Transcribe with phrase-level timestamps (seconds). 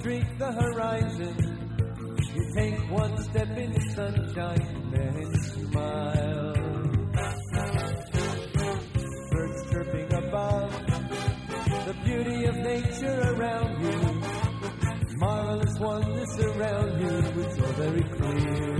[0.00, 1.36] Streak the horizon.
[2.34, 6.54] You take one step into sunshine, and smile.
[9.30, 10.72] Birds chirping above,
[11.86, 13.98] the beauty of nature around you.
[15.18, 18.79] Marvelous oneness around you, it's all very clear.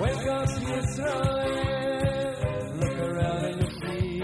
[0.00, 0.48] Wake up.
[2.80, 4.22] Look around and you'll see.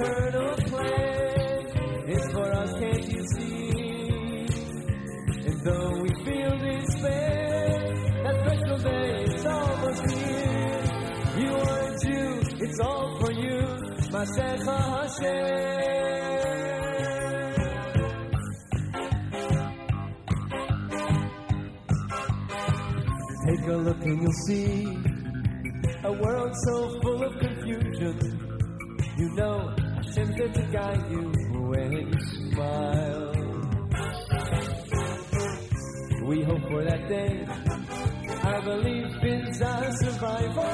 [0.00, 1.60] Eternal plan
[2.08, 4.46] is for us, can't you see?
[5.46, 7.68] And though we feel despair,
[8.24, 10.82] that special day is almost here.
[11.40, 12.30] You are a Jew,
[12.64, 13.60] it's all for you,
[14.10, 16.19] Masech Hashem.
[24.10, 24.84] And you'll see
[26.02, 28.16] a world so full of confusion.
[29.16, 31.32] You know Hashem's there to guide you
[31.70, 32.12] when you
[32.50, 33.32] smile.
[36.26, 37.46] We hope for that day.
[38.42, 40.64] Our belief is our survival.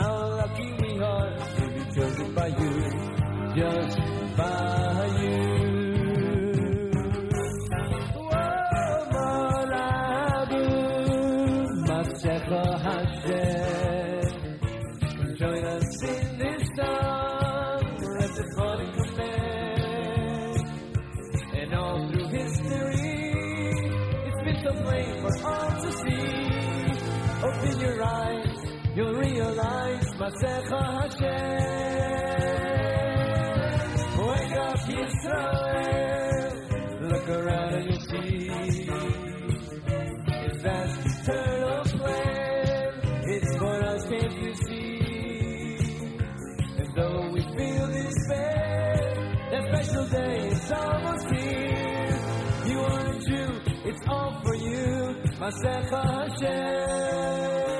[0.00, 2.72] How lucky we are to be chosen by you,
[3.56, 3.96] just
[4.36, 4.91] by
[30.22, 31.58] Masecha Hashem.
[34.22, 36.54] Wake up, Yisrael,
[37.10, 38.46] look around and you'll see.
[40.44, 42.88] His vast eternal plan,
[43.34, 45.78] it's for us, can't you see?
[46.78, 48.94] And though we feel despair,
[49.50, 52.18] that special day is almost here.
[52.68, 57.71] You are a Jew, it's all for you, Masecha Hashem.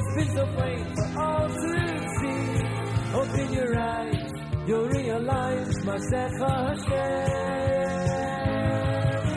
[0.00, 1.54] It's been so plain for all to
[2.18, 2.42] see.
[3.20, 4.30] Open your eyes,
[4.66, 7.26] you'll realize Masecha Hashem.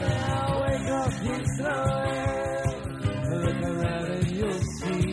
[0.00, 2.68] Now wake up, Yisrael.
[3.44, 5.08] Look around and you'll see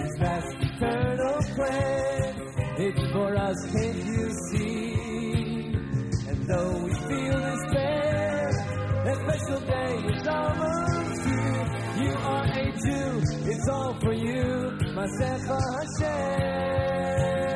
[0.00, 2.32] His vast eternal plan.
[2.80, 4.92] It's for us, can't you see?
[6.28, 8.50] And though we feel despair,
[9.04, 10.87] that special day is almost
[12.88, 15.58] Jew, it's all for you, Masecha
[16.00, 17.47] Hashem.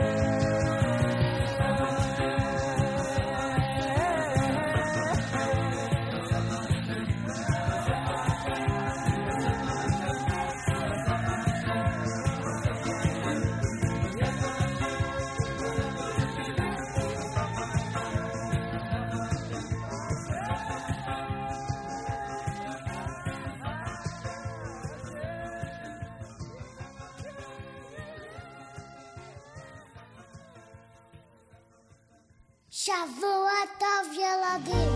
[34.52, 34.91] 곱하기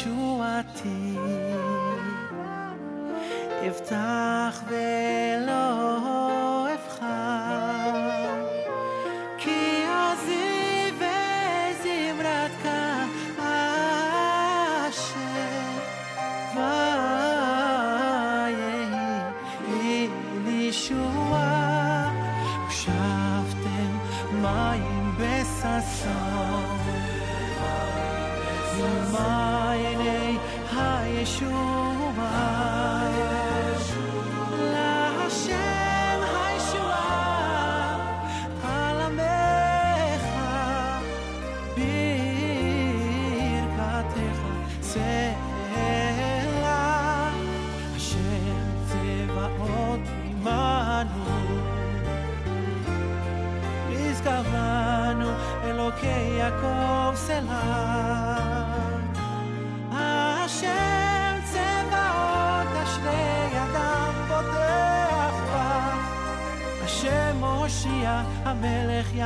[0.00, 0.21] you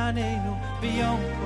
[0.07, 1.36] my be beyond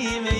[0.00, 0.39] me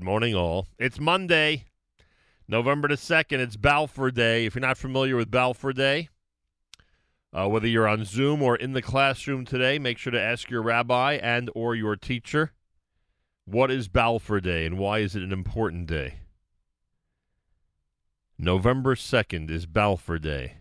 [0.00, 0.66] Good morning, all.
[0.78, 1.66] It's Monday,
[2.48, 3.38] November the 2nd.
[3.38, 4.46] It's Balfour Day.
[4.46, 6.08] If you're not familiar with Balfour Day,
[7.34, 10.62] uh, whether you're on Zoom or in the classroom today, make sure to ask your
[10.62, 12.52] rabbi and or your teacher,
[13.44, 16.20] what is Balfour Day and why is it an important day?
[18.38, 20.54] November 2nd is Balfour Day.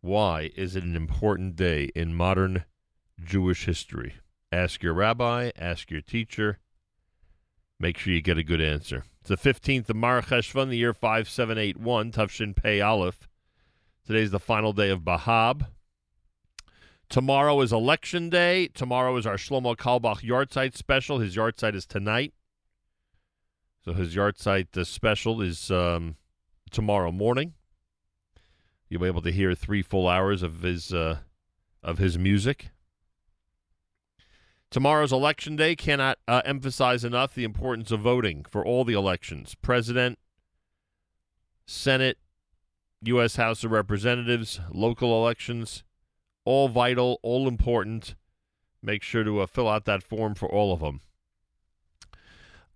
[0.00, 2.64] Why is it an important day in modern
[3.22, 4.14] Jewish history?
[4.50, 6.59] Ask your rabbi, ask your teacher.
[7.80, 9.04] Make sure you get a good answer.
[9.22, 13.26] It's the 15th of Mar Cheshvan, the year 5781, Tufshin Pei Aleph.
[14.06, 15.66] Today's the final day of Bahab.
[17.08, 18.68] Tomorrow is election day.
[18.68, 21.20] Tomorrow is our Shlomo Carlebach Yartzeit special.
[21.20, 22.34] His Yartzeit is tonight.
[23.82, 26.16] So his Yartzeit uh, special is um,
[26.70, 27.54] tomorrow morning.
[28.90, 31.20] You'll be able to hear three full hours of his uh,
[31.82, 32.72] of his music.
[34.70, 39.56] Tomorrow's election day cannot uh, emphasize enough the importance of voting for all the elections
[39.60, 40.18] president,
[41.66, 42.18] Senate,
[43.02, 43.34] U.S.
[43.34, 45.82] House of Representatives, local elections,
[46.44, 48.14] all vital, all important.
[48.80, 51.00] Make sure to uh, fill out that form for all of them.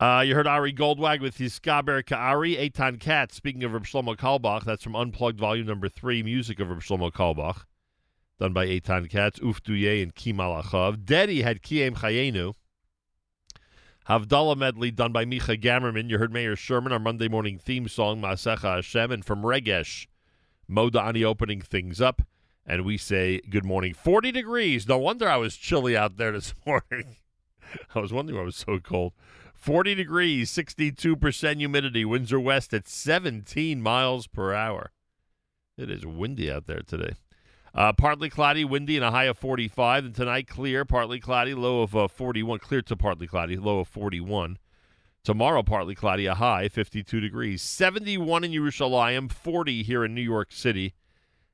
[0.01, 3.37] Uh, you heard Ari Goldwag with his Skaber Ka'ari, Eitan Katz.
[3.37, 7.65] Speaking of Reb Carlebach, that's from Unplugged Volume Number 3, Music of Reb Carlebach,
[8.39, 11.05] done by Eitan Katz, Ufduye, and Kim Alachav.
[11.05, 12.55] Dedi had Kiem Chayenu.
[14.09, 16.11] Havdalah medley done by Micha Gamerman.
[16.11, 20.07] You heard Mayor Sherman, our Monday morning theme song, Masecha Hashem, and from Regesh,
[20.71, 22.23] Moda Ani opening things up.
[22.67, 23.95] And we say good morning.
[23.95, 24.89] 40 degrees.
[24.89, 27.17] No wonder I was chilly out there this morning.
[27.95, 29.13] I was wondering why it was so cold.
[29.55, 34.91] 40 degrees, 62% humidity, winds are west at 17 miles per hour.
[35.79, 37.15] It is windy out there today.
[37.75, 40.05] Uh, partly cloudy, windy, and a high of 45.
[40.05, 42.61] And tonight, clear, partly cloudy, low of uh, 41.
[42.61, 44.59] Clear to partly cloudy, low of 41.
[45.25, 47.63] Tomorrow, partly cloudy, a high, 52 degrees.
[47.63, 50.95] 71 in Yerushalayim, 40 here in New York City.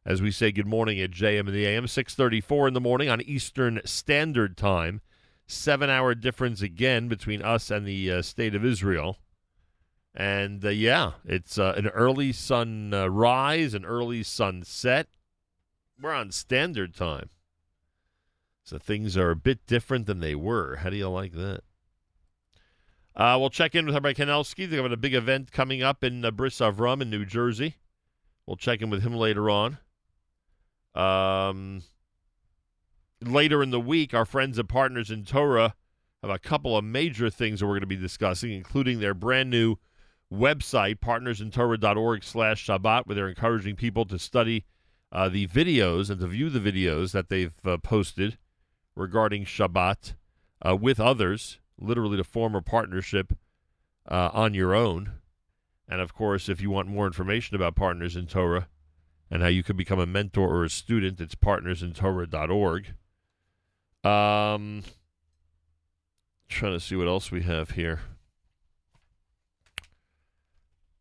[0.04, 3.20] As we say good morning at JM and the AM, 634 in the morning on
[3.22, 5.00] Eastern Standard Time.
[5.46, 9.18] Seven hour difference again between us and the uh, state of Israel.
[10.14, 15.08] And uh, yeah, it's uh, an early sun uh, rise, an early sunset.
[16.00, 17.30] We're on standard time.
[18.64, 20.76] So things are a bit different than they were.
[20.76, 21.60] How do you like that?
[23.16, 24.68] Uh, we'll check in with Rabbi Kanelsky.
[24.68, 27.76] They've having a big event coming up in uh, Bris Avram in New Jersey.
[28.46, 29.78] We'll check in with him later on.
[30.94, 31.82] Um,
[33.20, 35.74] later in the week, our friends and partners in Torah
[36.22, 39.50] have a couple of major things that we're going to be discussing, including their brand
[39.50, 39.76] new
[40.32, 44.64] website, partnersintorah.org slash Shabbat, where they're encouraging people to study
[45.12, 48.38] uh, the videos and to view the videos that they've uh, posted
[48.94, 50.14] regarding Shabbat
[50.66, 53.36] uh, with others, literally to form a partnership
[54.08, 55.12] uh, on your own.
[55.88, 58.68] And of course, if you want more information about Partners in Torah
[59.30, 62.94] and how you can become a mentor or a student, it's partnersintorah.org.
[64.02, 64.82] Um,
[66.48, 68.00] trying to see what else we have here.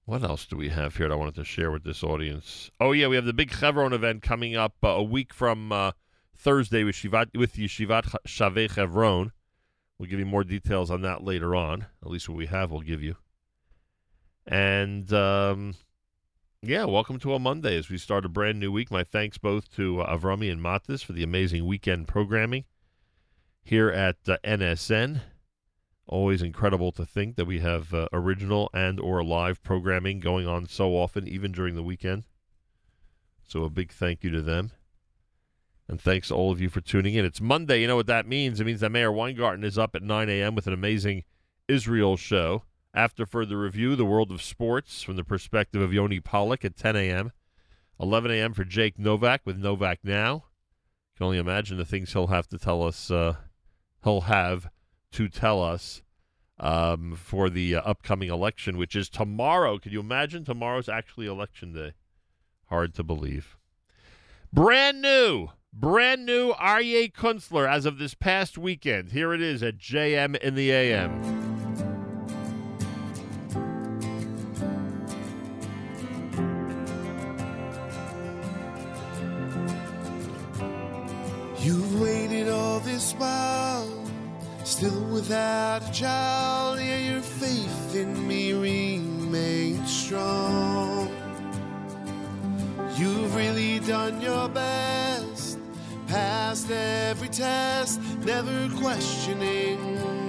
[0.10, 2.72] What else do we have here that I wanted to share with this audience?
[2.80, 5.92] Oh yeah, we have the big Chevron event coming up uh, a week from uh,
[6.36, 9.32] Thursday with Shivat with Yeshivat Shavei Chevron.
[10.00, 11.86] We'll give you more details on that later on.
[12.02, 13.18] At least what we have, we'll give you.
[14.48, 15.76] And um,
[16.64, 18.90] yeah, welcome to a Monday as we start a brand new week.
[18.90, 22.66] My thanks both to uh, Avrami and Matis for the amazing weekend programming
[23.64, 25.22] here at uh, NSN.
[26.12, 30.66] Always incredible to think that we have uh, original and or live programming going on
[30.66, 32.24] so often, even during the weekend.
[33.48, 34.72] So a big thank you to them.
[35.88, 37.26] And thanks to all of you for tuning in.
[37.26, 37.82] It's Monday.
[37.82, 38.60] You know what that means?
[38.60, 40.56] It means that Meir Weingarten is up at 9 a.m.
[40.56, 41.26] with an amazing
[41.68, 42.64] Israel show.
[42.92, 46.96] After further review, the world of sports from the perspective of Yoni Pollock at 10
[46.96, 47.32] a.m.
[48.00, 48.54] 11 a.m.
[48.54, 50.34] for Jake Novak with Novak Now.
[50.34, 53.12] you Can only imagine the things he'll have to tell us.
[53.12, 53.36] Uh,
[54.04, 54.72] he'll have
[55.12, 56.02] to tell us
[56.60, 59.78] um, for the uh, upcoming election, which is tomorrow.
[59.78, 60.44] Can you imagine?
[60.44, 61.94] Tomorrow's actually election day.
[62.66, 63.58] Hard to believe.
[64.52, 69.12] Brand new, brand new Aryeh Kunstler as of this past weekend.
[69.12, 71.40] Here it is at JM in the AM.
[81.62, 83.59] You've waited all this while,
[84.80, 86.80] still without a child.
[86.80, 91.10] Yeah, your faith in me remains strong.
[92.96, 95.60] You've really done your best,
[96.08, 99.80] passed every test, never questioning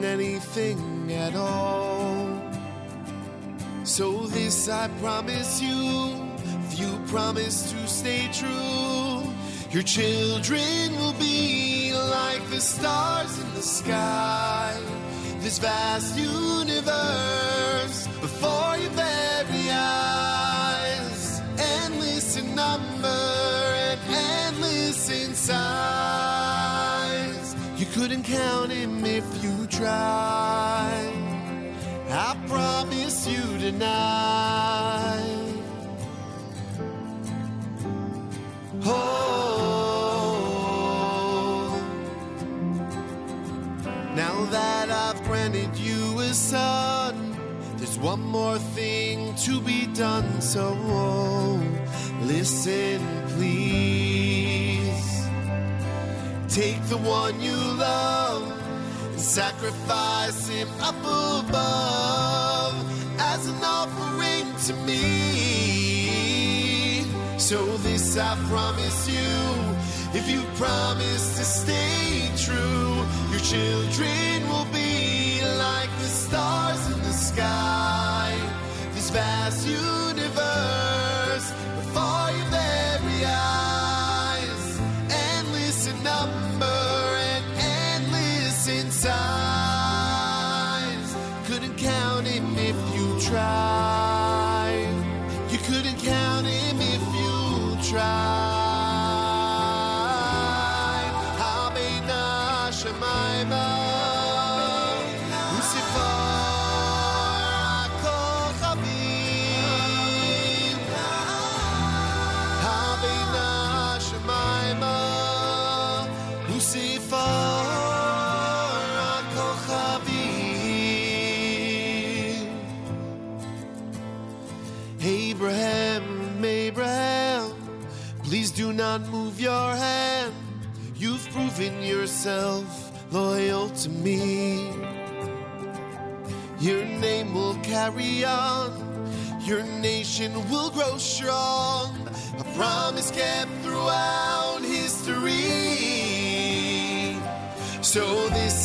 [0.03, 2.27] anything at all.
[3.85, 6.17] So, this I promise you,
[6.65, 9.23] if you promise to stay true.
[9.71, 11.70] Your children will be
[12.23, 14.73] like the stars in the sky.
[15.45, 21.23] This vast universe before your very eyes.
[21.79, 23.25] Endless in number
[23.89, 24.01] and
[24.37, 25.69] endless in size.
[27.81, 31.17] You couldn't count him if you tried.
[32.29, 35.51] I promise you tonight.
[38.85, 40.10] Oh,
[44.21, 47.15] Now that I've granted you a son,
[47.79, 50.43] there's one more thing to be done.
[50.43, 50.75] So
[52.21, 55.25] listen, please.
[56.51, 58.45] Take the one you love
[59.11, 61.01] and sacrifice him up
[61.47, 62.75] above
[63.19, 65.01] as an offering to me.
[67.39, 69.33] So this I promise you,
[70.13, 73.10] if you promise to stay true
[73.43, 78.35] children will be like the stars in the sky.
[78.95, 80.00] This vast universe.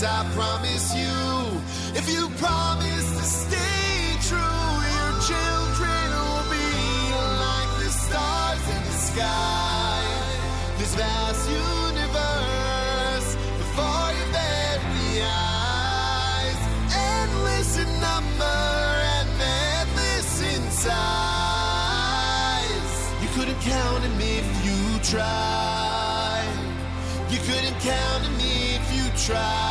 [0.06, 1.18] I promise you.
[1.98, 6.72] If you promise to stay true, your children will be
[7.42, 10.06] like the stars in the sky.
[10.78, 16.62] This vast universe before your very eyes.
[16.94, 18.62] Endless in number
[19.18, 20.96] and endless in size.
[23.24, 26.54] You couldn't count if you tried.
[27.32, 29.65] You couldn't count if you tried.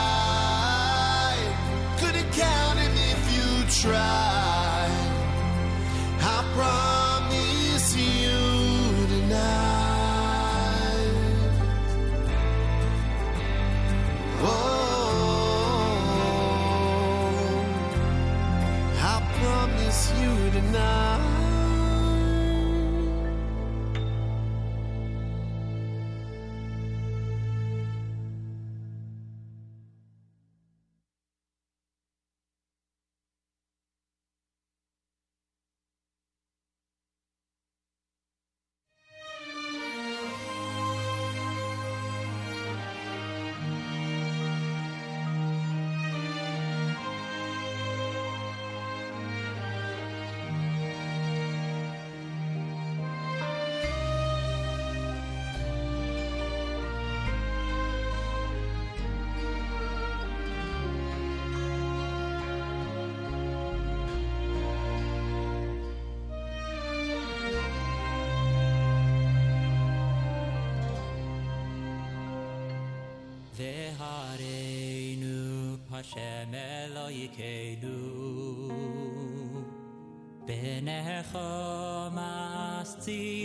[77.28, 78.00] ke du
[80.46, 83.43] ben he khos tsi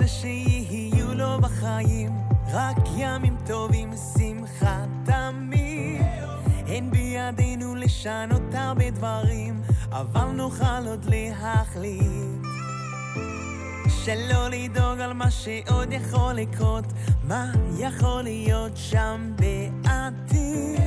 [0.00, 2.12] רוצה שיהיו לו בחיים
[2.52, 6.02] רק ימים טובים, שמחה תמיד.
[6.66, 12.46] אין בידינו לשנות הרבה דברים, אבל נוכל עוד להחליט.
[13.88, 16.84] שלא לדאוג על מה שעוד יכול לקרות,
[17.24, 20.80] מה יכול להיות שם בעתיד.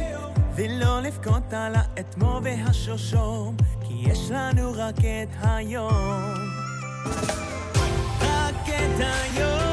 [0.55, 3.55] ולא לבכות על האתמו והשושום,
[3.87, 6.33] כי יש לנו רק את היום.
[8.97, 9.72] tayo.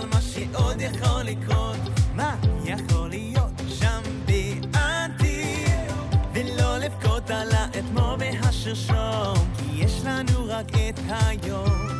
[0.00, 1.76] על מה שעוד יכול לקרות,
[2.14, 5.92] מה יכול להיות שם בעתיד,
[6.32, 11.99] ולא לבכות על האתמול והשרשום, כי יש לנו רק את היום.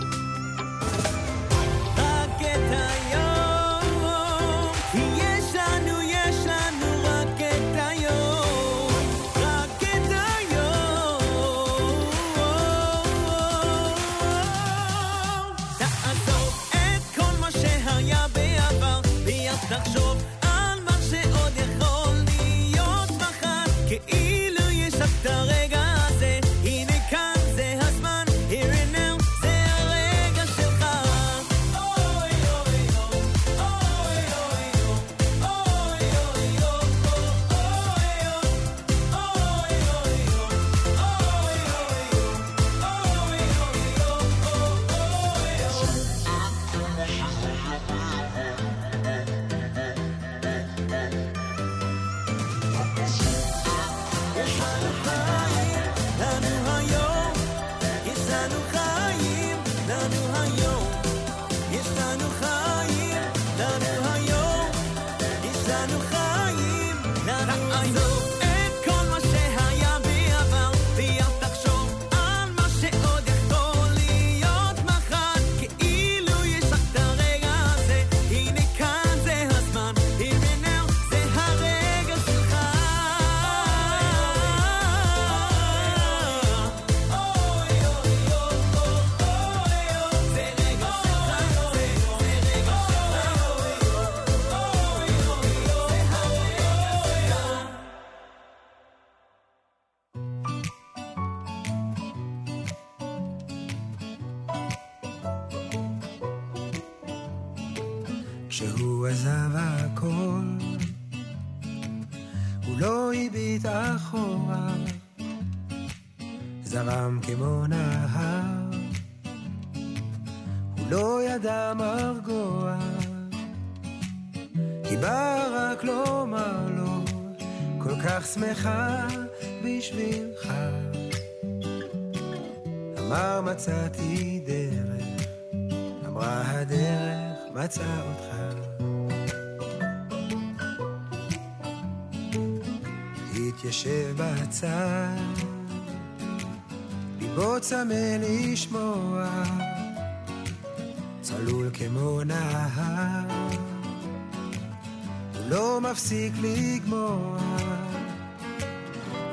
[156.00, 157.38] מפסיק לגמוע,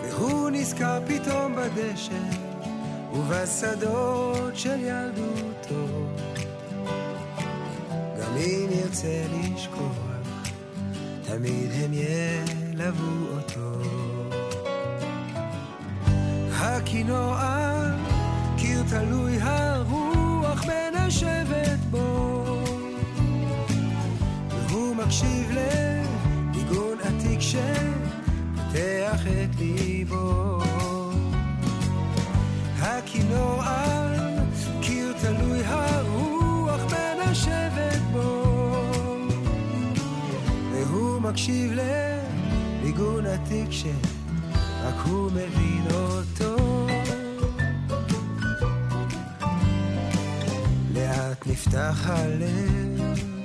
[0.03, 2.19] והוא נזכר פתאום בדשא
[3.13, 5.87] ובשדות של ילדותו.
[7.91, 9.97] גם אם ירצה לשכוח,
[11.23, 13.81] תמיד הם ילוו אותו.
[16.51, 17.63] הכינוע,
[18.57, 22.43] קיר תלוי הרוח מנשבת בו,
[24.67, 25.86] והוא מקשיב עתיק
[27.47, 30.59] שפותח את ליבו.
[32.79, 33.65] הכינוע,
[34.81, 38.43] קיר תלוי הרוח מנשבת בו,
[40.71, 46.87] והוא מקשיב לניגון עתיק שרק הוא מבין אותו.
[50.93, 53.36] לאט נפתח הלב,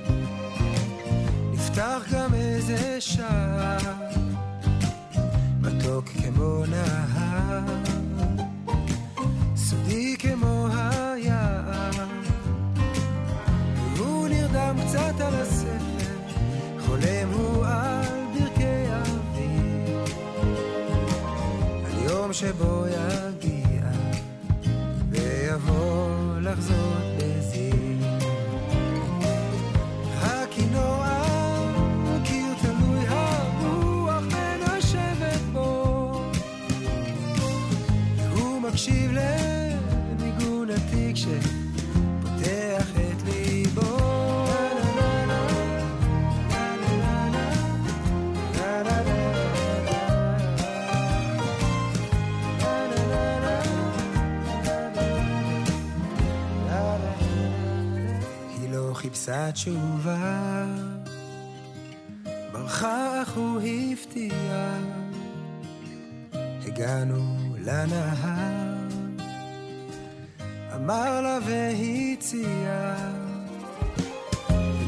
[1.73, 3.77] נפתח גם איזה שער,
[5.61, 7.59] מתוק כמו נהר.
[9.55, 11.91] סודי כמו היער
[13.95, 16.15] והוא נרדם קצת על הספר
[16.85, 19.99] חולם הוא על ברכי אביב
[21.85, 23.83] על יום שבו יגיע
[25.09, 27.12] ויבוא לחזות
[59.23, 60.65] חיפשה תשובה,
[62.51, 63.61] ברחה אך הוא
[63.91, 64.77] הפתיע.
[66.65, 68.87] הגענו לנהר,
[70.75, 72.95] אמר לה והציע,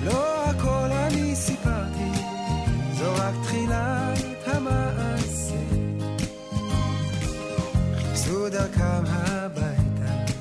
[0.04, 2.12] לא הכל אני סיפרתי,
[2.98, 5.60] זו רק תחילת המעשה.
[7.98, 10.34] חיפשו בדרכם הביתה,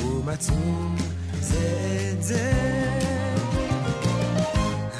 [0.00, 1.11] ומצאו
[1.52, 2.52] זה את זה.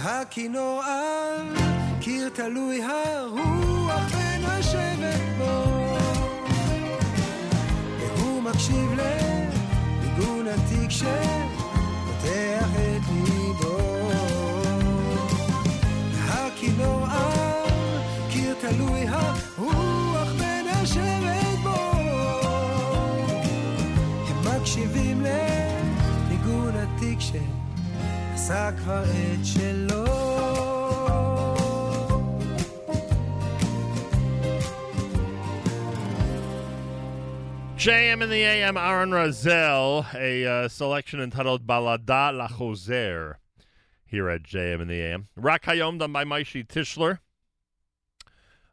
[0.04, 1.56] הכינור על
[2.00, 5.64] קיר תלוי הרוח ונשבת בו,
[7.98, 11.51] והוא מקשיב לניגון עתיק שפותח
[28.51, 30.07] שעשה כבר את שלו.
[37.77, 43.35] JM in the AM, Aaron Razel, a uh, selection entitled Balada La Choser
[44.05, 45.27] here at JM in the AM.
[45.35, 47.19] Rak Hayom done by Maishi Tischler.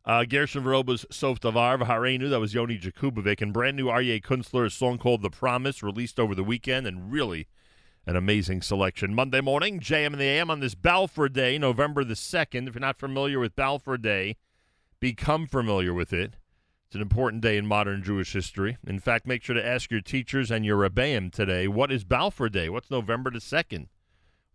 [0.06, 4.66] Uh, Gershon Veroba's Sof Davar, Harenu, that was Yoni Jakubovic, and brand new Aryeh Kunstler,
[4.66, 7.46] a song called The Promise, released over the weekend, and really
[8.05, 9.13] an amazing selection.
[9.13, 12.67] Monday morning, JM in the AM on this Balfour Day, November the 2nd.
[12.67, 14.37] If you're not familiar with Balfour Day,
[14.99, 16.35] become familiar with it.
[16.87, 18.77] It's an important day in modern Jewish history.
[18.87, 22.49] In fact, make sure to ask your teachers and your Rebbeim today, what is Balfour
[22.49, 22.67] Day?
[22.67, 23.89] What's November the 2nd?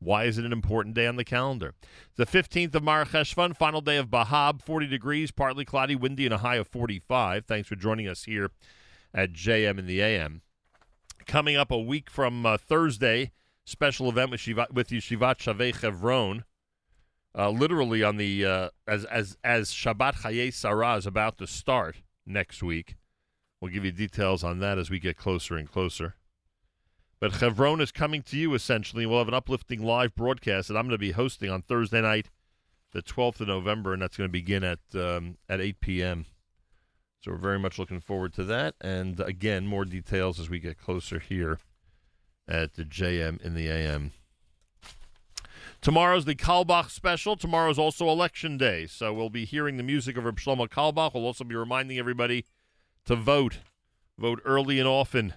[0.00, 1.74] Why is it an important day on the calendar?
[2.16, 6.34] The 15th of Mar Cheshvan, final day of Bahab, 40 degrees, partly cloudy, windy, and
[6.34, 7.46] a high of 45.
[7.46, 8.50] Thanks for joining us here
[9.14, 10.42] at JM in the AM.
[11.26, 13.32] Coming up a week from uh, Thursday,
[13.64, 16.44] special event with, Shiva, with Yeshivat Shavei Chevron.
[17.36, 21.96] Uh, literally on the uh, as as as Shabbat Chaye Sarah is about to start
[22.24, 22.96] next week.
[23.60, 26.14] We'll give you details on that as we get closer and closer.
[27.18, 29.06] But Chevron is coming to you essentially.
[29.06, 32.30] We'll have an uplifting live broadcast that I'm going to be hosting on Thursday night,
[32.92, 36.26] the 12th of November, and that's going to begin at um, at 8 p.m.
[37.24, 38.74] So we're very much looking forward to that.
[38.82, 41.58] And again, more details as we get closer here
[42.46, 44.12] at the JM in the AM.
[45.80, 47.34] Tomorrow's the Carlebach special.
[47.34, 48.86] Tomorrow's also election day.
[48.86, 51.14] So we'll be hearing the music of Reb Shlomo Carlebach.
[51.14, 52.44] We'll also be reminding everybody
[53.06, 53.60] to vote.
[54.18, 55.32] Vote early and often.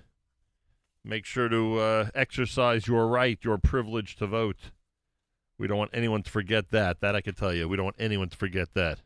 [1.06, 4.72] Make sure to uh, exercise your right, your privilege to vote.
[5.58, 7.00] We don't want anyone to forget that.
[7.00, 7.70] That I can tell you.
[7.70, 9.00] We don't want anyone to forget that.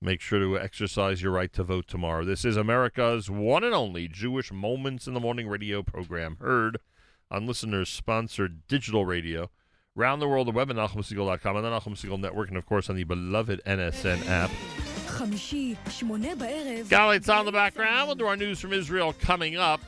[0.00, 2.24] Make sure to exercise your right to vote tomorrow.
[2.24, 6.78] This is America's one and only Jewish Moments in the Morning radio program, heard
[7.32, 9.50] on listeners sponsored digital radio,
[9.96, 12.88] round the world, the web at NachumSegal.com and the Nachum Segal Network, and of course
[12.88, 14.52] on the beloved NSN app.
[16.88, 18.06] Galit's on the background.
[18.06, 19.80] We'll do our news from Israel coming up.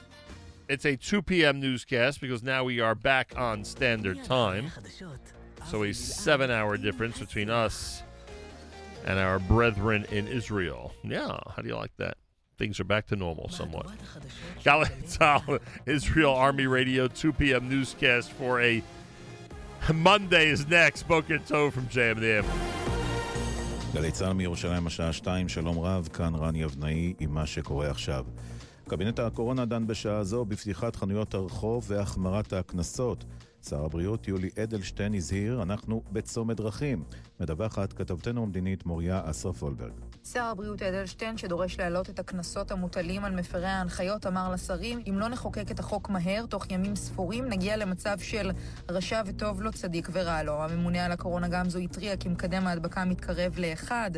[0.69, 1.61] It's a 2 p.m.
[1.61, 4.73] newscast because now we are back on standard time.
[5.69, 8.03] So a seven hour difference between us
[9.06, 10.94] and our brethren in Israel.
[11.04, 12.18] Yeah, how do you like that?
[12.58, 13.88] Things are back to normal somewhat.
[14.64, 17.70] Galei Tzahal, Israel Army Radio, 2 p.m.
[17.70, 18.82] newscast for a
[19.94, 21.04] Monday is next.
[21.08, 22.46] Boker Tov from JMDM.
[23.94, 28.26] גלי צה"ל מירושלים השעה 2, שלום רב, כאן רן יבנאי עם מה שקורה עכשיו.
[28.90, 33.26] קבינט הקורונה דן בשעה זו בפתיחת חנויות הרחוב והחמרת הקנסות.
[33.69, 37.05] שר הבריאות יולי אדלשטיין הזהיר, אנחנו בצומת דרכים.
[37.41, 40.10] מדווחת כתבתנו המדינית מוריה אסרף וולברג.
[40.25, 45.29] שר הבריאות אדלשטיין, שדורש להעלות את הקנסות המוטלים על מפרי ההנחיות, אמר לשרים, אם לא
[45.29, 48.51] נחוקק את החוק מהר, תוך ימים ספורים, נגיע למצב של
[48.89, 50.63] רשע וטוב לו, צדיק ורע לו.
[50.63, 54.11] הממונה על הקורונה גמזו התריע כי מקדם ההדבקה מתקרב לאחד.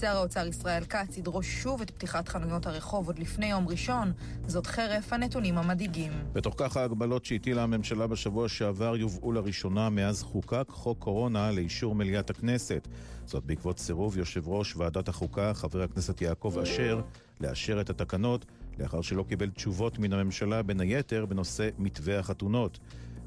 [0.00, 4.12] שר האוצר ישראל כץ ידרוש שוב את פתיחת חנויות הרחוב עוד לפני יום ראשון,
[4.46, 6.12] זאת חרף הנתונים המדאיגים.
[6.32, 12.30] בתוך כך ההגבלות שהטילה הממשלה בשבוע שעבר יובאו לראשונה מאז חוקק חוק קורונה לאישור מליאת
[12.30, 12.88] הכנסת.
[13.26, 17.00] זאת בעקבות סירוב יושב ראש ועדת החוקה, חבר הכנסת יעקב אשר,
[17.40, 18.44] לאשר את התקנות,
[18.78, 22.78] לאחר שלא קיבל תשובות מן הממשלה, בין היתר בנושא מתווה החתונות.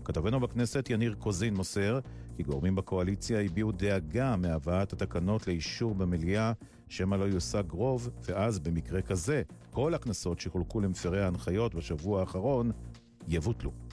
[0.03, 1.99] כתבנו בכנסת יניר קוזין מוסר
[2.37, 6.51] כי גורמים בקואליציה הביעו דאגה מהבאת התקנות לאישור במליאה,
[6.89, 9.41] שמא לא יושג רוב, ואז במקרה כזה,
[9.71, 12.71] כל הקנסות שחולקו למפרי ההנחיות בשבוע האחרון
[13.27, 13.86] יבוטלו.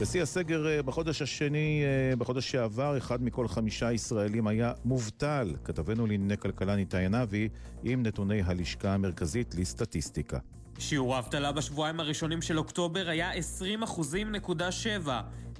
[0.00, 5.54] בשיא הסגר אה, בחודש השני, אה, בחודש שעבר, אחד מכל חמישה ישראלים היה מובטל.
[5.64, 7.48] כתבנו לענייני כלכלה ניתאי ענבי
[7.82, 10.38] עם נתוני הלשכה המרכזית לסטטיסטיקה.
[10.78, 15.08] שיעור האבטלה בשבועיים הראשונים של אוקטובר היה 20.7,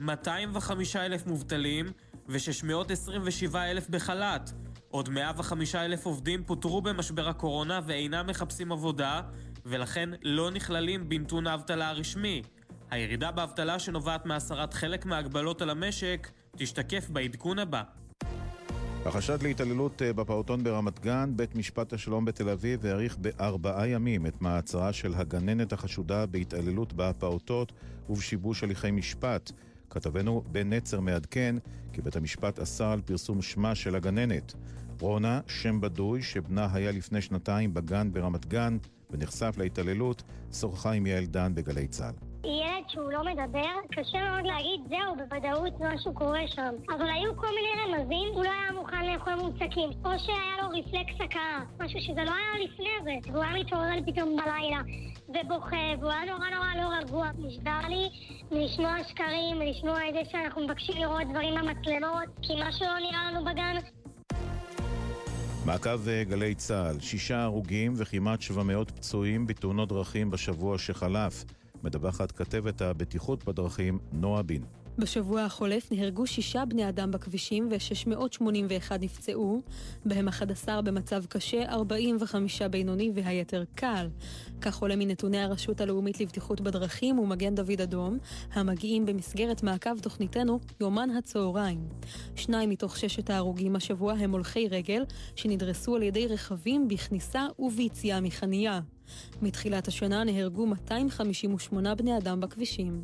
[0.01, 1.87] 205 אלף מובטלים
[2.29, 4.51] ו-627 אלף בחל"ת.
[4.91, 9.21] עוד 105 אלף עובדים פוטרו במשבר הקורונה ואינם מחפשים עבודה,
[9.67, 12.43] ולכן לא נכללים בנתון האבטלה הרשמי.
[12.91, 17.83] הירידה באבטלה שנובעת מהסרת חלק מההגבלות על המשק תשתקף בעדכון הבא.
[19.07, 24.41] החשד להתעללות אה, בפעוטון ברמת גן, בית משפט השלום בתל אביב האריך בארבעה ימים את
[24.41, 27.73] מעצרה של הגננת החשודה בהתעללות בפעוטות
[28.09, 29.53] ובשיבוש הליכי משפט.
[29.91, 31.57] כתבנו בן נצר מעדכן
[31.93, 34.55] כי בית המשפט אסר על פרסום שמה של הגננת.
[35.01, 38.79] רונה, שם בדוי, שבנה היה לפני שנתיים בגן ברמת גן
[39.11, 40.23] ונחשף להתעללות,
[40.53, 42.28] שוחחה עם יעל דן בגלי צה"ל.
[42.45, 46.75] ילד שהוא לא מדבר, קשה מאוד להגיד, זהו, בוודאות משהו קורה שם.
[46.89, 49.91] אבל היו כל מיני רמזים, הוא לא היה מוכן לאכול מוצקים.
[50.05, 53.33] או שהיה לו רפלקס הכאה, משהו שזה לא היה לפני זה.
[53.33, 54.81] והוא היה מתעורר פתאום בלילה,
[55.29, 57.31] ובוכה, והוא היה נורא נורא לא רגוע.
[57.39, 58.09] נשבר לי
[58.53, 63.45] מלשמוע שקרים, מלשמוע את זה שאנחנו מבקשים לראות דברים במצלמות, כי משהו לא נראה לנו
[63.45, 63.77] בגן.
[65.67, 71.45] מעקב אה, גלי צה"ל, שישה הרוגים וכמעט 700 פצועים בתאונות דרכים בשבוע שחלף.
[71.85, 74.63] מדווחת כתבת הבטיחות בדרכים נועה בין.
[74.99, 79.63] בשבוע החולף נהרגו שישה בני אדם בכבישים ו-681 נפצעו,
[80.05, 84.09] בהם 11 במצב קשה, 45 בינוני והיתר קל.
[84.61, 88.19] כך עולה מנתוני הרשות הלאומית לבטיחות בדרכים ומגן דוד אדום,
[88.53, 91.89] המגיעים במסגרת מעקב תוכניתנו יומן הצהריים.
[92.37, 95.05] שניים מתוך ששת ההרוגים השבוע הם הולכי רגל,
[95.37, 98.81] שנדרסו על ידי רכבים בכניסה וביציאה מחניה.
[99.43, 103.03] מתחילת השנה נהרגו 258 בני אדם בכבישים.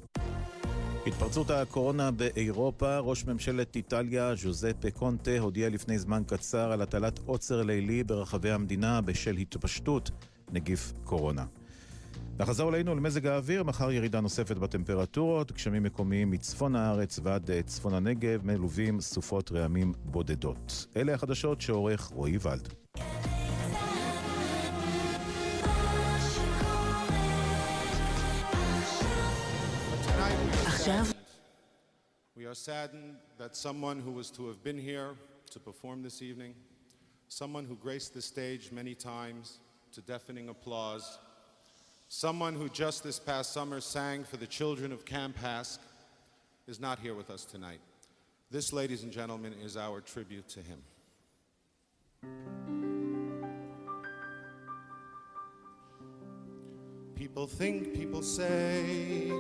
[1.07, 7.63] התפרצות הקורונה באירופה, ראש ממשלת איטליה, ז'וזפה קונטה, הודיע לפני זמן קצר על הטלת עוצר
[7.63, 10.11] לילי ברחבי המדינה בשל התפשטות
[10.53, 11.45] נגיף קורונה.
[12.39, 17.95] נחזור אלינו למזג האוויר, מחר ירידה נוספת בטמפרטורות, גשמים מקומיים מצפון הארץ ועד אה, צפון
[17.95, 20.87] הנגב, מלווים סופות רעמים בודדות.
[20.97, 22.69] אלה החדשות שעורך רועי ולד.
[30.15, 31.15] We are saddened.
[32.37, 35.11] We are saddened that someone who was to have been here
[35.51, 36.55] to perform this evening,
[37.29, 39.59] someone who graced the stage many times
[39.93, 41.19] to deafening applause,
[42.09, 45.79] someone who just this past summer sang for the children of Camp HASC,
[46.69, 47.81] is not here with us tonight.
[48.51, 50.79] This, ladies and gentlemen, is our tribute to him.
[57.17, 59.31] People think, people say,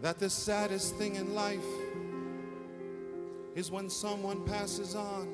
[0.00, 1.64] that the saddest thing in life
[3.54, 5.28] is when someone passes on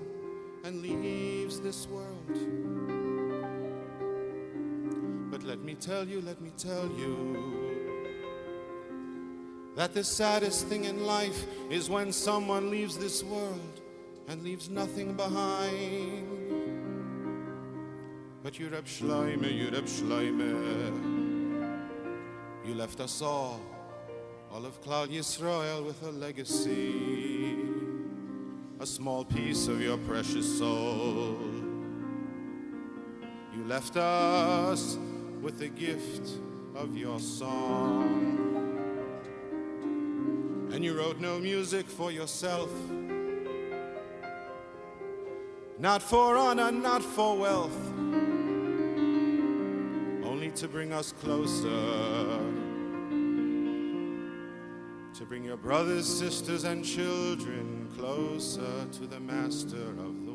[0.64, 2.26] and leaves this world.
[5.30, 7.66] But let me tell you, let me tell you
[9.76, 13.80] that the saddest thing in life is when someone leaves this world
[14.26, 16.26] and leaves nothing behind.
[18.42, 20.50] But you Reb Shloime, you Reb Shloime,
[22.64, 23.60] you left us all,
[24.56, 27.56] all of Klal Yisrael with a legacy,
[28.80, 31.36] a small piece of your precious soul.
[33.54, 34.96] You left us
[35.42, 36.38] with the gift
[36.74, 38.32] of your song.
[40.72, 42.70] And you wrote no music for yourself.
[45.78, 47.92] Not for honor, not for wealth.
[50.24, 52.65] Only to bring us closer.
[55.16, 60.25] To bring your brothers, sisters, and children closer to the master of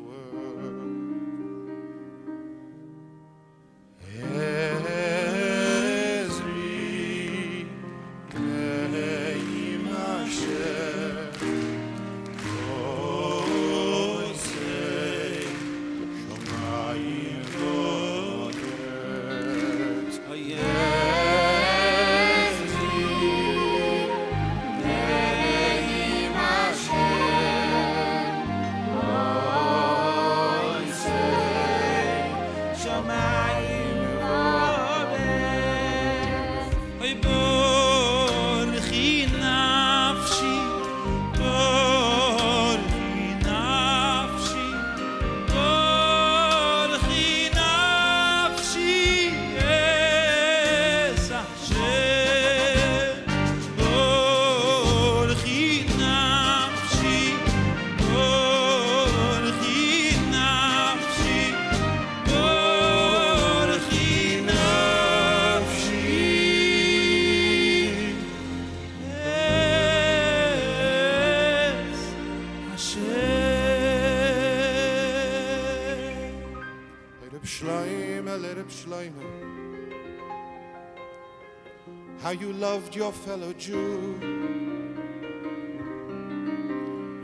[82.62, 84.14] loved your fellow Jew.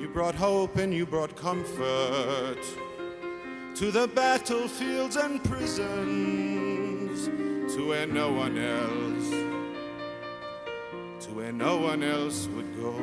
[0.00, 2.58] You brought hope and you brought comfort
[3.76, 7.26] to the battlefields and prisons,
[7.72, 9.30] to where no one else,
[11.24, 12.96] to where no one else would go,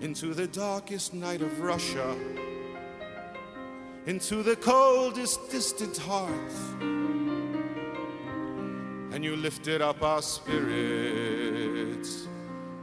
[0.00, 2.16] into the darkest night of Russia,
[4.06, 6.58] into the coldest distant hearts
[9.11, 12.27] and you lifted up our spirits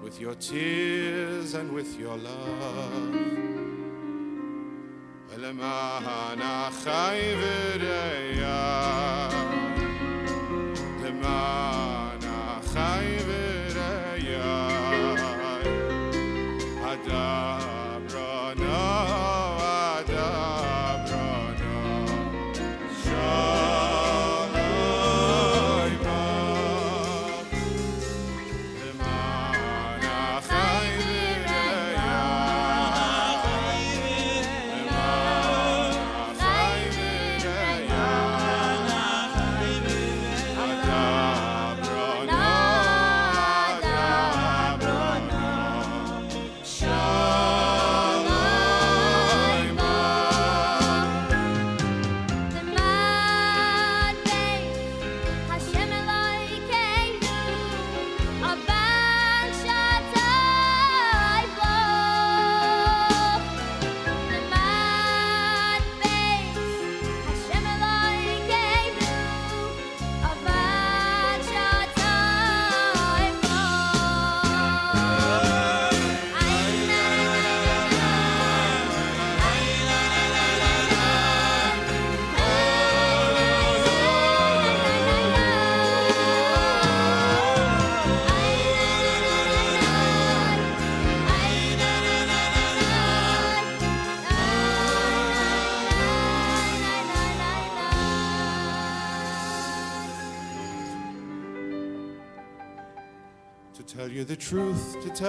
[0.02, 3.52] with your tears and with your love.
[5.34, 9.28] ולמען החי ורעיה,
[11.02, 11.75] למען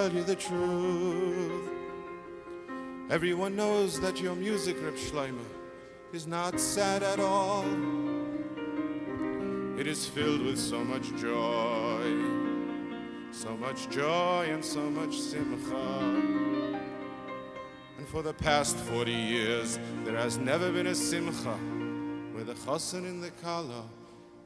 [0.09, 1.68] Tell you the truth.
[3.10, 5.44] Everyone knows that your music, Reb Shlomo,
[6.14, 7.66] is not sad at all.
[9.78, 12.05] It is filled with so much joy,
[13.32, 15.98] so much joy and so much simcha.
[17.98, 21.56] And for the past 40 years, there has never been a simcha
[22.32, 23.85] where the chassan in the kala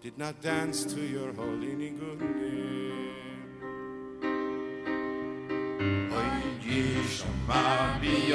[0.01, 1.77] did not dance to your holy
[5.83, 8.35] אין די שמע באביא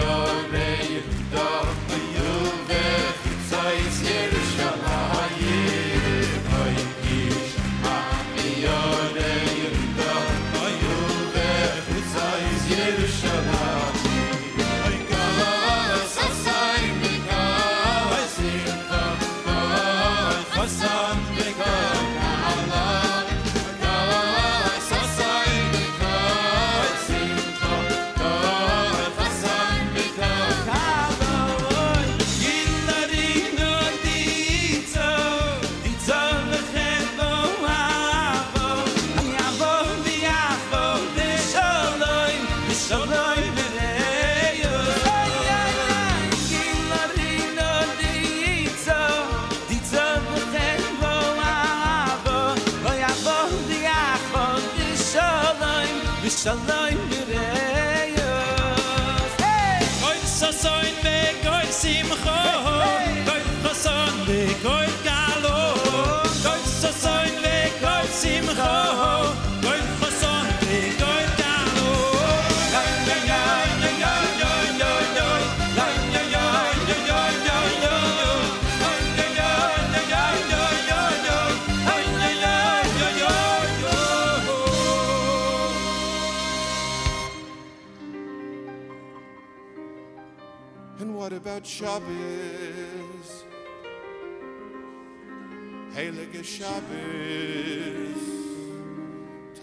[0.51, 1.01] ליי
[91.77, 93.43] Shabbos?
[95.93, 96.87] Heilige Shabbos,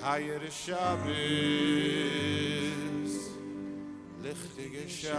[0.00, 1.10] Tired Shabbos,
[4.22, 5.18] Lichtige Shabbos.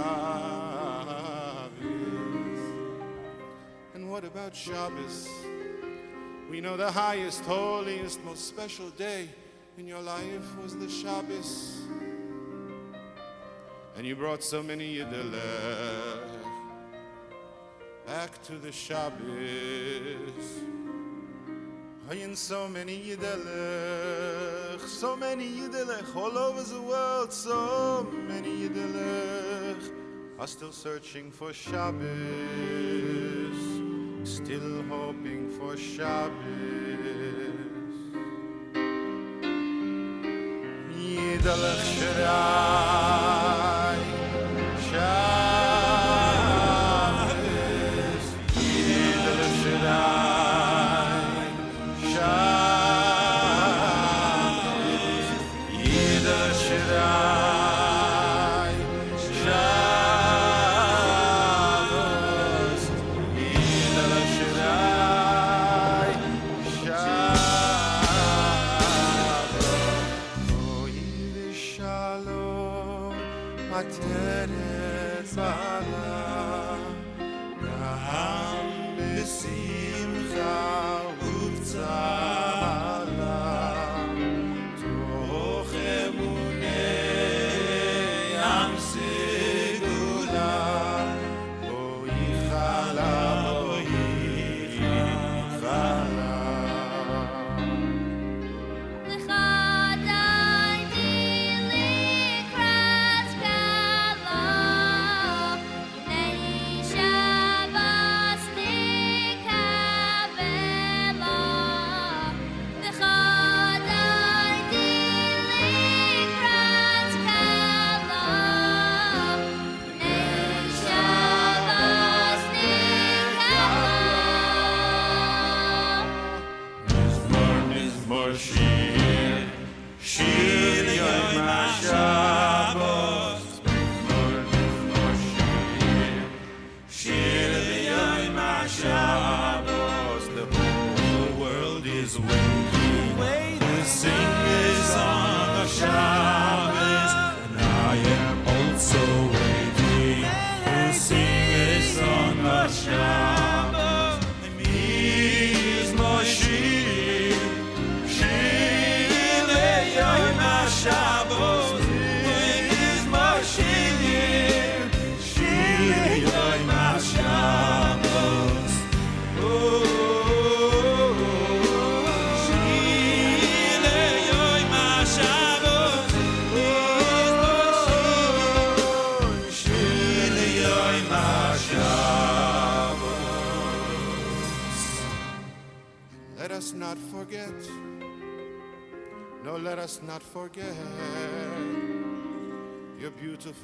[3.93, 5.27] And what about Shabbos?
[6.49, 9.27] We know the highest, holiest, most special day
[9.77, 11.75] in your life was the Shabbos.
[13.97, 16.34] And you brought so many Yiddelech
[18.05, 19.21] back to the Shabbos.
[22.11, 24.55] In so many Yiddelech
[24.87, 29.91] so many Yidelech all over the world, so many Yidelech
[30.39, 32.01] are still searching for Shabbos,
[34.23, 36.33] still hoping for Shabbos.
[40.95, 42.74] Yidelech Shaddai,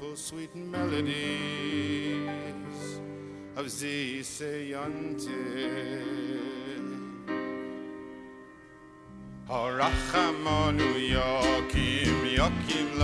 [0.02, 1.38] beautiful, sweet melodies
[3.56, 5.30] of Ziseyante.
[9.48, 12.98] Harachamanu Yokim, Yokim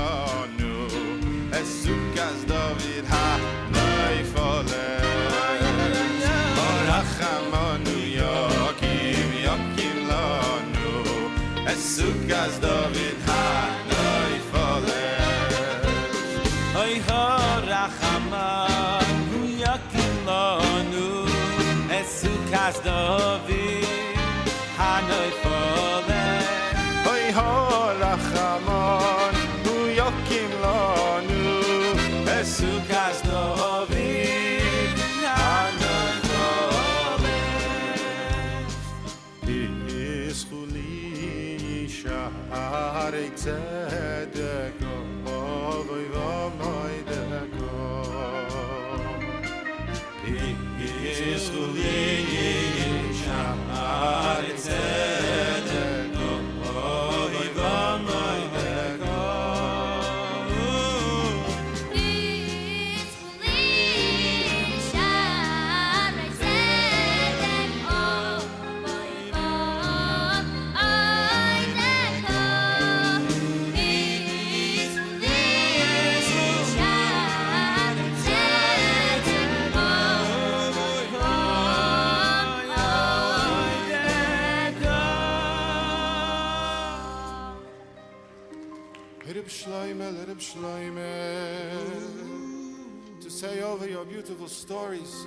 [94.68, 95.26] stories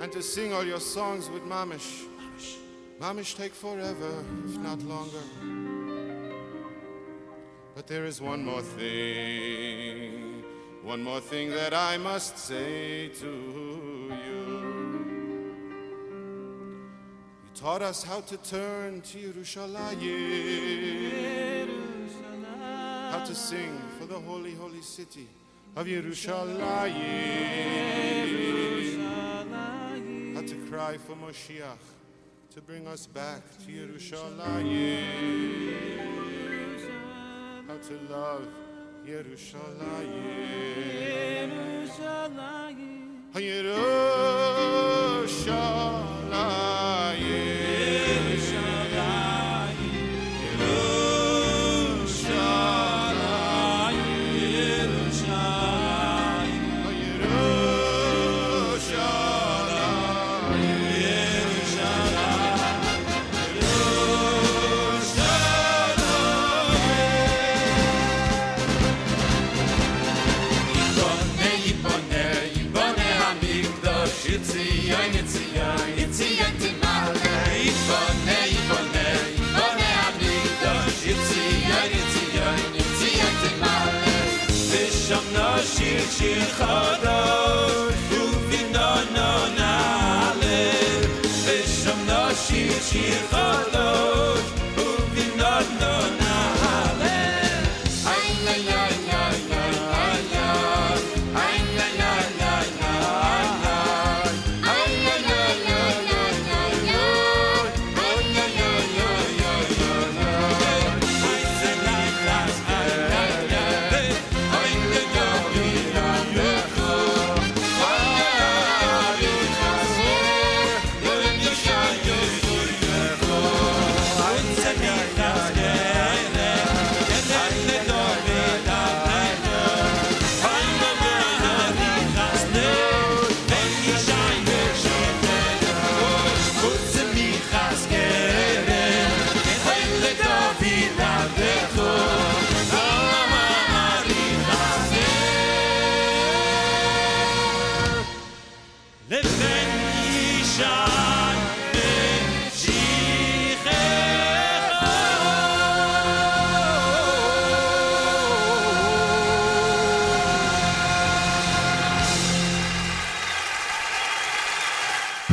[0.00, 2.04] and to sing all your songs with Mamish.
[2.20, 2.58] Mamish
[3.00, 5.24] Mamish take forever, if not longer.
[7.74, 10.44] But there is one more thing,
[10.84, 13.32] one more thing that I must say to
[14.26, 14.44] you.
[17.42, 19.88] You taught us how to turn to Yerushalayim.
[23.10, 25.28] how to sing for the holy, holy city
[25.78, 26.58] of Yerushalayim.
[30.34, 31.78] How to cry for Moshiach
[32.52, 35.04] to bring us back to Yerushalayim.
[37.68, 38.48] How to love
[39.06, 40.48] Yerushalayim.
[85.78, 86.40] shir shir
[87.02, 87.17] די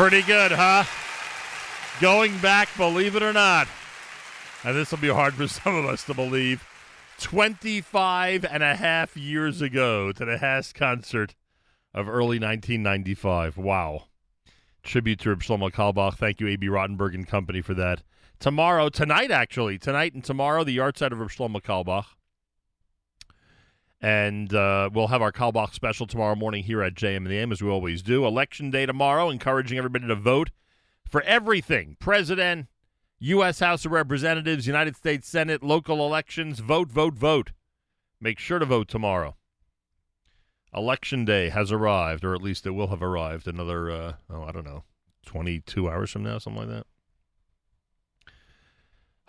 [0.07, 0.83] Pretty good, huh?
[1.99, 3.67] Going back, believe it or not.
[4.63, 6.63] And this will be hard for some of us to believe.
[7.17, 11.33] 25 and a half years ago to the HASC concert
[11.91, 13.57] of early 1995.
[13.57, 14.03] Wow.
[14.83, 16.17] Tribute to Reb Shlomo Carlebach.
[16.17, 18.03] Thank you, Abie Rotenberg and Company, for that.
[18.39, 22.05] Tomorrow, tonight, actually, tonight and tomorrow, the yahrzeit of Reb Shlomo Carlebach.
[24.01, 27.51] And uh, we'll have our Carlebach special tomorrow morning here at JM and the AM,
[27.51, 28.25] as we always do.
[28.25, 30.51] Election day tomorrow, encouraging everybody to vote
[31.09, 32.67] for everything president,
[33.19, 33.59] U.S.
[33.59, 36.59] House of Representatives, United States Senate, local elections.
[36.59, 37.51] Vote, vote, vote.
[38.19, 39.35] Make sure to vote tomorrow.
[40.75, 44.51] Election day has arrived, or at least it will have arrived another, uh, oh, I
[44.51, 44.83] don't know,
[45.25, 46.85] 22 hours from now, something like that.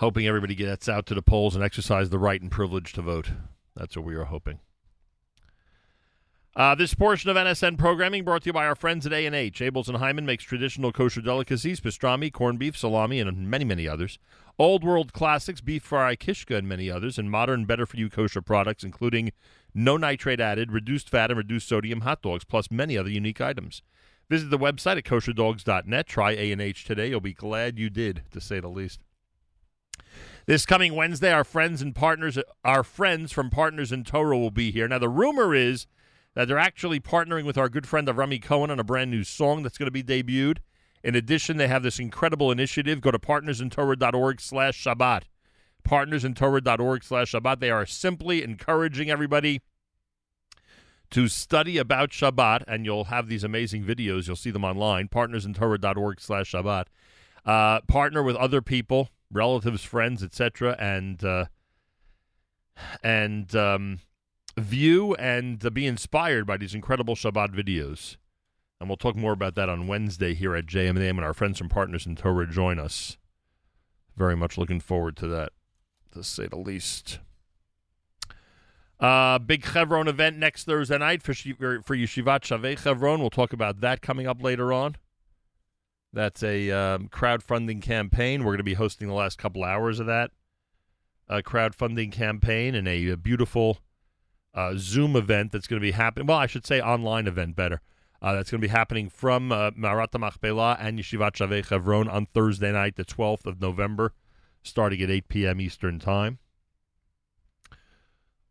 [0.00, 3.30] Hoping everybody gets out to the polls and exercise the right and privilege to vote.
[3.76, 4.60] That's what we are hoping.
[6.56, 9.60] Uh, this portion of NSN programming brought to you by our friends at A&H.
[9.60, 14.18] Abeles and Heymann makes traditional kosher delicacies, pastrami, corned beef, salami, and many, many others.
[14.58, 19.32] Old world classics, beef fry, kishka, and many others, and modern, better-for-you kosher products, including
[19.74, 23.82] no nitrate added, reduced fat, and reduced sodium hot dogs, plus many other unique items.
[24.30, 26.06] Visit the website at kosherdogs.net.
[26.06, 27.10] Try A&H today.
[27.10, 29.00] You'll be glad you did, to say the least.
[30.46, 34.70] This coming Wednesday, our friends and partners, our friends from Partners in Torah will be
[34.70, 34.86] here.
[34.86, 35.88] Now, the rumor is
[36.34, 39.64] that they're actually partnering with our good friend Rami Cohen on a brand new song
[39.64, 40.58] that's going to be debuted.
[41.02, 43.00] In addition, they have this incredible initiative.
[43.00, 45.22] Go to partnersintorah.org slash Shabbat.
[45.84, 47.58] Partnersintorah.org slash Shabbat.
[47.58, 49.62] They are simply encouraging everybody
[51.10, 54.28] to study about Shabbat, and you'll have these amazing videos.
[54.28, 55.08] You'll see them online.
[55.08, 56.84] Partnersintorah.org slash Shabbat.
[57.44, 61.46] Uh, partner with other people, relatives, friends, etc., and uh,
[63.02, 64.00] and um,
[64.56, 68.16] view and uh, be inspired by these incredible Shabbat videos.
[68.78, 71.70] And we'll talk more about that on Wednesday here at JMAM, and our friends and
[71.70, 73.16] Partners in Torah join us.
[74.16, 75.52] Very much looking forward to that,
[76.12, 77.18] to say the least.
[78.98, 83.20] Uh, big Chevron event next Thursday night for, for Yeshivat Shavei Chevron.
[83.20, 84.96] We'll talk about that coming up later on.
[86.16, 88.40] That's a um, crowdfunding campaign.
[88.40, 90.30] We're going to be hosting the last couple hours of that
[91.28, 93.80] uh, crowdfunding campaign and a, a beautiful
[94.54, 96.26] uh, Zoom event that's going to be happening.
[96.26, 97.82] Well, I should say online event better.
[98.22, 102.24] Uh, that's going to be happening from uh, Marat Machpelah and Yeshivat Shavei Chevron on
[102.24, 104.14] Thursday night, the 12th of November,
[104.62, 105.60] starting at 8 p.m.
[105.60, 106.38] Eastern Time.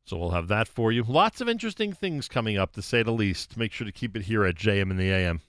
[0.06, 1.02] So we'll have that for you.
[1.02, 3.58] Lots of interesting things coming up, to say the least.
[3.58, 5.42] Make sure to keep it here at JM and the AM.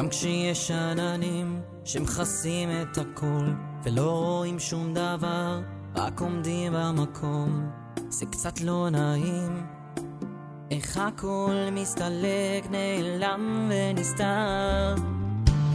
[0.00, 3.46] וגם כשיש עננים שמכסים את הכל
[3.84, 5.60] ולא רואים שום דבר,
[5.96, 7.70] רק עומדים במקום,
[8.08, 9.66] זה קצת לא נעים.
[10.70, 14.94] איך הכל מסתלק, נעלם ונסתר.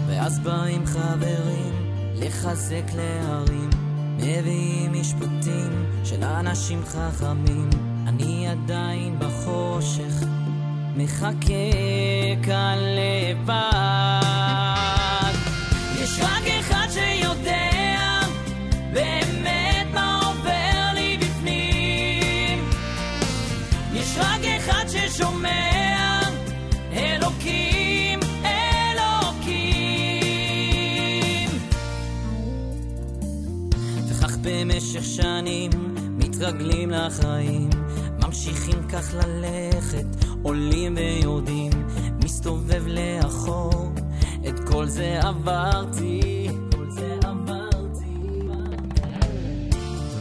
[0.07, 1.73] ואז באים חברים
[2.15, 3.69] לחזק להרים,
[4.17, 7.69] מביאים משפטים של אנשים חכמים.
[8.07, 10.25] אני עדיין בחושך,
[10.97, 11.71] מחכה
[12.43, 14.14] כאן לבד.
[34.95, 35.71] במשך שנים
[36.17, 37.69] מתרגלים לחיים,
[38.23, 40.05] ממשיכים כך ללכת,
[40.43, 41.71] עולים ויורדים,
[42.23, 43.91] מסתובב לאחור,
[44.47, 46.47] את כל זה עברתי.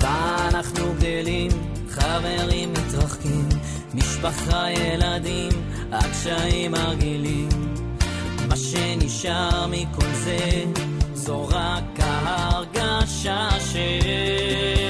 [0.01, 1.51] ואנחנו גדלים,
[1.88, 3.48] חברים מתרחקים,
[3.94, 5.52] משפחה, ילדים,
[5.92, 7.48] הקשיים הרגילים.
[8.48, 10.64] מה שנשאר מכל זה,
[11.14, 12.73] זו רק ההרגשה
[13.24, 14.84] 下雪。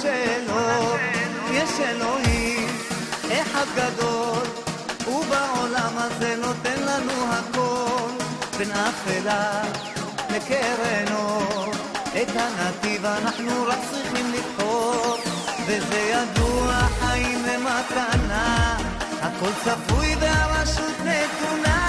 [0.00, 1.00] לכל השאלות.
[1.52, 2.68] יש אלוהים,
[3.32, 4.42] אחד גדול,
[5.06, 8.24] ובעולם הזה נותן לנו הכל,
[8.58, 9.62] בין אפלה
[10.34, 11.72] לקרן אור.
[12.22, 15.16] את הנתיב אנחנו רק צריכים לבחור,
[15.66, 18.76] וזה ידוע, חיים למתנה,
[19.22, 21.79] הכל צפוי והרשות נתונה.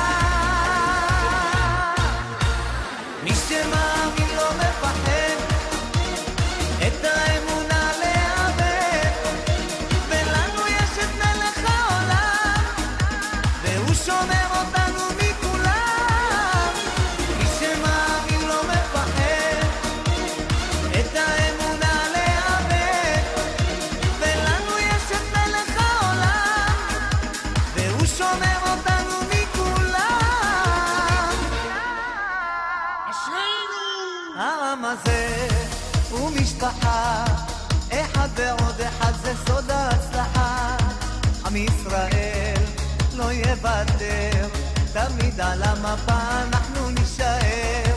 [45.41, 47.95] על המפה אנחנו נישאר.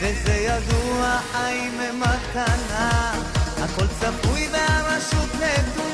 [0.00, 3.12] וזה ידוע, חיים הם מתנה,
[3.62, 5.93] הכל צפוי והרשות נתונה.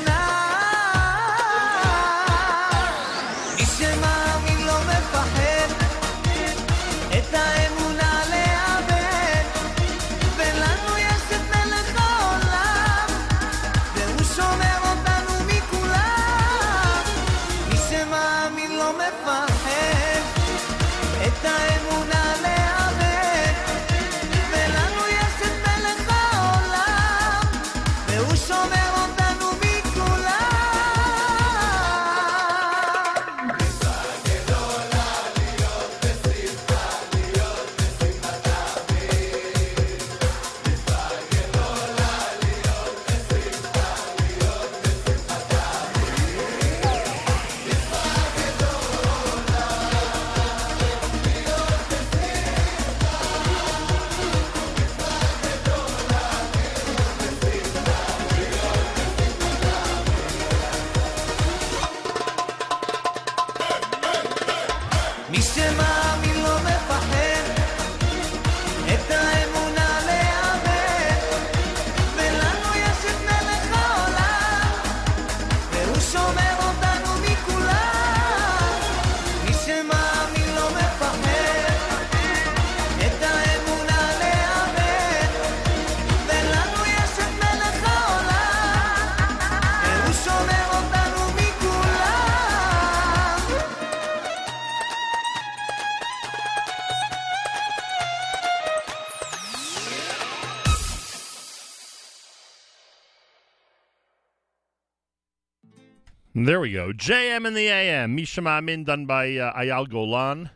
[106.51, 106.91] There we go.
[106.91, 108.13] JM in the AM.
[108.13, 110.49] Misha Ma'amin done by uh, Eyal Golan.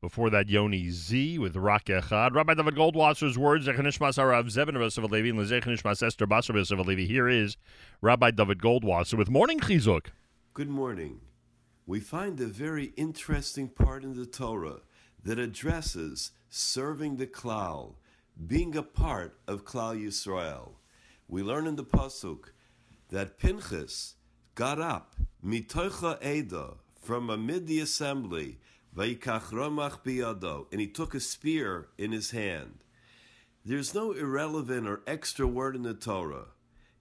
[0.00, 2.34] Before that, Yoni Z with Rak Echad.
[2.34, 7.02] Rabbi David Goldwasser's words, Zechanishmas Arav Zebin of Levi, and Zechanishmas Esther Basar of Levi.
[7.02, 7.56] Here is
[8.00, 10.06] Rabbi David Goldwasser with Morning Chizuk.
[10.54, 11.20] Good morning.
[11.86, 14.80] We find a very interesting part in the Torah
[15.22, 17.94] that addresses serving the Klal,
[18.44, 20.70] being a part of Klal Yisrael.
[21.28, 22.46] We learn in the Pasuk
[23.10, 24.16] that Pinchas
[24.56, 28.58] got up, mitocha eda, from amid the assembly,
[28.96, 32.78] vayikach biyado, and he took a spear in his hand.
[33.64, 36.46] There's no irrelevant or extra word in the Torah.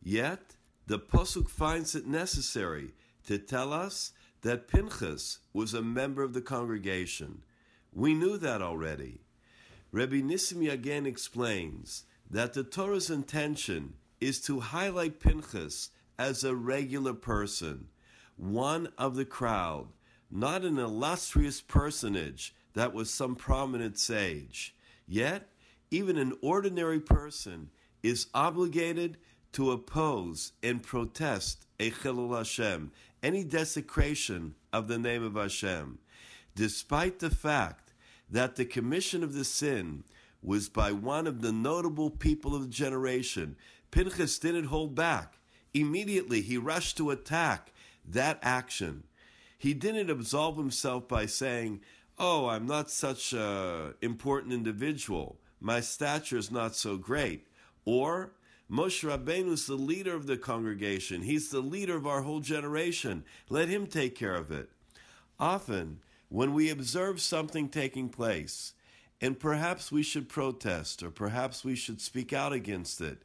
[0.03, 0.55] Yet,
[0.85, 2.93] the Pasuk finds it necessary
[3.25, 7.43] to tell us that Pinchas was a member of the congregation.
[7.93, 9.21] We knew that already.
[9.91, 15.89] Rabbi Nissim again explains that the Torah's intention is to highlight Pinchas
[16.19, 17.87] as a regular person,
[18.37, 19.87] one of the crowd,
[20.31, 24.75] not an illustrious personage that was some prominent sage.
[25.07, 25.49] Yet,
[25.89, 27.69] even an ordinary person
[28.03, 29.17] is obligated
[29.53, 32.91] to oppose and protest a Chilul Hashem,
[33.23, 35.99] any desecration of the name of Hashem,
[36.55, 37.93] despite the fact
[38.29, 40.03] that the commission of the sin
[40.43, 43.55] was by one of the notable people of the generation.
[43.91, 45.39] Pinchas didn't hold back.
[45.73, 47.71] Immediately he rushed to attack
[48.07, 49.03] that action.
[49.57, 51.81] He didn't absolve himself by saying,
[52.19, 55.37] Oh, I'm not such an important individual.
[55.59, 57.47] My stature is not so great.
[57.85, 58.33] Or,
[58.69, 61.21] Moshe Rabbeinu is the leader of the congregation.
[61.21, 63.23] He's the leader of our whole generation.
[63.49, 64.69] Let him take care of it.
[65.39, 68.73] Often, when we observe something taking place,
[69.21, 73.23] and perhaps we should protest or perhaps we should speak out against it,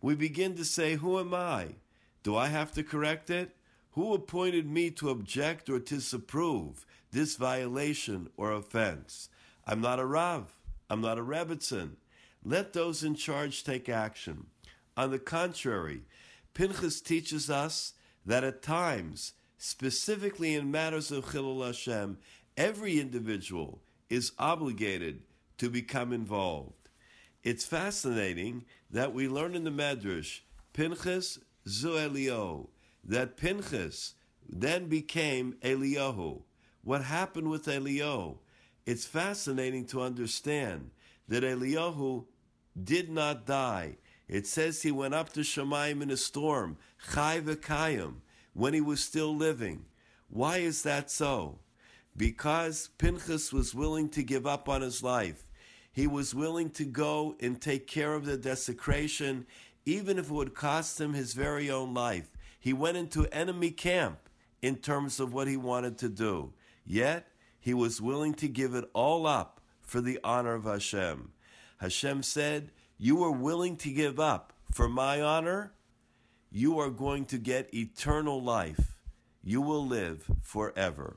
[0.00, 1.76] we begin to say, Who am I?
[2.22, 3.56] Do I have to correct it?
[3.92, 9.28] Who appointed me to object or disapprove this violation or offense?
[9.66, 10.56] I'm not a Rav.
[10.88, 11.96] I'm not a Rebbitzin.
[12.42, 14.46] Let those in charge take action.
[14.96, 16.02] On the contrary,
[16.54, 17.92] Pinchas teaches us
[18.24, 22.18] that at times, specifically in matters of Chilul Hashem,
[22.56, 25.22] every individual is obligated
[25.58, 26.88] to become involved.
[27.42, 30.40] It's fascinating that we learn in the Medrash,
[30.72, 31.38] Pinchas
[31.68, 32.68] zu Elio,
[33.04, 34.14] that Pinchas
[34.48, 36.42] then became Eliyahu.
[36.82, 38.38] What happened with Eliyahu?
[38.84, 40.90] It's fascinating to understand
[41.28, 42.24] that Eliyahu
[42.82, 43.96] did not die.
[44.28, 46.78] It says he went up to Shemaim in a storm,
[47.12, 48.16] Chai v'kayim,
[48.54, 49.84] when he was still living.
[50.28, 51.58] Why is that so?
[52.16, 55.46] Because Pinchas was willing to give up on his life.
[55.92, 59.46] He was willing to go and take care of the desecration
[59.84, 62.30] even if it would cost him his very own life.
[62.62, 64.28] He went into enemy camp
[64.62, 66.52] in terms of what he wanted to do.
[66.86, 67.26] Yet,
[67.58, 71.32] he was willing to give it all up for the honor of Hashem.
[71.78, 75.72] Hashem said, You are willing to give up for my honor?
[76.52, 79.00] You are going to get eternal life.
[79.42, 81.16] You will live forever.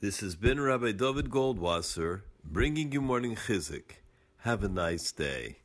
[0.00, 3.92] This has been Rabbi David Goldwasser bringing you morning chizuk.
[4.38, 5.58] Have a nice day.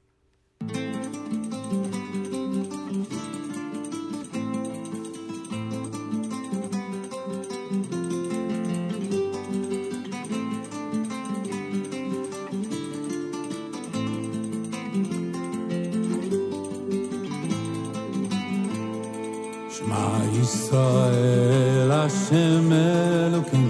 [22.05, 23.69] Hashem Elokim,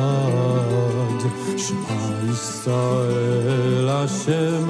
[1.64, 4.61] Shema Yisrael, Hashem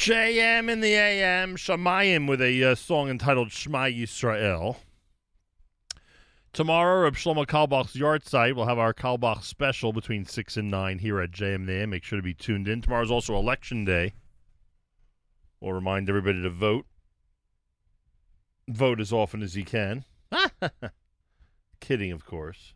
[0.00, 4.76] JM in the AM, Shamayim with a uh, song entitled Shema Yisrael.
[6.54, 11.00] Tomorrow, Reb Shlomo Carlebach's yard site we'll have our Carlebach special between 6 and 9
[11.00, 11.90] here at JM in the AM.
[11.90, 12.80] Make sure to be tuned in.
[12.80, 14.14] Tomorrow's also Election Day.
[15.60, 16.86] We'll remind everybody to vote.
[18.68, 20.06] Vote as often as you can.
[21.80, 22.72] Kidding, of course.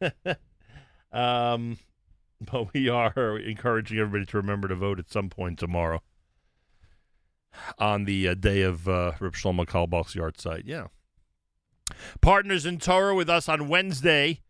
[1.12, 1.78] um,
[2.52, 6.02] but we are encouraging everybody to remember to vote at some point tomorrow
[7.78, 10.64] on the uh, day of uh, Rip Shlomo Carlebach's yard site.
[10.64, 10.88] Yeah.
[12.20, 14.42] Partners in Torah with us on Wednesday.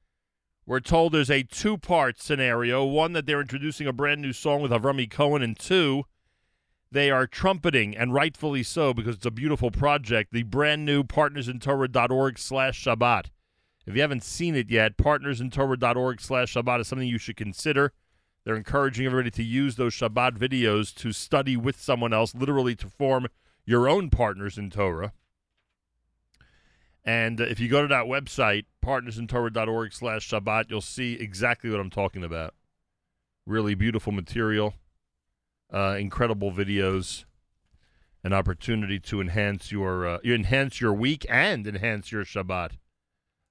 [0.66, 2.84] We're told there's a two part scenario.
[2.84, 6.04] One, that they're introducing a brand new song with Avrami Cohen, and two,
[6.90, 12.38] they are trumpeting, and rightfully so, because it's a beautiful project, the brand new partnersintorah.org
[12.38, 13.26] slash Shabbat.
[13.88, 17.94] If you haven't seen it yet, partnersintorah.org slash Shabbat is something you should consider.
[18.44, 22.86] They're encouraging everybody to use those Shabbat videos to study with someone else, literally to
[22.86, 23.28] form
[23.64, 25.14] your own partners in Torah.
[27.02, 31.88] And if you go to that website, partnersintorah.org slash Shabbat, you'll see exactly what I'm
[31.88, 32.52] talking about.
[33.46, 34.74] Really beautiful material,
[35.72, 37.24] uh, incredible videos,
[38.22, 42.72] an opportunity to enhance your uh, enhance your week and enhance your Shabbat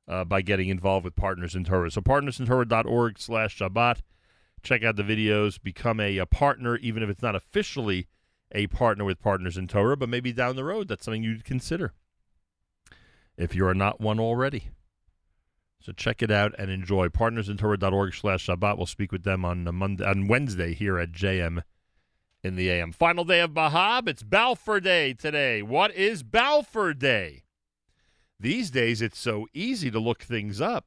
[0.07, 1.91] uh, by getting involved with Partners in Torah.
[1.91, 4.01] So partnersintorah.org slash Shabbat.
[4.63, 5.61] Check out the videos.
[5.61, 8.07] Become a, a partner, even if it's not officially
[8.51, 11.93] a partner with Partners in Torah, but maybe down the road that's something you'd consider
[13.37, 14.69] if you are not one already.
[15.79, 17.07] So check it out and enjoy.
[17.07, 18.77] Partnersintorah.org slash Shabbat.
[18.77, 21.61] We'll speak with them on Monday, on Wednesday here at JM
[22.43, 22.91] in the AM.
[22.91, 24.07] Final day of Bahab.
[24.07, 25.61] It's Balfour Day today.
[25.61, 27.43] What is Balfour Day?
[28.39, 30.85] These days, it's so easy to look things up.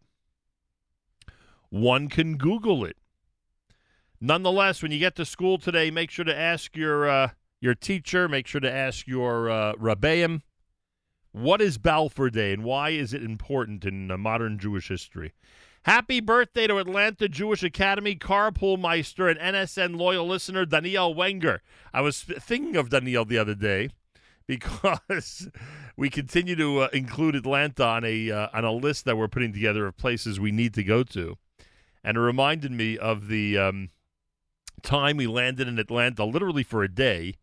[1.68, 2.96] One can Google it.
[4.20, 8.28] Nonetheless, when you get to school today, make sure to ask your uh, your teacher.
[8.28, 10.42] Make sure to ask your uh, rabbeim.
[11.32, 15.32] What is Balfour Day and why is it important in uh, modern Jewish history?
[15.84, 21.62] Happy birthday to Atlanta Jewish Academy carpool meister and NSN loyal listener Danielle Wenger.
[21.94, 23.90] I was thinking of Danielle the other day
[24.50, 25.48] because
[25.96, 29.52] we continue to uh, include Atlanta on a uh, on a list that we're putting
[29.52, 31.38] together of places we need to go to,
[32.02, 33.90] and it reminded me of the um,
[34.82, 37.36] time we landed in Atlanta, literally for a day,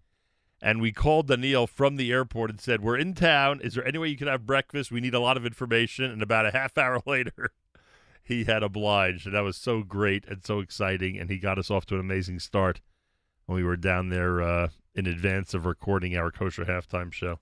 [0.61, 3.61] and we called Danielle from the airport and said, "We're in town.
[3.63, 4.91] Is there any way you can have breakfast?
[4.91, 7.51] We need a lot of information." And about a half hour later,
[8.21, 11.71] he had obliged, and that was so great and so exciting, and he got us
[11.71, 12.81] off to an amazing start
[13.45, 14.67] when we were down there uh,
[14.98, 17.40] in advance of recording our kosher halftime show.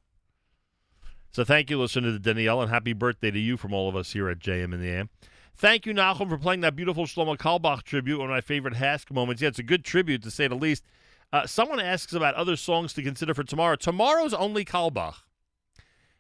[1.32, 3.96] So thank you, listener to the Danielle, and happy birthday to you from all of
[3.96, 5.10] us here at JM in the AM.
[5.58, 9.12] Thank you, Nachum, for playing that beautiful Shlomo Carlebach tribute, one of my favorite HASC
[9.12, 9.42] moments.
[9.42, 10.84] Yeah, it's a good tribute, to say the least.
[11.32, 13.76] Uh, someone asks about other songs to consider for tomorrow.
[13.76, 15.16] Tomorrow's only Carlebach,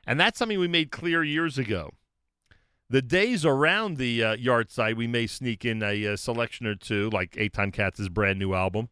[0.07, 1.91] and that's something we made clear years ago.
[2.89, 7.09] The days around the uh, yahrzeit, we may sneak in a, uh selection or two,
[7.09, 8.89] like Eitan Katz's brand new album,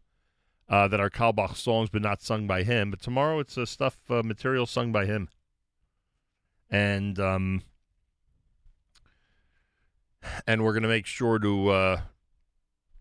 [0.74, 2.90] uh, that are Carlebach songs, but not sung by him.
[2.90, 5.30] But tomorrow, it's uh, stuff uh, material sung by him,
[6.68, 7.62] and um,
[10.48, 12.02] and we're gonna make sure to uh,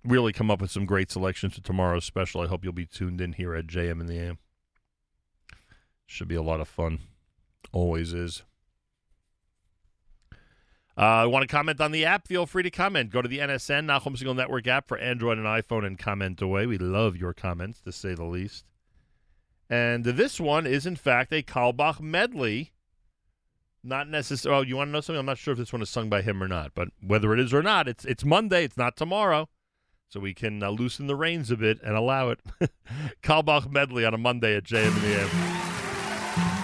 [0.04, 2.42] really come up with some great selections for tomorrow's special.
[2.42, 4.38] I hope you'll be tuned in here at JM in the AM.
[6.04, 6.98] Should be a lot of fun.
[7.72, 8.42] Always is.
[10.96, 12.28] Uh, want to comment on the app?
[12.28, 13.10] Feel free to comment.
[13.10, 16.66] Go to the NSN, Nachum Segal Network app for Android and iPhone and comment away.
[16.66, 18.64] We love your comments, to say the least.
[19.70, 22.72] And this one is, in fact, a Carlebach medley.
[23.82, 24.58] Not necessarily.
[24.58, 25.18] Oh, you want to know something?
[25.18, 27.40] I'm not sure if this one is sung by him or not, but whether it
[27.40, 28.64] is or not, it's it's Monday.
[28.64, 29.48] It's not tomorrow,
[30.08, 32.38] so we can uh, loosen the reins a bit and allow it.
[33.24, 36.61] Carlebach medley on a Monday at JM the AM.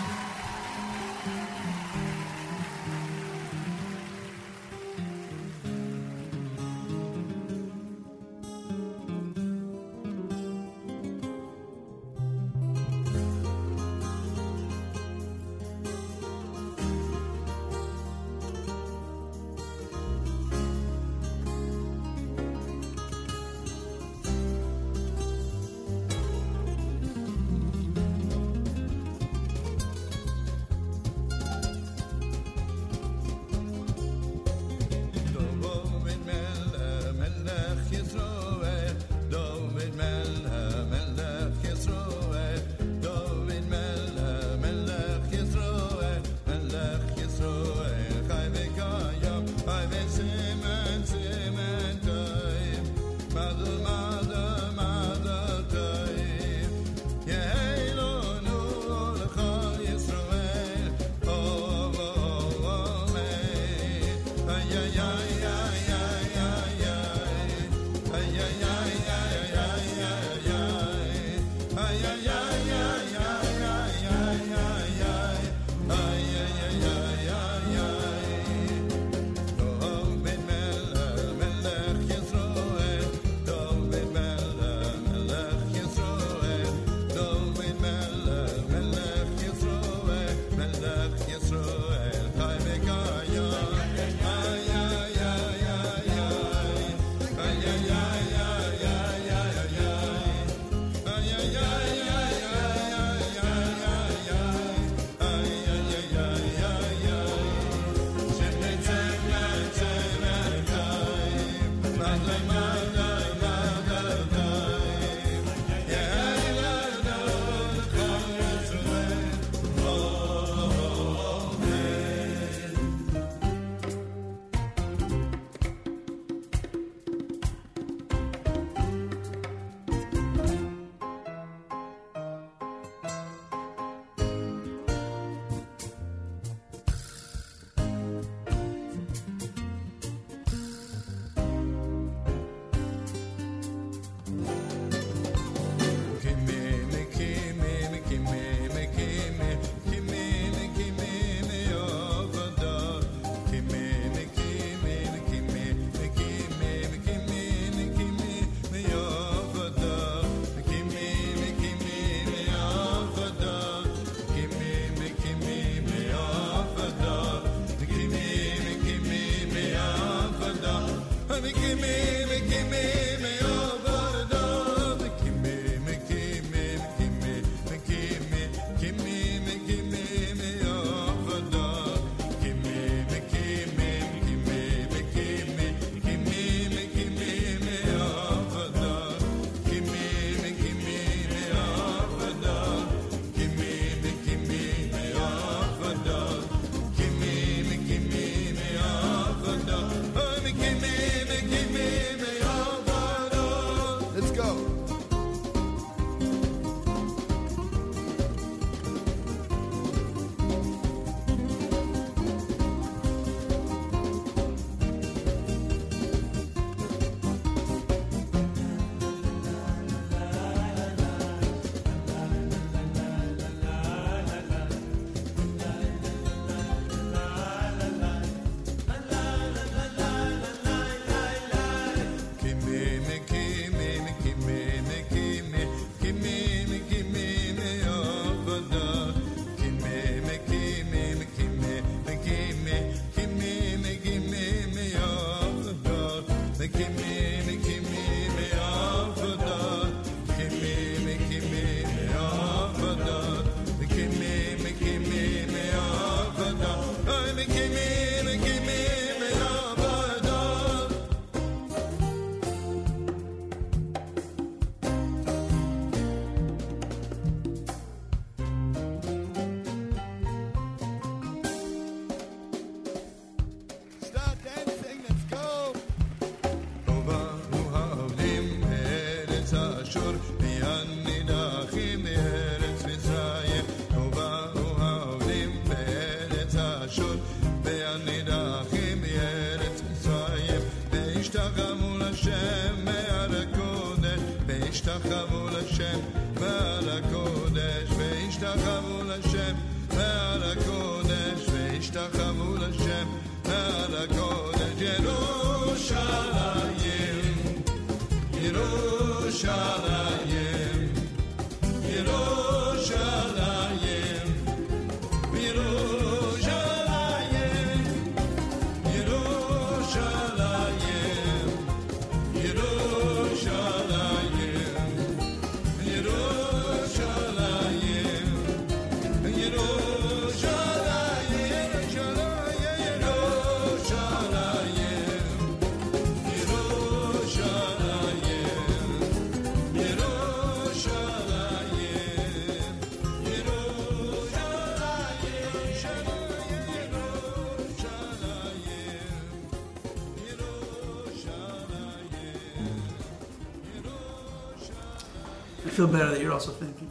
[355.78, 356.90] Feel better that you're also thinking.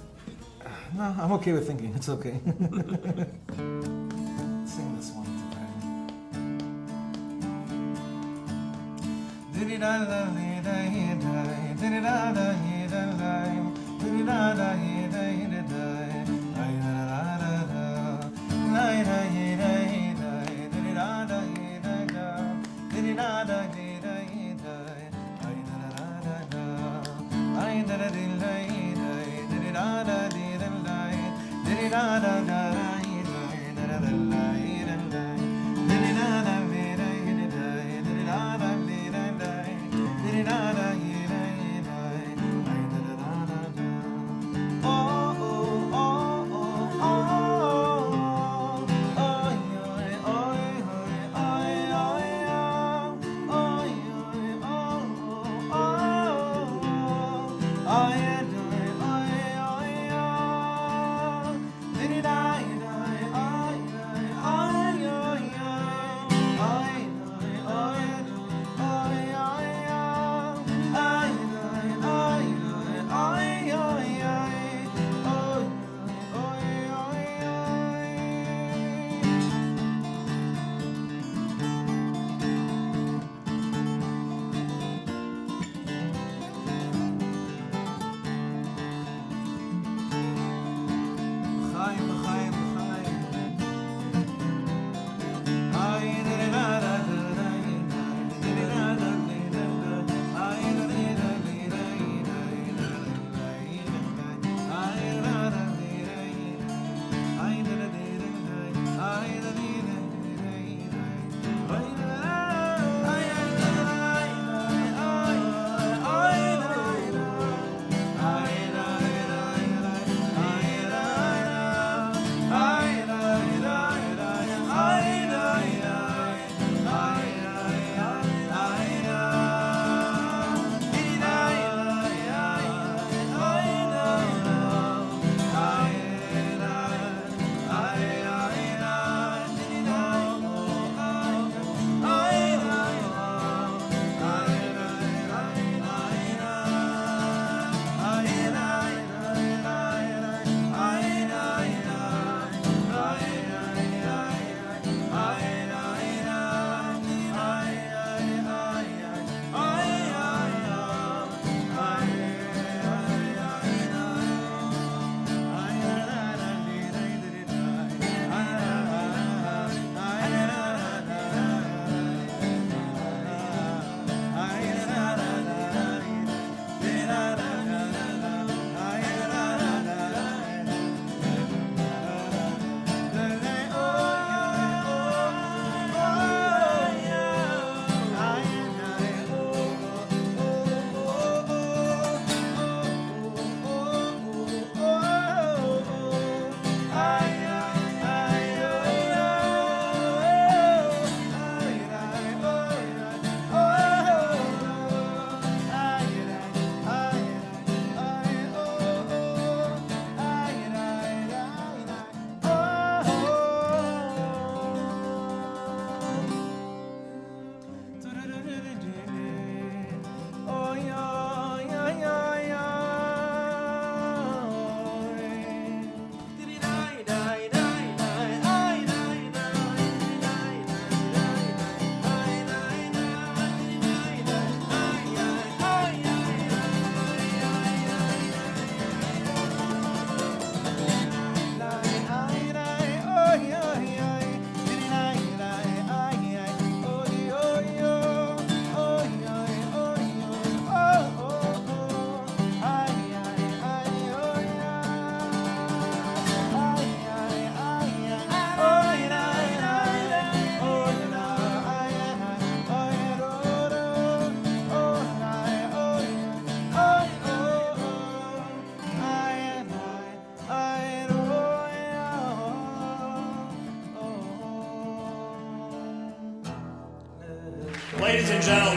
[0.96, 1.94] No, I'm okay with thinking.
[1.96, 2.40] It's okay.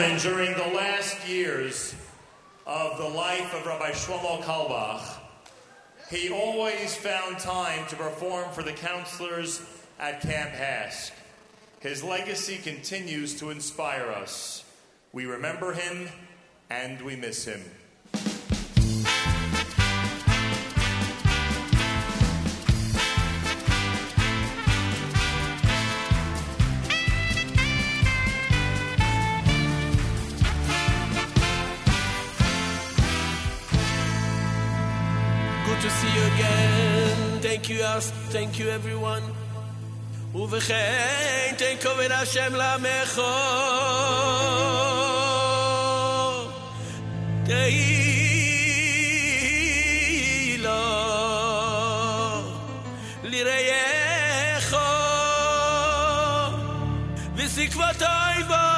[0.01, 1.95] gentlemen, during the last years
[2.67, 5.19] of the life of Rabbi Shlomo Carlebach,
[6.09, 9.61] he always found time to perform for the counselors
[9.99, 11.13] at Camp HASC.
[11.81, 14.65] His legacy continues to inspire us.
[15.13, 16.09] We remember him
[16.71, 17.63] and we miss him.
[38.61, 39.23] you everyone.
[40.35, 43.25] ובכן תן כובד השם למחור
[47.45, 47.77] תהי
[50.59, 50.71] לו
[53.23, 53.71] לראי
[54.55, 54.77] איכו
[57.37, 58.71] וסקבותוי בו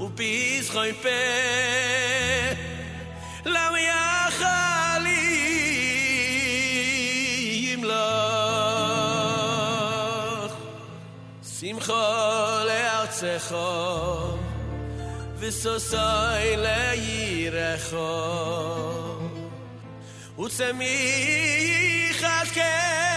[0.00, 1.45] ופיס חוי פה
[11.86, 14.38] simcho le artzecho
[15.38, 16.96] Visosoi le
[20.36, 20.96] Utsemi
[22.20, 23.15] chatkech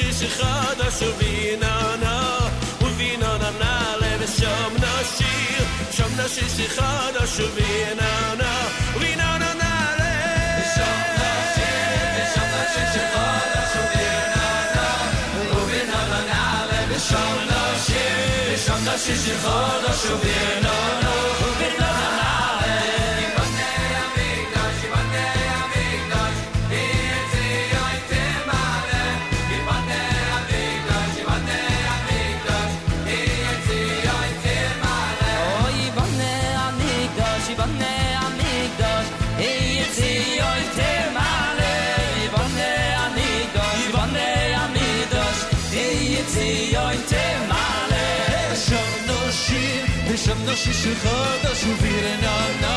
[0.00, 2.38] שיש אחד אשר ויננה
[2.96, 10.12] ויננה נעלה ושם נשיר שם נשיש אחד אשר ויננה ויננה נעלה
[10.58, 14.88] ושם נשיר ושם נשיש אחד אשר ויננה
[15.66, 21.29] ויננה נעלה ושם נשיר ושם נשיש אחד אשר ויננה
[50.60, 52.72] shom no shi shi khoda shu vir na na,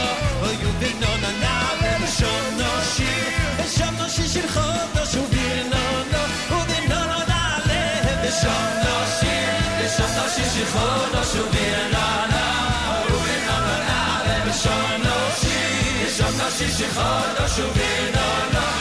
[0.47, 1.53] oy yu vir na na na.
[2.17, 3.11] Shom no shi,
[3.75, 5.81] shom no shi shi khoda shu vir na
[6.11, 6.21] na,
[6.55, 7.81] oy vir na na na le.
[8.39, 9.35] Shom no shi,
[9.95, 12.43] shom no shi shi khoda shu vi na na
[13.25, 15.57] vi na na na le shom no shi,
[16.17, 18.72] shom no shi shi khoda shu vi na na vi na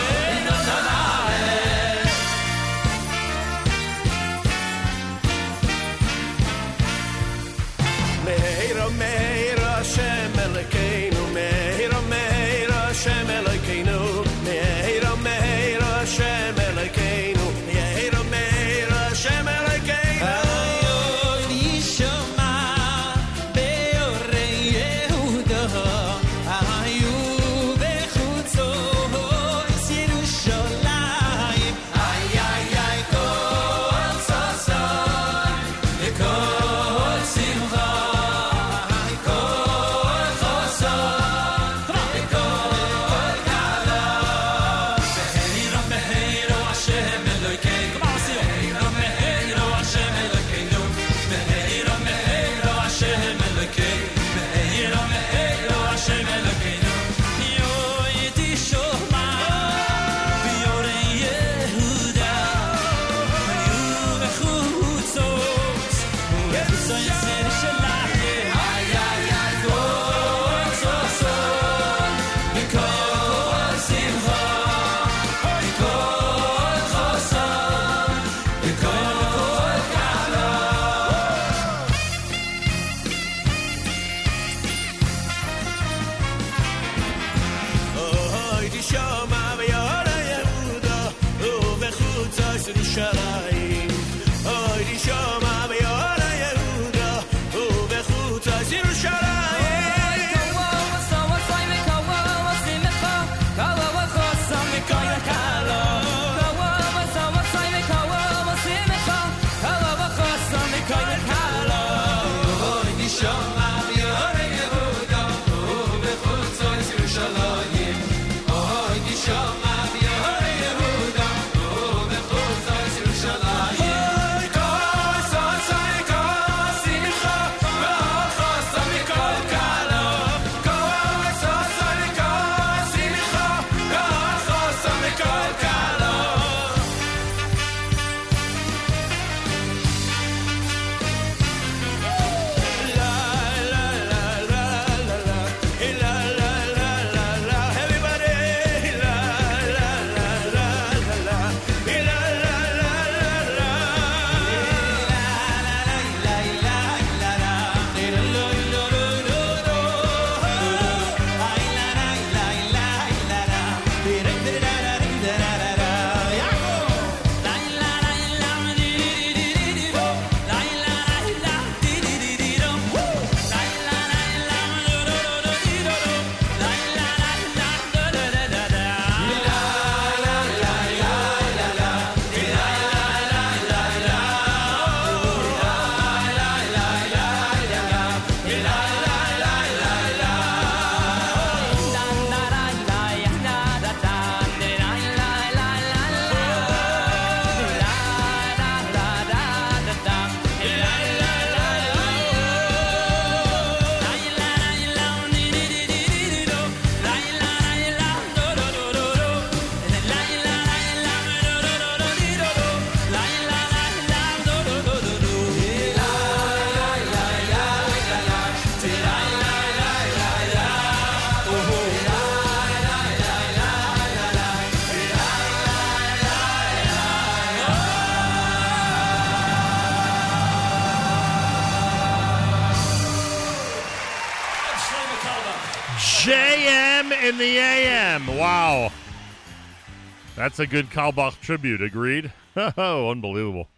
[240.43, 241.81] That's a good Carlebach tribute.
[241.81, 242.33] Agreed?
[242.57, 243.69] Oh, unbelievable.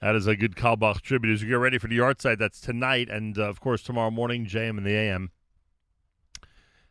[0.00, 1.34] That is a good Carlebach tribute.
[1.34, 3.10] As we get ready for the yahrzeit, that's tonight.
[3.10, 5.32] And, uh, of course, tomorrow morning, JM and the AM.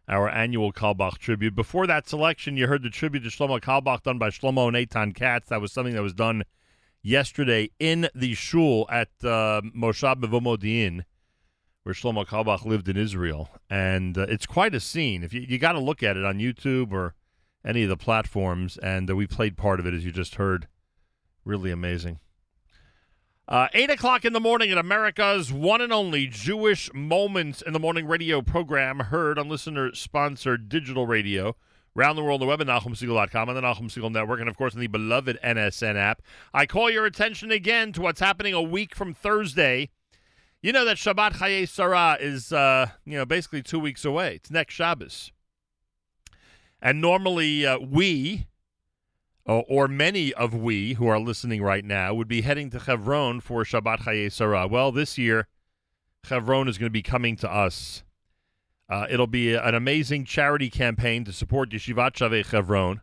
[0.08, 1.56] Our annual Carlebach tribute.
[1.56, 5.16] Before that selection, you heard the tribute to Shlomo Carlebach done by Shlomo and Eitan
[5.16, 5.50] Katz.
[5.50, 6.44] That was something that was done
[7.02, 11.06] yesterday in the shul at uh, Moshav Mevo Modiin
[11.82, 15.24] where Shlomo Carlebach lived in Israel, and uh, it's quite a scene.
[15.24, 17.16] If you, you got to look at it on YouTube or
[17.68, 20.68] any of the platforms, and uh, we played part of it as you just heard.
[21.44, 22.20] Really amazing.
[23.48, 27.80] Uh, Eight o'clock in the morning at America's one and only Jewish Moments in the
[27.80, 31.56] Morning radio program, heard on listener-sponsored digital radio
[31.96, 34.58] around the world on the web at NachumSegal.com, on the Nachum Segal Network, and of
[34.58, 36.22] course on the beloved NSN app.
[36.54, 39.90] I call your attention again to what's happening a week from Thursday.
[40.62, 44.36] You know that Shabbat Chaye Sarah is, uh, you know, basically two weeks away.
[44.36, 45.32] It's next Shabbos.
[46.82, 48.48] And normally uh, we,
[49.46, 53.40] or, or many of we who are listening right now, would be heading to Chevron
[53.40, 54.68] for Shabbat Chaye Sarah.
[54.68, 55.48] Well, this year,
[56.24, 58.04] Chevron is going to be coming to us.
[58.90, 63.02] Uh, it'll be an amazing charity campaign to support Yeshivat Shavei Chevron,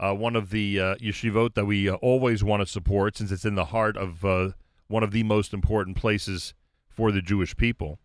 [0.00, 3.44] uh, one of the uh, yeshivot that we uh, always want to support since it's
[3.44, 4.50] in the heart of uh,
[4.88, 6.54] one of the most important places
[6.88, 7.98] for the Jewish people.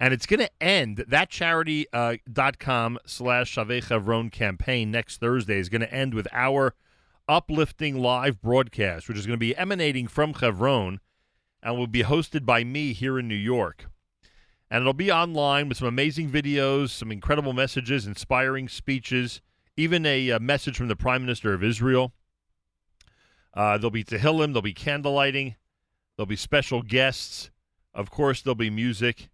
[0.00, 5.82] And it's going to end, that charity.com slash Shavei Chevron campaign next Thursday is going
[5.82, 6.74] to end with our
[7.28, 11.00] uplifting live broadcast, which is going to be emanating from Chevron
[11.62, 13.90] and will be hosted by me here in New York.
[14.70, 19.42] And it'll be online with some amazing videos, some incredible messages, inspiring speeches,
[19.76, 22.14] even a, uh message from the Prime Minister of Israel.
[23.52, 25.56] Uh, there'll be Tehillim, there'll be candlelighting,
[26.16, 27.50] there'll be special guests.
[27.92, 29.28] Of course, there'll be music.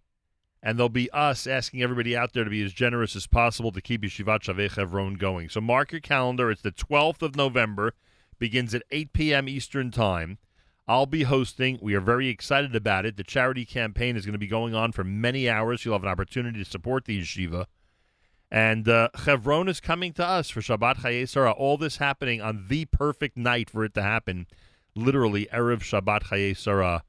[0.66, 3.80] And there'll be us asking everybody out there to be as generous as possible to
[3.80, 5.48] keep Yeshivat Shavei Chevron going.
[5.48, 6.50] So mark your calendar.
[6.50, 7.94] It's the 12th of November,
[8.40, 9.48] begins at 8 p.m.
[9.48, 10.38] Eastern Time.
[10.88, 11.78] I'll be hosting.
[11.80, 13.16] We are very excited about it.
[13.16, 15.84] The charity campaign is going to be going on for many hours.
[15.84, 17.66] You'll have an opportunity to support the yeshiva.
[18.50, 21.52] And uh, Chevron is coming to us for Shabbat Chaye Sarah.
[21.52, 24.48] All this happening on the perfect night for it to happen,
[24.96, 27.04] literally Erev Shabbat Chaye Sarah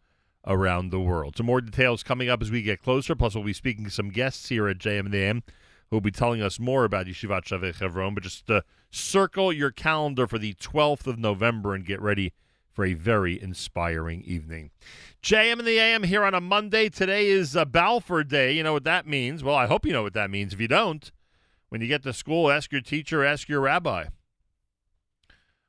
[0.47, 1.37] around the world.
[1.37, 3.15] Some more details coming up as we get closer.
[3.15, 5.43] Plus, we'll be speaking to some guests here at JM and the AM
[5.89, 8.13] who will be telling us more about Yeshivat Shavei Chevron.
[8.13, 12.33] But just uh, circle your calendar for the 12th of November and get ready
[12.73, 14.71] for a very inspiring evening.
[15.23, 16.89] JM and the AM here on a Monday.
[16.89, 18.51] Today is uh, Balfour Day.
[18.53, 19.43] You know what that means?
[19.43, 20.53] Well, I hope you know what that means.
[20.53, 21.11] If you don't,
[21.69, 24.05] when you get to school, ask your teacher, ask your rabbi.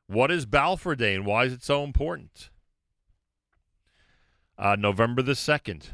[0.07, 2.51] What is Balfour Day and why is it so important?
[4.59, 5.91] Uh, November the 2nd.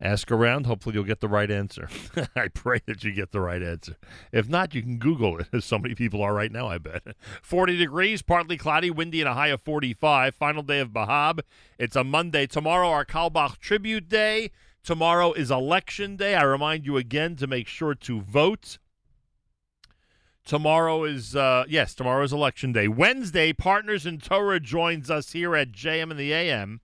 [0.00, 0.66] Ask around.
[0.66, 1.88] Hopefully, you'll get the right answer.
[2.36, 3.96] I pray that you get the right answer.
[4.30, 7.02] If not, you can Google it, as so many people are right now, I bet.
[7.42, 10.34] 40 degrees, partly cloudy, windy, and a high of 45.
[10.34, 11.40] Final day of Bahab.
[11.78, 12.46] It's a Monday.
[12.46, 14.50] Tomorrow, our Carlebach Tribute Day.
[14.84, 16.34] Tomorrow is Election Day.
[16.34, 18.78] I remind you again to make sure to vote.
[20.46, 22.86] Tomorrow is, uh, yes, tomorrow is Election Day.
[22.86, 26.80] Wednesday, Partners in Torah joins us here at JM and the AM.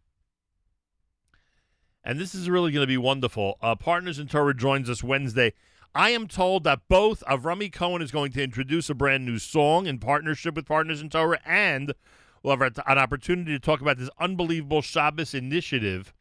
[2.02, 3.58] And this is really going to be wonderful.
[3.62, 5.52] Uh, Partners in Torah joins us Wednesday.
[5.94, 9.86] I am told that both Avrami Cohen is going to introduce a brand new song
[9.86, 11.94] in partnership with Partners in Torah, and
[12.42, 16.12] we'll have an opportunity to talk about this unbelievable Shabbos initiative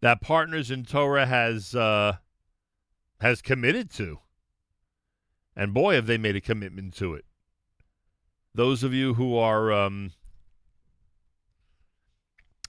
[0.00, 2.18] that Partners in Torah has uh,
[3.20, 4.20] has committed to.
[5.56, 7.24] And boy, have they made a commitment to it.
[8.54, 10.12] Those of you who are um,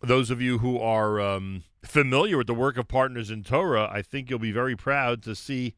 [0.02, 4.02] those of you who are um, familiar with the work of Partners in Torah, I
[4.02, 5.76] think you'll be very proud to see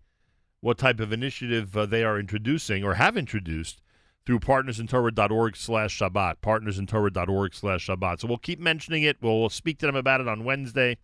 [0.60, 3.82] what type of initiative uh, they are introducing or have introduced
[4.26, 8.20] through partnersintorah.org slash Shabbat, partnersintorah.org slash Shabbat.
[8.20, 9.18] So we'll keep mentioning it.
[9.22, 10.98] We'll, we'll speak to them about it on Wednesday.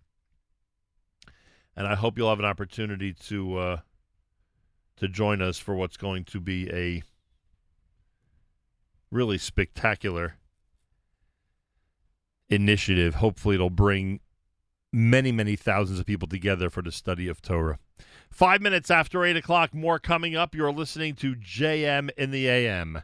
[1.76, 3.78] And I hope you'll have an opportunity to uh,
[4.98, 7.03] to join us for what's going to be a
[9.11, 10.36] really spectacular
[12.49, 13.15] initiative.
[13.15, 14.20] Hopefully, it'll bring
[14.91, 17.80] many, many thousands of people together for the study of Torah.
[18.30, 20.56] Five minutes after 8 o'clock, more coming up.
[20.56, 23.03] You're listening to JM in the AM.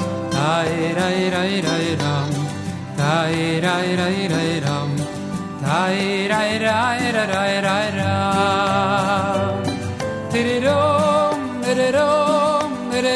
[0.41, 2.29] Tai rai rai rai ram.
[2.99, 4.89] Tai rai rai rai ram.
[5.65, 5.99] Tai
[6.31, 9.61] rai rai rai rai rai ram.
[10.31, 13.15] Tiri rom, tiri rom, tiri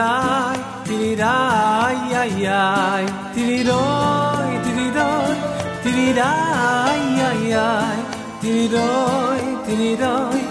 [0.00, 3.04] Tirirai, tirirai, ay, ay,
[3.34, 5.36] tiriroi, tiriroi,
[5.82, 7.98] tirirai, ay, ay,
[8.40, 10.42] tiriroi, tiriroi,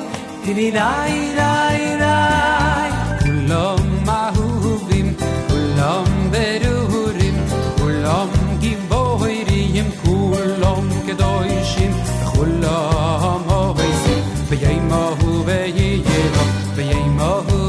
[0.44, 2.92] tirirai, rai, rai.
[3.24, 5.10] Kulom mahubim,
[5.50, 7.38] kulom berurim,
[7.80, 8.32] kulom
[8.62, 11.94] giboiriyim, kulom kedoishim,
[12.36, 14.22] kulom hovesim,
[14.52, 16.46] v'yei mahu v'yei yero,
[16.78, 17.60] v'yei mahu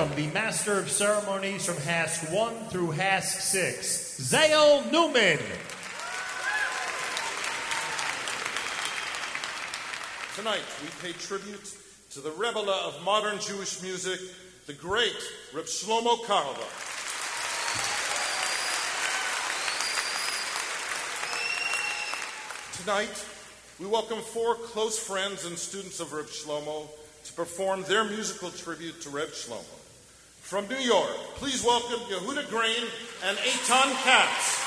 [0.00, 5.38] welcome the Master of Ceremonies from HASC 1 through HASC 6, Zale Newman.
[10.34, 11.76] Tonight, we pay tribute
[12.12, 14.18] to the Rebbelah of modern Jewish music,
[14.64, 15.18] the great
[15.52, 16.86] Reb Shlomo Carlebach.
[22.80, 23.26] Tonight,
[23.78, 26.88] we welcome four close friends and students of Reb Shlomo
[27.24, 29.79] to perform their musical tribute to Reb Shlomo.
[30.50, 32.82] From New York, please welcome Yehuda Green
[33.24, 34.58] and Eitan Katz.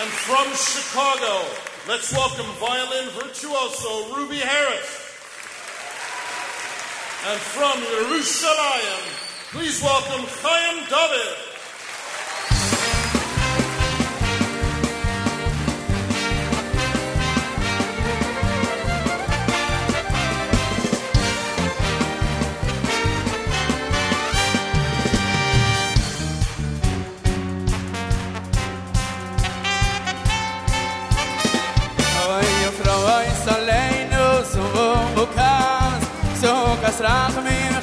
[0.00, 1.46] And from Chicago,
[1.86, 4.90] let's welcome violin virtuoso Ruby Harris.
[7.30, 11.47] And from Yerushalayim, please welcome Chaim David.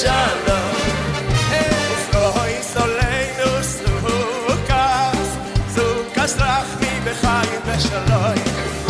[0.00, 0.72] shalom.
[1.52, 5.28] Es roi soleinu sukas
[5.74, 8.81] Sukas rachmi bechayim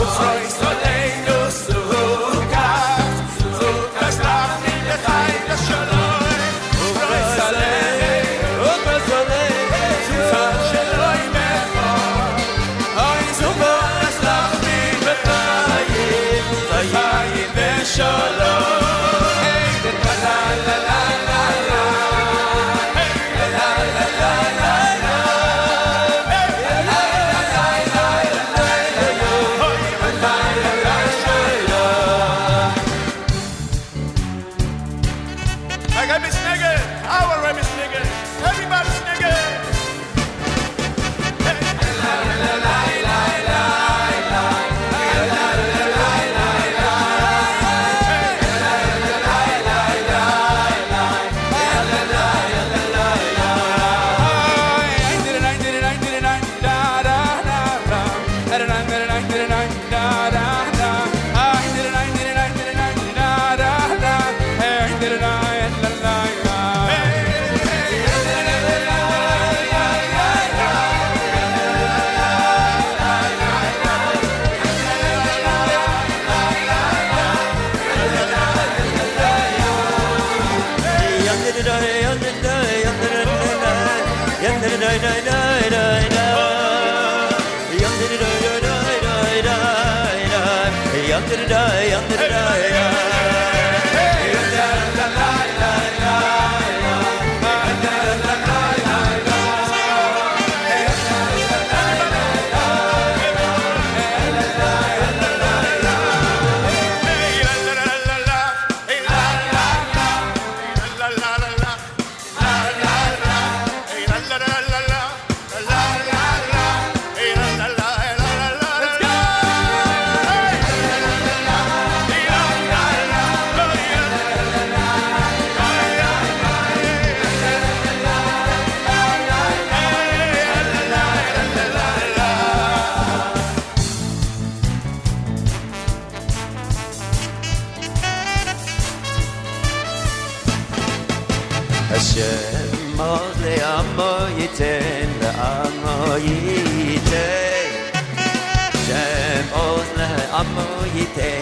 [150.42, 151.32] amo yite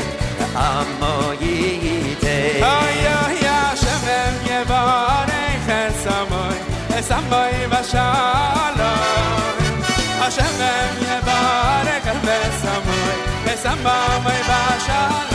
[0.69, 1.13] amo
[1.43, 2.37] yite
[2.73, 3.39] ay ay
[3.83, 6.59] shamem yevane khasamoy
[6.99, 8.93] esamoy vashalo
[10.27, 13.17] ashamem yevane khasamoy
[13.53, 15.30] esamoy vashalo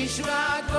[0.00, 0.69] Krishna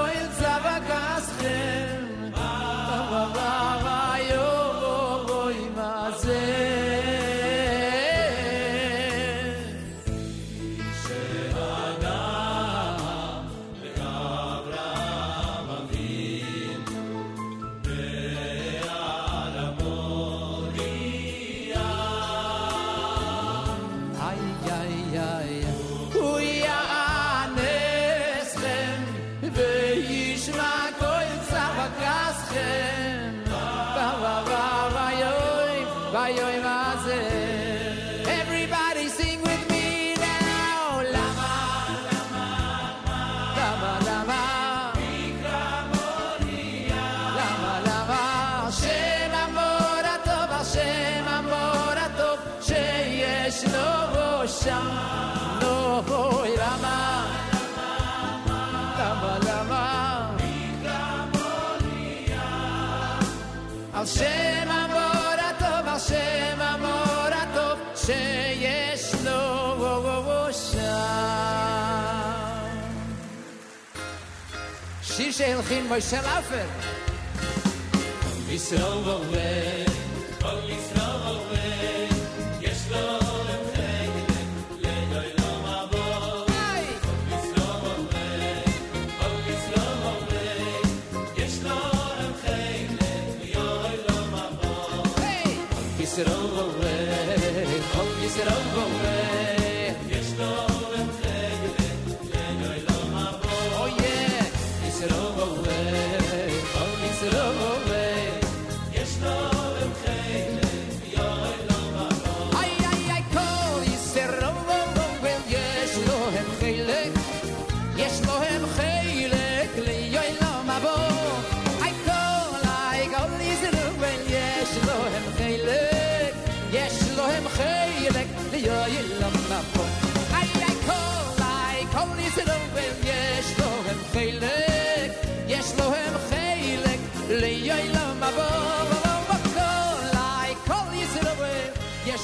[75.31, 76.65] איש הלכין מוי של אפר.
[78.49, 79.85] ישראל ועולה,
[80.41, 82.07] כל ישראל ועולה,
[82.61, 83.31] יש לו
[96.11, 96.71] Is it over?
[97.99, 99.10] Oh, is it over?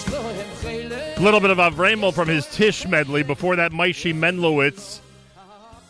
[0.05, 3.23] A little bit of Avramel from his Tish medley.
[3.23, 4.99] Before that, Maishi Menlowitz,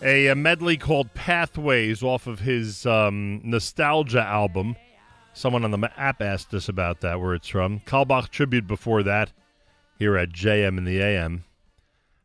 [0.01, 4.77] a, a, medley called Pathways off of his um, Nostalgia album.
[5.33, 7.81] Someone on the app asked us about that, where it's from.
[7.81, 9.33] Carlebach tribute before that,
[9.99, 11.43] here at JM and the AM.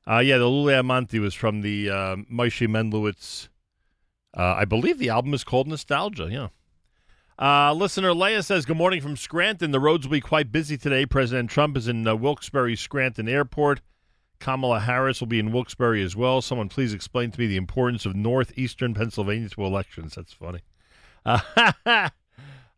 [0.08, 3.48] Uh, yeah, the Lule Amanti was from the uh, Maishi Menlowitz.
[4.36, 6.48] Uh, I believe the album is called Nostalgia, yeah.
[7.42, 9.72] Uh, listener Leah says, Good morning from Scranton.
[9.72, 11.06] The roads will be quite busy today.
[11.06, 13.80] President Trump is in uh, Wilkes-Barre Scranton Airport.
[14.38, 16.40] Kamala Harris will be in Wilkes-Barre as well.
[16.40, 20.14] Someone please explain to me the importance of northeastern Pennsylvania to elections.
[20.14, 20.60] That's funny.
[21.26, 21.40] Uh,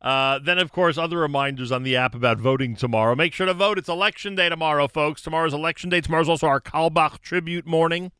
[0.00, 3.14] uh, then, of course, other reminders on the app about voting tomorrow.
[3.14, 3.76] Make sure to vote.
[3.76, 5.20] It's election day tomorrow, folks.
[5.20, 6.00] Tomorrow's election day.
[6.00, 8.12] Tomorrow's also our Carlebach tribute morning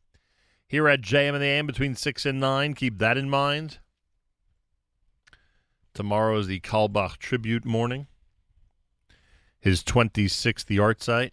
[0.67, 2.75] here at JM and the AM between 6 and 9.
[2.75, 3.79] Keep that in mind.
[5.95, 8.07] Tomorrow is the Carlebach tribute morning.
[9.61, 11.31] His 26th yahrzeit.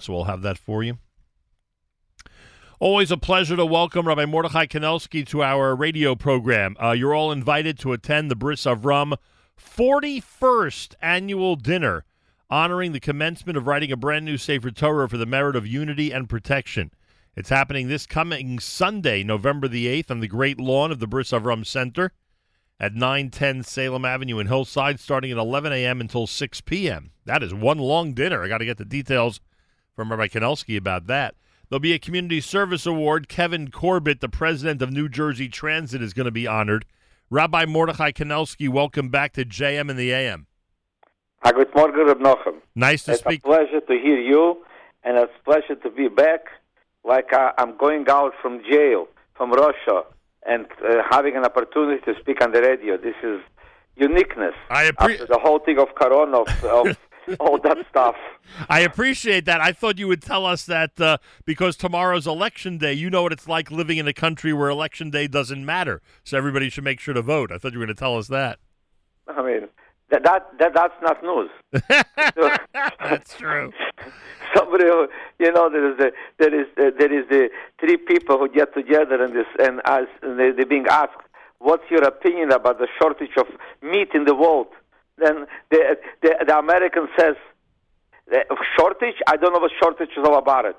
[0.00, 0.96] So we'll have that for you.
[2.80, 6.76] Always a pleasure to welcome Rabbi Mordechai Kanelsky to our radio program.
[6.82, 9.18] Uh, you're all invited to attend the Bris Avram
[9.60, 12.06] 41st annual dinner
[12.48, 16.10] honoring the commencement of writing a brand new Sefer Torah for the merit of unity
[16.10, 16.90] and protection.
[17.36, 21.32] It's happening this coming Sunday, November the 8th, on the great lawn of the Bris
[21.32, 22.12] Avram Center
[22.84, 26.02] at 910 Salem Avenue in Hillside, starting at 11 a.m.
[26.02, 27.12] until 6 p.m.
[27.24, 28.42] That is one long dinner.
[28.42, 29.40] I got to get the details
[29.96, 31.34] from Rabbi Kanelsky about that.
[31.70, 33.26] There'll be a community service award.
[33.26, 36.84] Kevin Corbett, the president of New Jersey Transit, is going to be honored.
[37.30, 40.46] Rabbi Mordechai Kanelsky, welcome back to JM and the AM.
[41.42, 42.56] Hi, good morning, Reb Nochem.
[42.74, 43.40] Nice to it's speak.
[43.44, 44.62] a pleasure to hear you,
[45.04, 46.48] and it's a pleasure to be back.
[47.02, 50.02] Like uh, I'm going out from jail, from Russia,
[50.46, 52.96] and uh, having an opportunity to speak on the radio.
[52.96, 53.40] This is
[53.96, 54.54] uniqueness.
[54.70, 56.98] I appre- After the whole thing of Corona, of, of
[57.40, 58.16] all that stuff.
[58.68, 59.60] I appreciate that.
[59.60, 63.32] I thought you would tell us that uh, because tomorrow's election day, you know what
[63.32, 66.02] it's like living in a country where election day doesn't matter.
[66.24, 67.50] So everybody should make sure to vote.
[67.50, 68.58] I thought you were going to tell us that.
[69.26, 69.68] I mean,
[70.10, 71.50] that, that, that that's not news.
[73.00, 73.72] That's true.
[74.56, 75.08] Somebody, who,
[75.38, 77.48] you know, there is the there is the, there is the
[77.80, 81.18] three people who get together and this and as and they, they're being asked,
[81.58, 83.46] "What's your opinion about the shortage of
[83.82, 84.68] meat in the world?"
[85.18, 87.34] Then the the, the American says,
[88.28, 88.44] "The
[88.78, 89.16] "Shortage?
[89.26, 90.76] I don't know what shortage is all about it."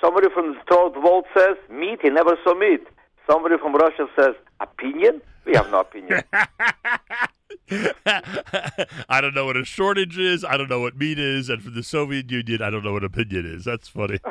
[0.00, 2.00] Somebody from the third world says, "Meat?
[2.02, 2.84] He never saw meat."
[3.30, 5.20] Somebody from Russia says, "Opinion?
[5.44, 6.24] We have no opinion."
[9.08, 10.44] I don't know what a shortage is.
[10.44, 11.48] I don't know what meat is.
[11.48, 13.64] And for the Soviet Union, I don't know what opinion is.
[13.64, 14.18] That's funny.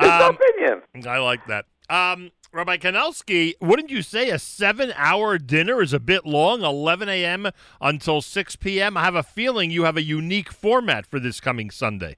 [0.00, 0.82] No opinion.
[1.06, 1.66] I like that.
[1.88, 7.08] Um, Rabbi Kanelsky, wouldn't you say a seven hour dinner is a bit long, 11
[7.08, 7.50] a.m.
[7.80, 8.96] until 6 p.m.?
[8.96, 12.16] I have a feeling you have a unique format for this coming Sunday.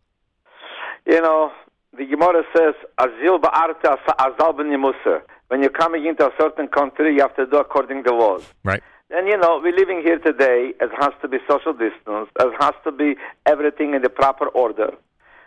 [1.06, 1.52] You know,
[1.96, 7.20] the Gemara says, "Azil ba'arta azal b'nimusa." When you're coming into a certain country, you
[7.20, 8.44] have to do according to the laws.
[8.64, 8.82] Right.
[9.10, 10.72] And you know, we're living here today.
[10.80, 12.28] It has to be social distance.
[12.40, 13.14] It has to be
[13.46, 14.90] everything in the proper order.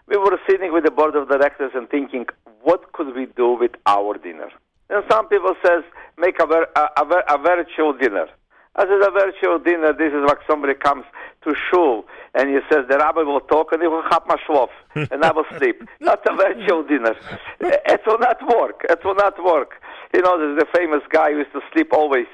[0.07, 2.25] We were sitting with the board of directors and thinking,
[2.61, 4.49] what could we do with our dinner?
[4.89, 5.83] And some people says,
[6.17, 8.27] make a, ver- a, a, a virtual dinner.
[8.75, 11.03] I said, a virtual dinner, this is like somebody comes
[11.43, 14.69] to shul and he says, the rabbi will talk and he will have my shlof
[14.95, 15.83] and I will sleep.
[15.99, 17.13] Not a virtual dinner.
[17.59, 18.85] It will not work.
[18.89, 19.73] It will not work.
[20.13, 22.27] You know, there's the famous guy who used to sleep always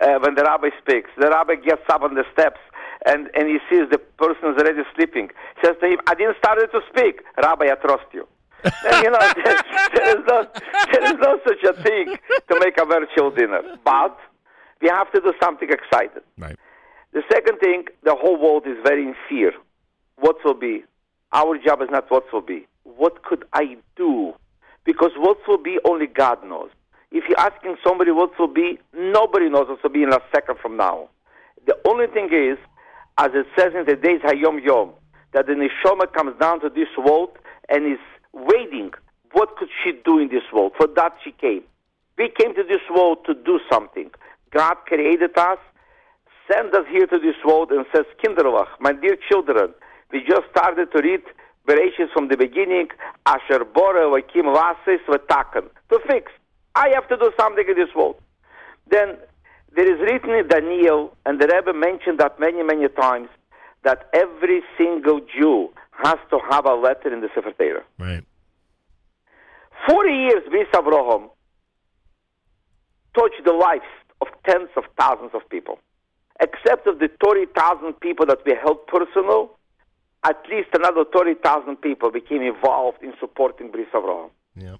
[0.00, 1.10] uh, when the rabbi speaks.
[1.18, 2.60] The rabbi gets up on the steps
[3.06, 5.30] and, and he sees the person is already sleeping.
[5.60, 7.22] He says to him, I didn't start to speak.
[7.36, 8.26] Rabbi, I trust you.
[8.64, 9.56] and, you know, there,
[9.94, 10.46] there, is no,
[10.92, 12.16] there is no such a thing
[12.48, 13.62] to make a virtual dinner.
[13.84, 14.18] But
[14.82, 16.22] we have to do something exciting.
[16.36, 16.58] Right.
[17.12, 19.52] The second thing, the whole world is very in fear.
[20.16, 20.84] What will be?
[21.32, 22.66] Our job is not what will be.
[22.84, 24.34] What could I do?
[24.84, 26.70] Because what will be, only God knows.
[27.12, 30.58] If you're asking somebody what will be, nobody knows what will be in a second
[30.62, 31.08] from now.
[31.66, 32.58] The only thing is,
[33.18, 34.92] as it says in the days Hayom Yom,
[35.32, 37.30] that the neshama comes down to this world
[37.68, 37.98] and is
[38.32, 38.92] waiting.
[39.32, 40.72] What could she do in this world?
[40.76, 41.62] For that she came.
[42.16, 44.10] We came to this world to do something.
[44.52, 45.58] God created us,
[46.50, 49.72] sent us here to this world, and says, Kinderlach, my dear children,
[50.12, 51.22] we just started to read
[51.66, 52.88] Bereshit from the beginning,
[53.26, 56.32] Asher Bore, Wakim Vasis, Vatakan, to fix.
[56.74, 58.16] I have to do something in this world.
[58.90, 59.16] Then
[59.74, 63.28] there is written in Daniel, and the Rebbe mentioned that many, many times,
[63.82, 65.70] that every single Jew
[66.04, 67.84] has to have a letter in the Sefer Torah.
[67.98, 68.24] Right.
[69.88, 71.30] 40 years, Bris Avraham
[73.14, 73.84] touched the lives
[74.20, 75.78] of tens of thousands of people.
[76.40, 79.58] Except of the 30,000 people that we held personal,
[80.24, 84.30] at least another 30,000 people became involved in supporting Bris Avraham.
[84.54, 84.76] Yeah.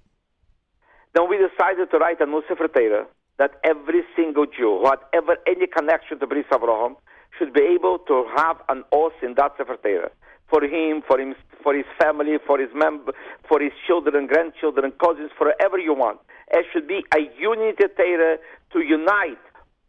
[1.13, 3.05] Then we decided to write a new Sefer Torah
[3.37, 6.95] that every single Jew who had ever any connection to Bris Avraham
[7.37, 10.11] should be able to have an oath in that Sefer Torah.
[10.49, 13.13] For him, for him, for his family, for his member,
[13.47, 16.19] for his children, grandchildren, cousins, for whoever you want.
[16.51, 18.37] It should be a unity Torah
[18.73, 19.39] to unite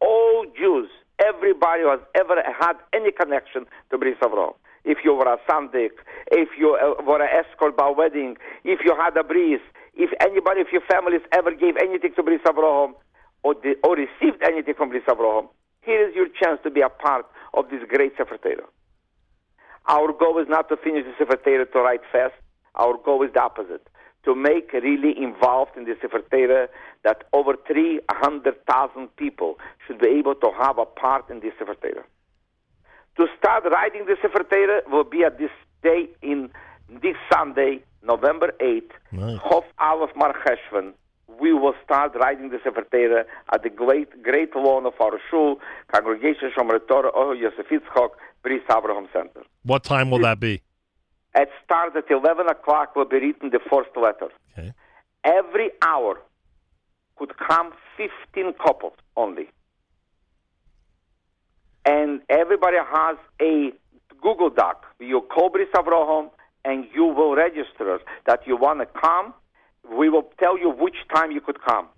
[0.01, 4.55] all Jews everybody who has ever had any connection to Bris Avram.
[4.85, 5.95] If you were a sandik,
[6.31, 9.61] if you uh, were an escort by wedding, if you had a bris,
[9.95, 12.95] if anybody of your families ever gave anything to Bris Avraham
[13.43, 15.49] or, the, or received anything from Bris Avraham,
[15.83, 18.69] here is your chance to be a part of this great Sefer Torah.
[19.87, 22.35] Our goal is not to finish the Sefer Torah to write fast.
[22.77, 23.87] Our goal is the opposite.
[24.25, 26.69] To make really involved in the Sefer Torah
[27.03, 32.05] that over 300,000 people should be able to have a part in the Sefer Torah.
[33.19, 35.51] To start writing the Sefer Torah will be at this
[35.83, 36.51] day in
[36.89, 40.93] this Sunday, November 8th, Hof Aleph Mar Cheshvan.
[41.41, 45.61] We will start writing the Sefer Torah at the great, great lawn of our shul,
[45.93, 48.11] Congregation Shomer Torah, Oh Yosef Yitzchok,
[48.43, 49.43] Bris Abraham Center.
[49.63, 50.63] What time will that be?
[51.35, 54.29] It starts at 11 o'clock, will be written the first letter.
[54.53, 54.73] Okay.
[55.25, 56.21] Every hour
[57.17, 59.49] could come 15 couples only.
[61.85, 63.73] And everybody has a
[64.21, 64.85] Google Doc.
[65.01, 66.31] You call Bris Avraham
[66.65, 69.35] and you will register that you want to come.
[69.91, 71.89] We will tell you which time you could come.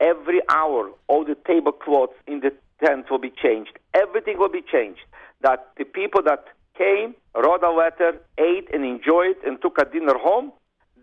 [0.00, 2.52] Every hour, all the tablecloths in the
[2.84, 3.78] tent will be changed.
[3.94, 5.00] Everything will be changed.
[5.40, 6.44] That the people that
[6.76, 10.52] came, wrote a letter, ate and enjoyed and took a dinner home,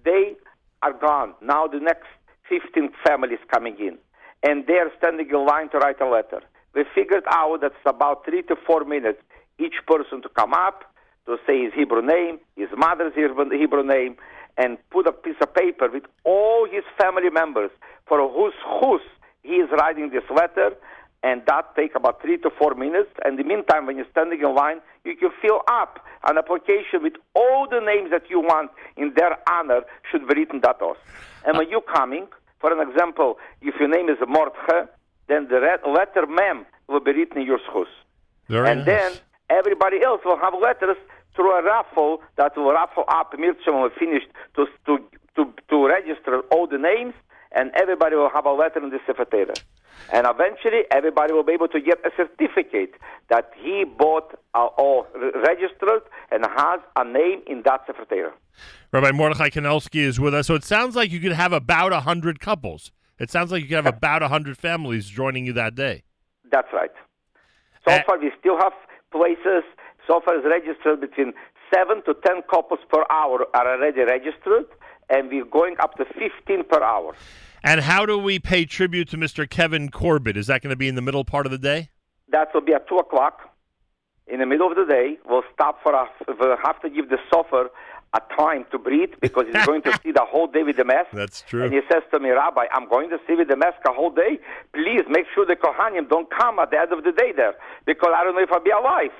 [0.03, 0.35] they
[0.81, 1.33] are gone.
[1.41, 2.07] Now the next
[2.49, 3.97] 15 families coming in.
[4.43, 6.41] And they are standing in line to write a letter.
[6.73, 9.19] We figured out that it's about three to four minutes
[9.57, 10.83] each person to come up,
[11.25, 14.15] to say his Hebrew name, his mother's Hebrew name,
[14.57, 17.71] and put a piece of paper with all his family members
[18.07, 19.01] for whose whose
[19.43, 20.75] he is writing this letter,
[21.23, 23.09] and that take about three to four minutes.
[23.23, 27.03] And in the meantime, when you're standing in line, you can fill up an application
[27.03, 30.97] with all the names that you want in their honor should be written that off.
[31.45, 32.27] And when you're coming,
[32.59, 34.87] for an example, if your name is Mordche,
[35.27, 37.87] then the letter mem will be written in your schus.
[38.47, 38.85] Very and nice.
[38.85, 39.11] then
[39.49, 40.97] everybody else will have letters
[41.35, 44.99] through a raffle that will raffle up Mircea when we're finished to, to,
[45.35, 47.13] to, to register all the names,
[47.51, 49.53] and everybody will have a letter in the Sefer Torah.
[50.11, 52.95] And eventually, everybody will be able to get a certificate
[53.29, 58.33] that he bought uh, or registered and has a name in that Sefer Torah.
[58.91, 60.47] Rabbi Mordechai Kanelsky is with us.
[60.47, 62.91] So it sounds like you could have about a hundred couples.
[63.19, 66.03] It sounds like you could have about a hundred families joining you that day.
[66.51, 66.91] That's right.
[67.87, 68.73] So far, we still have
[69.11, 69.63] places.
[70.07, 71.33] So far, is registered between
[71.73, 74.65] seven to ten couples per hour are already registered,
[75.09, 77.15] and we're going up to fifteen per hour.
[77.63, 79.49] And how do we pay tribute to Mr.
[79.49, 80.37] Kevin Corbett?
[80.37, 81.89] Is that going to be in the middle part of the day?
[82.29, 83.39] That will be at two o'clock
[84.27, 85.17] in the middle of the day.
[85.27, 86.09] We'll stop for us.
[86.39, 87.69] We'll have to give the sofer
[88.13, 91.09] a time to breathe because he's going to see the whole day with the mask.
[91.11, 91.63] That's true.
[91.63, 94.11] And he says to me, Rabbi, I'm going to see with the mask a whole
[94.11, 94.39] day.
[94.73, 98.13] Please make sure the Kohanim don't come at the end of the day there because
[98.15, 99.11] I don't know if I'll be alive.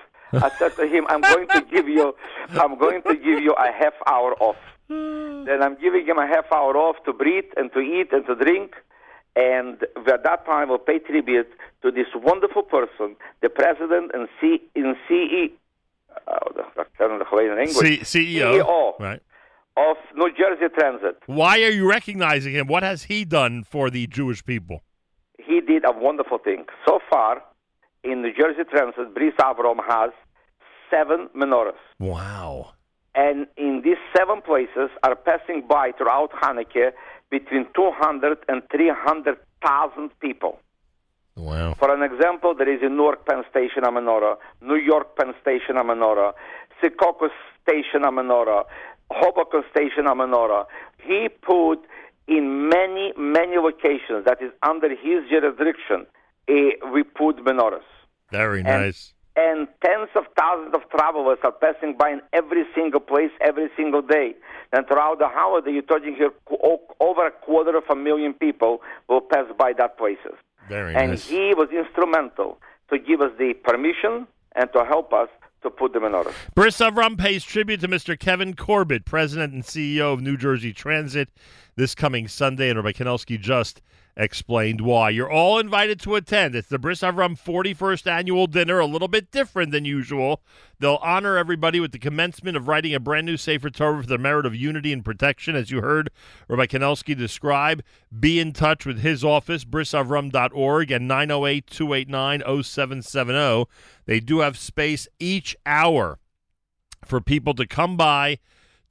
[0.44, 2.16] I said to him, I'm going to give you,
[2.52, 4.58] I'm going to give you a half hour off.
[4.90, 8.36] then I'm giving him a half hour off to breathe and to eat and to
[8.36, 8.76] drink.
[9.36, 11.50] And at that time, we'll pay tribute
[11.82, 15.52] to this wonderful person, the president and C in CE,
[16.28, 18.00] uh, in English, C-
[18.38, 18.62] CEO.
[18.64, 19.22] CEO Right.
[19.76, 21.18] of New Jersey Transit.
[21.26, 22.68] Why are you recognizing him?
[22.68, 24.82] What has he done for the Jewish people?
[25.38, 26.66] He did a wonderful thing.
[26.88, 27.44] So far,
[28.06, 30.12] in New Jersey Transit, Bris Avram has
[30.96, 31.74] seven menorahs.
[32.00, 32.72] Wow.
[33.16, 36.92] And in these seven places are passing by throughout Hanukkah
[37.30, 40.60] between 200 and 300,000 people.
[41.38, 41.74] Wow.
[41.80, 45.76] For an example, there is in Newark Penn Station a menorah, New York Penn Station
[45.78, 46.34] a menorah,
[46.82, 48.64] Secaucus Station a menorah,
[49.12, 50.66] Hoboken Station a menorah.
[51.04, 51.80] He put
[52.28, 56.06] in many, many locations that is under his jurisdiction,
[56.48, 57.82] eh, we put menorahs.
[58.32, 59.14] Very And- nice.
[59.38, 64.02] And tens of thousands of travelers are passing by in every single place every single
[64.02, 64.34] day.
[64.72, 66.32] And throughout the holiday, you're talking here
[67.00, 70.36] over a quarter of a million people will pass by that places.
[70.70, 71.28] Very and nice.
[71.28, 72.58] he was instrumental
[72.90, 75.30] to give us the permission and to help us
[75.64, 76.34] to put the menorahs.
[76.54, 78.18] Briss Avram pays tribute to Mr.
[78.18, 81.30] Kevin Corbett, President and CEO of New Jersey Transit,
[81.76, 83.82] this coming Sunday, and Rabbi Kanelsky just
[84.18, 85.10] explained why.
[85.10, 86.56] You're all invited to attend.
[86.56, 90.42] It's the Briss Avram 41st annual dinner, a little bit different than usual.
[90.80, 94.18] They'll honor everybody with the commencement of writing a brand new Sefer Torah for the
[94.18, 96.10] merit of unity and protection, as you heard
[96.48, 97.84] Rabbi Kanelsky describe.
[98.18, 103.66] Be in touch with his office, brissavram.org, and 908 289 0770.
[104.06, 106.20] They do have space each hour
[107.06, 108.40] for people to come by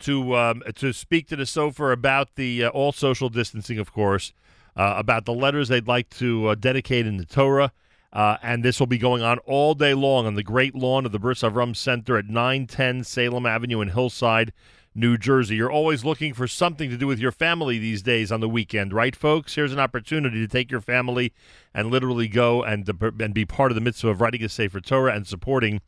[0.00, 4.32] to um, to speak to the sofer about the uh, all social distancing, of course,
[4.76, 7.72] uh, about the letters they'd like to uh, dedicate in the Torah.
[8.12, 11.10] Uh, and this will be going on all day long on the great lawn of
[11.10, 14.52] the Bris Avram Center at 910 Salem Avenue in Hillside,
[14.94, 15.56] New Jersey.
[15.56, 18.92] You're always looking for something to do with your family these days on the weekend,
[18.92, 19.56] right, folks?
[19.56, 21.32] Here's an opportunity to take your family
[21.74, 22.88] and literally go and,
[23.20, 25.80] and be part of the mitzvah of writing a Sefer Torah and supporting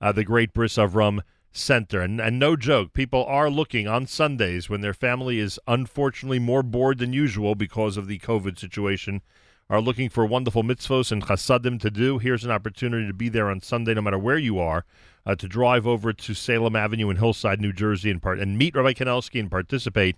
[0.00, 1.20] uh, the great Bris Avram
[1.52, 2.00] Center.
[2.00, 6.62] And, and no joke, people are looking on Sundays when their family is unfortunately more
[6.62, 9.22] bored than usual because of the COVID situation
[9.70, 13.50] are looking for wonderful mitzvos and chasadim to do, here's an opportunity to be there
[13.50, 14.84] on Sunday, no matter where you are,
[15.26, 18.74] uh, to drive over to Salem Avenue in Hillside, New Jersey, and part and meet
[18.74, 20.16] Rabbi Kanelsky and participate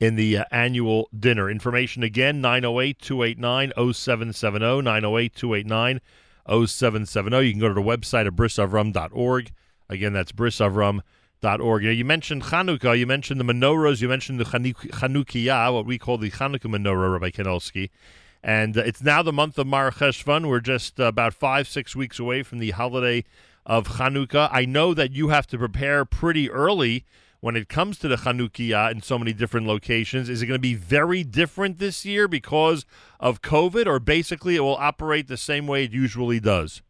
[0.00, 1.48] in the uh, annual dinner.
[1.48, 4.82] Information again 908 289 0770.
[4.82, 6.00] 908 289
[6.66, 7.46] 0770.
[7.46, 9.52] You can go to the website at brisavrum.org.
[9.88, 10.32] Again, that's
[11.88, 15.98] know, you mentioned Chanukah, you mentioned the menorahs, you mentioned the Chanuk- Chanukiah, what we
[15.98, 17.90] call the Chanukah menorah, Rabbi Kanelsky.
[18.42, 20.48] And uh, it's now the month of Mar Cheshvan.
[20.48, 23.24] We're just uh, about five, six weeks away from the holiday
[23.64, 24.48] of Chanukah.
[24.50, 27.04] I know that you have to prepare pretty early
[27.40, 30.28] when it comes to the Chanukiah in so many different locations.
[30.28, 32.84] Is it going to be very different this year because
[33.20, 36.82] of COVID, or basically it will operate the same way it usually does?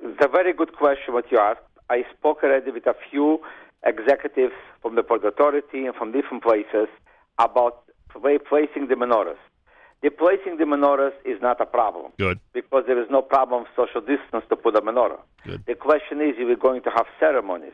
[0.00, 1.60] It's a very good question what you asked.
[1.90, 3.40] I spoke already with a few
[3.84, 6.88] executives from the Port Authority and from different places
[7.38, 9.36] about pla- placing the menorahs.
[10.02, 12.12] The placing the menorahs is not a problem.
[12.18, 12.38] Good.
[12.52, 15.20] Because there is no problem of social distance to put a menorah.
[15.46, 15.64] Good.
[15.66, 17.72] The question is if we're going to have ceremonies.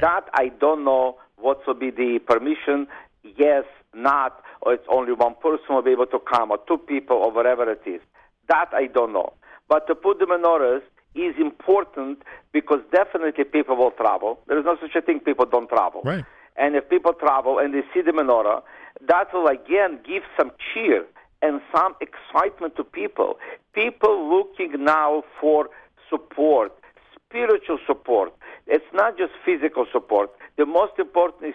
[0.00, 2.88] That I don't know what will be the permission.
[3.22, 7.16] Yes, not, or it's only one person will be able to come, or two people,
[7.16, 8.00] or whatever it is.
[8.48, 9.32] That I don't know.
[9.68, 10.82] But to put the menorahs
[11.16, 12.22] is important
[12.52, 14.38] because definitely people will travel.
[14.46, 16.02] There is no such a thing people don't travel.
[16.04, 16.24] Right.
[16.56, 18.62] And if people travel and they see the menorah,
[19.08, 21.04] that will again give some cheer
[21.42, 23.38] and some excitement to people.
[23.74, 25.68] People looking now for
[26.08, 26.72] support,
[27.14, 28.32] spiritual support.
[28.66, 30.30] It's not just physical support.
[30.56, 31.54] The most important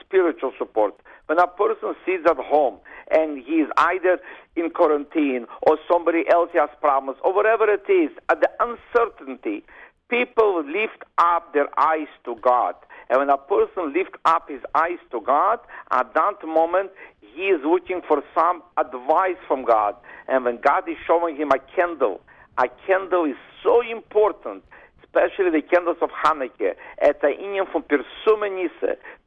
[0.00, 0.94] spiritual support.
[1.26, 2.78] When a person sits at home
[3.12, 4.18] and he is either
[4.56, 9.64] in quarantine or somebody else has problems or whatever it is, at the uncertainty,
[10.08, 12.74] people lift up their eyes to God.
[13.08, 15.58] And when a person lifts up his eyes to God,
[15.90, 19.96] at that moment, he is looking for some advice from God.
[20.28, 22.20] And when God is showing him a candle,
[22.58, 24.62] a candle is so important,
[25.02, 27.32] especially the candles of Hanukkah, at the
[27.72, 27.84] from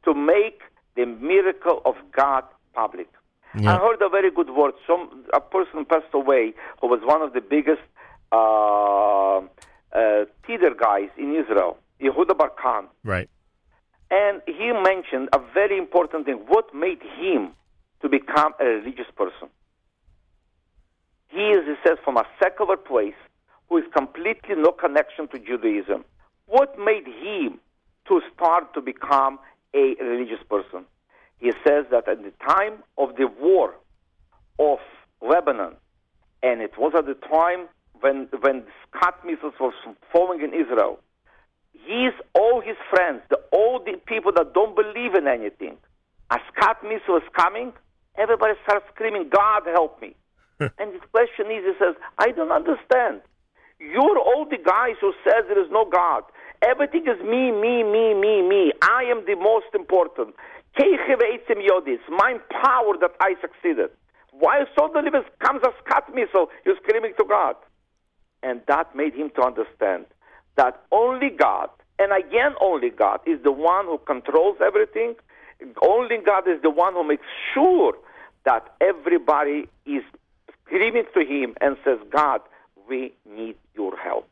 [0.04, 0.60] to make
[0.94, 3.08] the miracle of God public.
[3.64, 4.74] I heard a very good word.
[4.86, 7.80] Some a person passed away who was one of the biggest
[8.32, 12.86] uh, uh, theater guys in Israel, Yehuda Barkan.
[13.02, 13.30] Right.
[14.10, 16.44] And he mentioned a very important thing.
[16.46, 17.52] What made him
[18.02, 19.48] to become a religious person?
[21.28, 23.14] He is, he says, from a secular place
[23.68, 26.04] who is completely no connection to Judaism.
[26.46, 27.58] What made him
[28.08, 29.38] to start to become
[29.74, 30.84] a religious person?
[31.38, 33.74] He says that at the time of the war
[34.58, 34.78] of
[35.20, 35.74] Lebanon,
[36.42, 37.68] and it was at the time
[38.00, 39.74] when when Scud missiles was
[40.12, 40.98] falling in Israel,
[41.72, 45.76] he's all his friends, the all the people that don't believe in anything,
[46.30, 47.72] a Scud missile is coming,
[48.16, 50.14] everybody starts screaming, "God help me!"
[50.60, 53.20] and his question is, he says, "I don't understand.
[53.78, 56.24] You're all the guys who says there is no God.
[56.62, 58.72] Everything is me, me, me, me, me.
[58.80, 60.34] I am the most important.
[62.16, 63.90] My power that I succeeded.
[64.32, 67.56] Why suddenly there comes a Scud missile, you're screaming to God?
[68.42, 70.06] And that made him to understand
[70.56, 75.14] that only God, and again only God, is the one who controls everything.
[75.82, 77.94] Only God is the one who makes sure
[78.44, 80.02] that everybody is
[80.64, 82.40] screaming to him and says, God,
[82.88, 84.28] we need your help.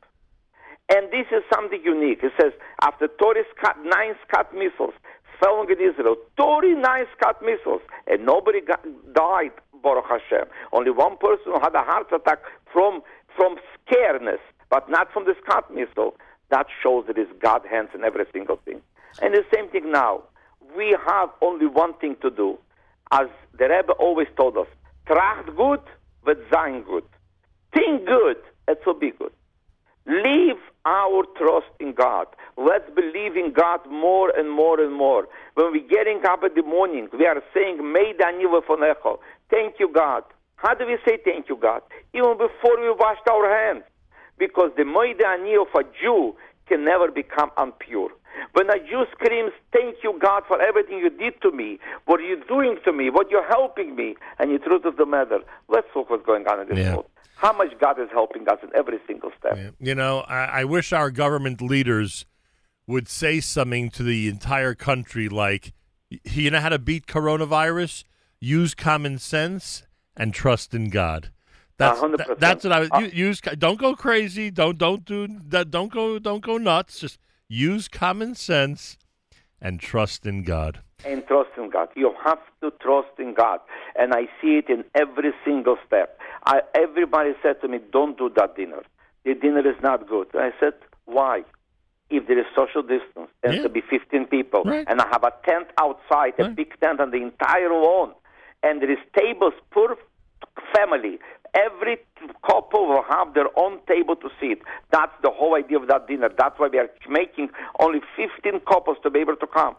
[0.91, 2.21] And this is something unique.
[2.23, 4.95] It says, after 30 Scud, nine Scud missiles
[5.41, 10.47] fell on Israel, 39 Scud missiles, and nobody got, died, Baruch Hashem.
[10.73, 12.39] Only one person had a heart attack
[12.73, 13.03] from,
[13.37, 14.41] from scaredness,
[14.71, 16.17] but not from the Scud missile.
[16.51, 18.81] That shows that it's God hands in every single thing.
[19.23, 20.23] And the same thing now.
[20.77, 22.59] We have only one thing to do.
[23.13, 24.67] As the Rebbe always told us,
[25.07, 25.87] tracht gut,
[26.25, 27.05] wird sein gut.
[27.75, 29.33] Think good, it will be good.
[30.07, 32.27] Leave our trust in God.
[32.59, 35.27] Let's believe in God more and more and more.
[35.55, 39.19] When we're getting up in the morning, we are saying, May Daniel Fonecho.
[39.51, 40.25] Thank you, God.
[40.57, 41.83] How do we say thank you, God?
[42.13, 43.85] Even before we washed our hands.
[44.39, 46.35] Because the Moide Ani of a Jew
[46.67, 48.11] can never become impure.
[48.53, 52.37] When a Jew screams, Thank you, God, for everything you did to me, what you're
[52.47, 56.11] doing to me, what you're helping me, and the truth of the matter, let's look
[56.11, 56.93] what's going on in this Yeah.
[56.95, 57.07] world.
[57.37, 59.59] How much God is helping us in every single step.
[59.79, 62.25] You know, I, I wish our government leaders
[62.87, 65.73] would say something to the entire country like,
[66.09, 68.05] you know how to beat coronavirus?
[68.41, 69.83] Use common sense
[70.17, 71.31] and trust in God.
[71.77, 73.41] That's that- that's what I would uh, u- use.
[73.41, 74.51] Don't go crazy.
[74.51, 75.71] Don't don't do that.
[75.73, 77.01] Don't go don't go nuts.
[77.01, 78.97] Just use common sense
[79.61, 80.81] and trust in God.
[81.05, 81.89] and trust in God.
[81.97, 83.59] You have to trust in God.
[83.99, 86.19] And I see it in every single step.
[86.47, 88.83] I, everybody said to me, don't do that dinner.
[89.25, 90.29] The dinner is not good.
[90.35, 90.75] I said,
[91.07, 91.45] why?
[92.11, 95.69] If there is social distance and to be 15 people, and I have a tent
[95.81, 98.13] outside, a big tent on the entire lawn,
[98.63, 99.97] and there is tables per
[100.75, 101.19] family.
[101.55, 101.99] Every
[102.47, 104.59] couple will have their own table to sit.
[104.91, 106.29] That's the whole idea of that dinner.
[106.37, 107.49] That's why we are making
[107.81, 109.77] only 15 couples to be able to come.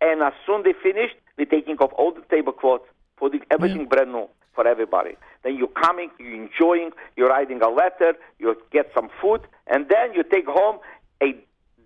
[0.00, 2.84] And as soon they finished, we're taking off all the tablecloths,
[3.16, 5.16] putting everything brand new for everybody.
[5.42, 10.14] Then you're coming, you're enjoying, you're writing a letter, you get some food, and then
[10.14, 10.78] you take home
[11.22, 11.34] a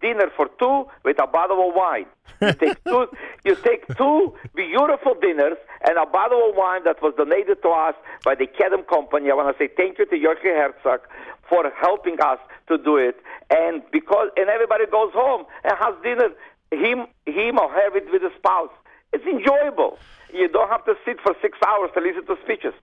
[0.01, 2.07] dinner for two with a bottle of wine.
[2.41, 3.07] You take two,
[3.45, 7.95] you take two beautiful dinners and a bottle of wine that was donated to us
[8.25, 9.31] by the Kedem Company.
[9.31, 11.01] I want to say thank you to Jorge Herzog
[11.49, 12.39] for helping us
[12.69, 13.17] to do it.
[13.51, 16.29] And because and everybody goes home and has dinner,
[16.73, 18.71] him, him or her with, with a spouse.
[19.17, 19.99] It's enjoyable.
[20.31, 22.75] You don't have to sit for six hours to listen to speeches.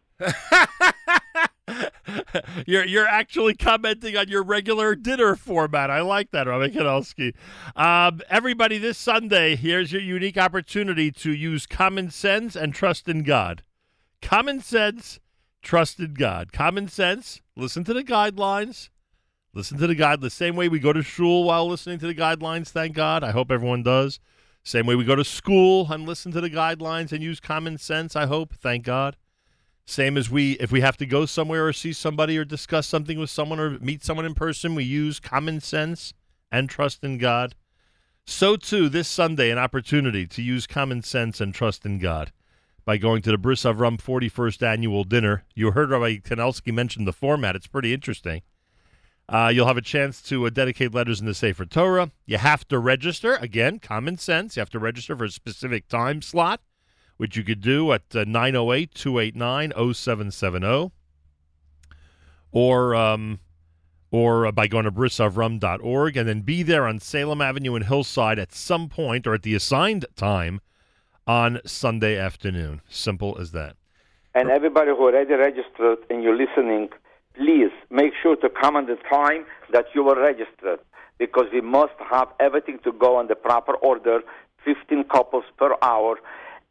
[2.65, 5.91] you're you're actually commenting on your regular dinner format.
[5.91, 7.35] I like that, Rabbi Kanelsky.
[7.75, 13.21] Um, everybody, this Sunday, here's your unique opportunity to use common sense and trust in
[13.21, 13.61] God.
[14.19, 15.19] Common sense,
[15.61, 16.51] trust in God.
[16.51, 17.41] Common sense.
[17.55, 18.89] Listen to the guidelines.
[19.53, 22.15] Listen to the guide the same way we go to shul while listening to the
[22.15, 22.69] guidelines.
[22.69, 23.23] Thank God.
[23.23, 24.19] I hope everyone does.
[24.63, 28.15] Same way we go to school and listen to the guidelines and use common sense.
[28.15, 28.53] I hope.
[28.55, 29.17] Thank God.
[29.85, 33.19] Same as we, if we have to go somewhere or see somebody or discuss something
[33.19, 36.13] with someone or meet someone in person, we use common sense
[36.49, 37.55] and trust in God.
[38.25, 42.31] So too, this Sunday, an opportunity to use common sense and trust in God
[42.85, 45.43] by going to the Bris Avram 41st annual dinner.
[45.53, 47.57] You heard Rabbi Kanelsky mention the format.
[47.57, 48.41] It's pretty interesting.
[49.29, 52.11] Uh, you'll have a chance to uh, dedicate letters in the Sefer Torah.
[52.25, 53.35] You have to register.
[53.35, 54.55] Again, common sense.
[54.55, 56.61] You have to register for a specific time slot,
[57.17, 60.91] which you could do at uh, 908 289 0770
[62.51, 63.39] or um,
[64.11, 68.37] or uh, by going to brisavrum.org and then be there on Salem Avenue in Hillside
[68.37, 70.61] at some point or at the assigned time
[71.25, 72.81] on Sunday afternoon.
[72.87, 73.75] Simple as that.
[74.35, 76.89] And everybody who already registered and you're listening,
[77.35, 80.79] please make sure to come on the time that you were registered
[81.17, 84.21] because we must have everything to go in the proper order,
[84.65, 86.17] 15 couples per hour.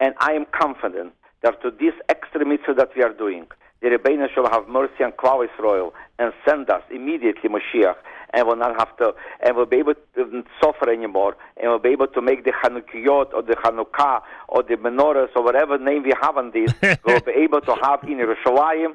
[0.01, 3.47] And I am confident that to this extra mitzvah that we are doing,
[3.81, 7.97] the Rebbeinu shall have mercy on Klal Israel and send us immediately Mashiach,
[8.35, 11.69] and will not have to, and we will be able to suffer anymore, and we
[11.69, 15.79] will be able to make the Chanukiot or the Chanukah or the menorahs or whatever
[15.79, 16.73] name we have on this,
[17.05, 18.95] we'll be able to have in Yerushalayim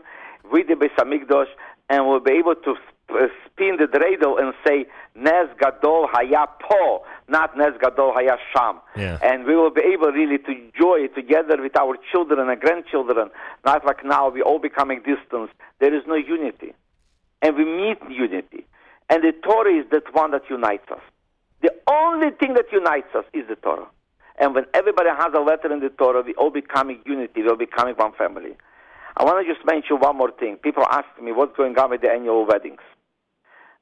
[0.52, 1.48] with the Beis Hamikdash,
[1.90, 2.76] and we'll be able to
[3.10, 4.86] uh, spin the dreidel and say
[5.16, 8.80] Nes Gadol Haya Po, not Nes Gadol Haya Sham.
[8.96, 9.20] Yeah.
[9.24, 13.30] And we will be able really to enjoy it together with our children and grandchildren,
[13.66, 15.50] not like now we all becoming distant.
[15.80, 16.74] There is no unity.
[17.42, 18.66] And we meet unity.
[19.10, 21.02] And the Torah is that one that unites us.
[21.62, 23.88] The only thing that unites us is the Torah.
[24.38, 27.56] And when everybody has a letter in the Torah, we all becoming unity, we all
[27.56, 28.56] becoming one family.
[29.18, 30.58] I want to just mention one more thing.
[30.58, 32.82] People ask me what's going on with the annual weddings.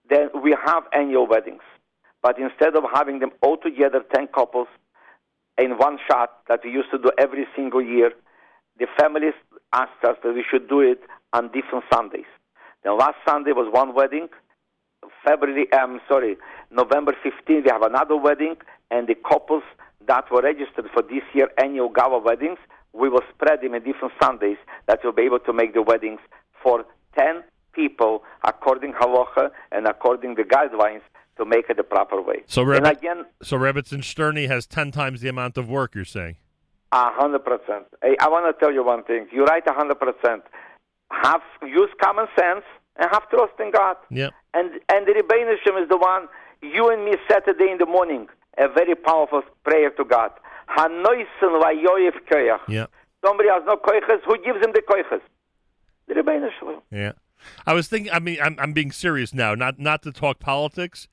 [0.10, 1.64] Then we have annual weddings,
[2.24, 4.68] but instead of having them all together, ten couples,
[5.58, 8.12] in one shot that we used to do every single year,
[8.80, 9.34] the families
[9.74, 11.02] asked us that we should do it
[11.34, 12.30] on different Sundays.
[12.84, 14.30] Then last Sunday was one wedding.
[15.26, 16.38] February, um, sorry,
[16.72, 18.56] November 15, we have another wedding,
[18.90, 19.64] and the couples
[20.08, 22.58] that were registered for this year annual gala weddings,
[22.96, 24.58] we will spread them in different Sundays
[24.88, 26.20] that we'll be able to make the weddings
[26.64, 26.86] for
[27.18, 27.44] 10
[27.74, 31.02] people according halacha and according the guidelines
[31.38, 32.44] to make it the proper way.
[32.48, 36.06] So, and Rebbe, again, so Rebbitzin Sterney has 10 times the amount of work, you're
[36.06, 36.38] saying?
[36.94, 37.86] A hundred percent.
[38.02, 39.28] Hey, I want to tell you one thing.
[39.34, 40.44] You're right, a hundred percent.
[41.12, 42.64] Have use common sense
[42.96, 43.98] and have trust in God.
[44.10, 44.32] Yep.
[44.54, 46.30] And and the Rebbeinu is the one
[46.62, 50.32] you and me Saturday in the morning a very powerful prayer to God.
[50.70, 52.68] Hanoisen vayoyev koyach.
[52.68, 52.92] Yep.
[53.26, 54.22] Somebody has no koiches.
[54.26, 55.22] Who gives him the koiches?
[56.08, 56.82] The Rebbeinu Shem.
[56.92, 57.14] Yeah.
[57.66, 58.12] I was thinking.
[58.12, 59.56] I mean, I'm, I'm being serious now.
[59.56, 61.08] Not not to talk politics,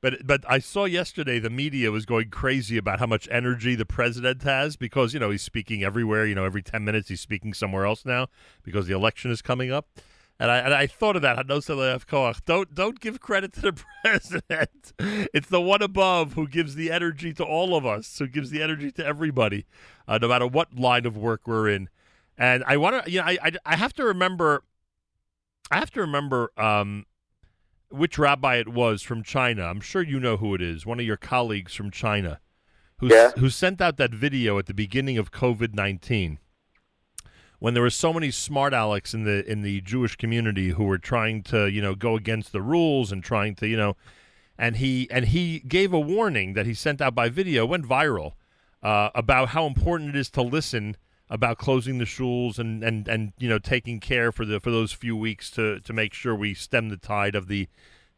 [0.00, 3.86] but but I saw yesterday the media was going crazy about how much energy the
[3.86, 6.26] president has because you know he's speaking everywhere.
[6.26, 8.28] You know, every ten minutes he's speaking somewhere else now
[8.62, 9.86] because the election is coming up.
[10.38, 11.36] And I and I thought of that.
[11.36, 12.40] Hanosalev Koach.
[12.44, 14.92] Don't don't give credit to the president.
[14.98, 18.62] It's the one above who gives the energy to all of us, who gives the
[18.62, 19.66] energy to everybody,
[20.08, 21.88] uh, no matter what line of work we're in.
[22.36, 24.64] And I want to, you know, I, I I have to remember,
[25.70, 27.06] I have to remember um,
[27.90, 29.64] which rabbi it was from China.
[29.64, 30.84] I'm sure you know who it is.
[30.84, 32.40] One of your colleagues from China,
[32.98, 36.38] who who sent out that video at the beginning of COVID nineteen
[37.62, 40.98] when there were so many smart Alex in the in the Jewish community who were
[40.98, 43.96] trying to you know go against the rules and trying to you know,
[44.58, 48.32] and he and he gave a warning that he sent out by video went viral
[48.82, 50.96] uh, about how important it is to listen
[51.30, 54.90] about closing the shuls and and and you know taking care for the for those
[54.90, 57.68] few weeks to to make sure we stem the tide of the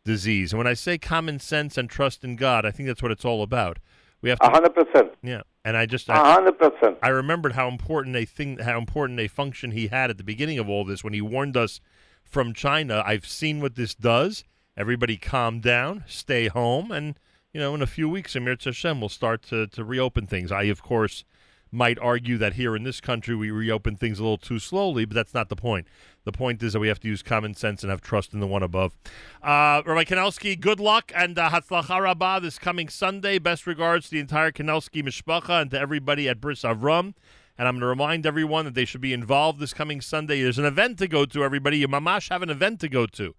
[0.06, 0.54] disease.
[0.54, 3.26] And when I say common sense and trust in God, I think that's what it's
[3.26, 3.78] all about.
[4.24, 5.12] We have to hundred percent.
[5.22, 6.96] yeah, and I just hundred percent.
[7.02, 10.58] I remembered how important a thing, how important a function he had at the beginning
[10.58, 11.78] of all this when he warned us
[12.24, 13.02] from China.
[13.04, 14.42] I've seen what this does.
[14.78, 17.20] Everybody, calm down, stay home, and
[17.52, 20.50] you know, in a few weeks, Amir Hashem will start to to reopen things.
[20.50, 21.26] I, of course,
[21.70, 25.14] might argue that here in this country we reopen things a little too slowly, but
[25.14, 25.86] that's not the point.
[26.24, 28.46] The point is that we have to use common sense and have trust in the
[28.46, 28.96] one above.
[29.42, 33.38] Uh, Rabbi Kanelsky, good luck and uh, Hatzlacha Rabbah this coming Sunday.
[33.38, 37.12] Best regards to the entire Kanelsky Mishpacha and to everybody at Bris Avram.
[37.56, 40.42] And I'm going to remind everyone that they should be involved this coming Sunday.
[40.42, 41.78] There's an event to go to, everybody.
[41.78, 43.34] You mamash have an event to go to.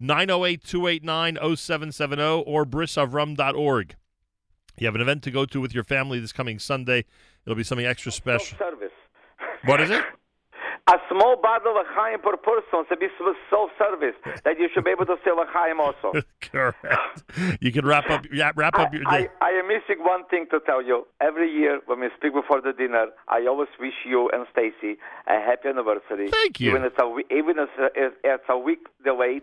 [0.00, 3.96] 908 289 0770 or brisavram.org.
[4.78, 7.04] You have an event to go to with your family this coming Sunday.
[7.44, 8.56] It'll be something extra special.
[9.66, 10.02] What is it?
[10.88, 13.06] A small bottle of Chaim per person to be
[13.50, 16.12] self-service that you should be able to sell a Chaim also.
[16.40, 17.22] Correct.
[17.60, 19.28] You can wrap up yeah, wrap up your I, day.
[19.40, 21.06] I am missing one thing to tell you.
[21.20, 25.40] Every year when we speak before the dinner, I always wish you and Stacy a
[25.40, 26.28] happy anniversary.
[26.30, 26.70] Thank you.
[26.70, 29.42] Even it's a even as it's, it's a week delayed,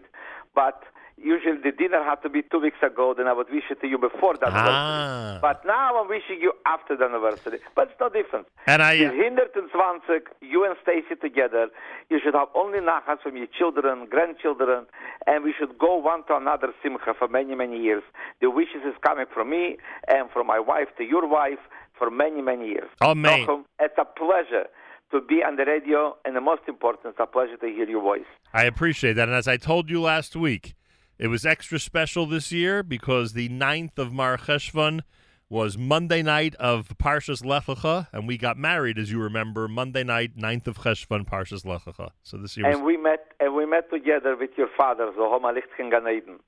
[0.53, 0.83] but
[1.17, 3.13] usually the dinner had to be two weeks ago.
[3.17, 4.73] Then I would wish it to you before the anniversary.
[4.73, 5.39] Ah.
[5.41, 7.59] But now I'm wishing you after the anniversary.
[7.75, 8.47] But it's no difference.
[8.65, 11.69] And I- It's 120, you and Stacy together.
[12.09, 14.85] You should have only nachas from your children, grandchildren,
[15.25, 18.03] and we should go one to another simcha for many, many years.
[18.41, 21.59] The wishes is coming from me and from my wife to your wife
[21.97, 22.89] for many, many years.
[23.01, 23.45] Amen.
[23.45, 24.67] Nachum, it's a pleasure
[25.11, 28.01] to be on the radio, and the most important, it's a pleasure to hear your
[28.01, 28.25] voice.
[28.53, 29.27] I appreciate that.
[29.29, 30.73] And as I told you last week,
[31.19, 35.01] it was extra special this year because the 9th of Mar Cheshvan
[35.49, 40.03] was Monday night of Parshas Lech Lecha, and we got married, as you remember, Monday
[40.03, 42.09] night, 9th of Cheshvan, Parshas Lech Lecha.
[42.23, 45.53] So this year was And we met, and we met together with your father, Zohoma
[45.53, 46.39] Lichtchen Gan Eden,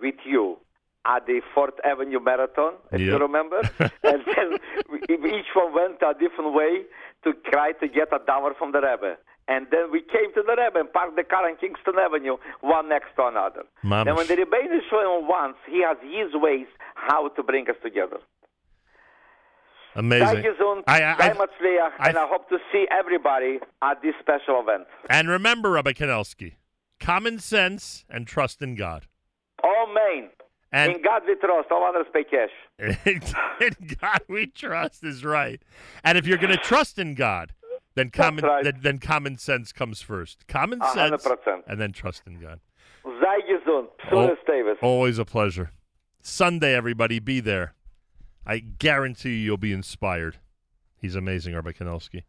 [0.00, 0.58] with you
[1.04, 3.60] at the Fourth Avenue Marathon, if you remember.
[3.78, 4.58] and then
[4.90, 6.82] we, each one went a different way
[7.24, 9.16] to try to get a dollar from the Rebbe.
[9.48, 12.88] And then we came to the Rebbe and parked the car on Kingston Avenue, one
[12.88, 13.62] next to another.
[13.84, 14.04] Mamish.
[14.06, 18.18] Then when the Rebbeinu Shalom once, he has his ways how to bring us together.
[19.94, 20.26] amazing.
[20.26, 20.82] Thank you, Zun.
[20.86, 24.86] I- I- Leah, and I hope to see everybody at this special event.
[25.08, 26.54] And remember, Rabbi Kanelsky,
[27.00, 29.06] common sense and trust in God.
[29.64, 30.30] Amen.
[30.72, 31.70] And- In God we trust.
[31.70, 32.50] All others pay cash.
[33.06, 35.62] in God we trust is right.
[36.04, 37.52] And if you're going to trust in God,
[37.96, 40.46] then common then, then common sense comes first.
[40.46, 42.60] Common A hundred sense and then trust in God.
[43.04, 43.88] Sei gesund.
[44.12, 44.78] Al- Davis.
[44.82, 45.72] Always a pleasure.
[46.20, 47.74] Sunday, everybody, be there.
[48.46, 50.38] I guarantee you you'll be inspired.
[51.00, 52.22] He's amazing, Rabbi Kanelsky.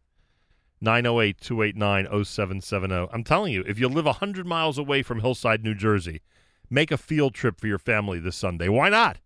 [0.80, 3.08] 908 289 0770.
[3.12, 6.22] I'm telling you, if you live 100 miles away from Hillside, New Jersey,
[6.70, 8.68] make a field trip for your family this Sunday.
[8.68, 9.18] Why not?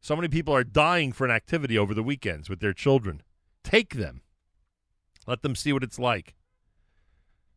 [0.00, 3.22] So many people are dying for an activity over the weekends with their children.
[3.62, 4.21] Take them.
[5.26, 6.34] Let them see what it's like.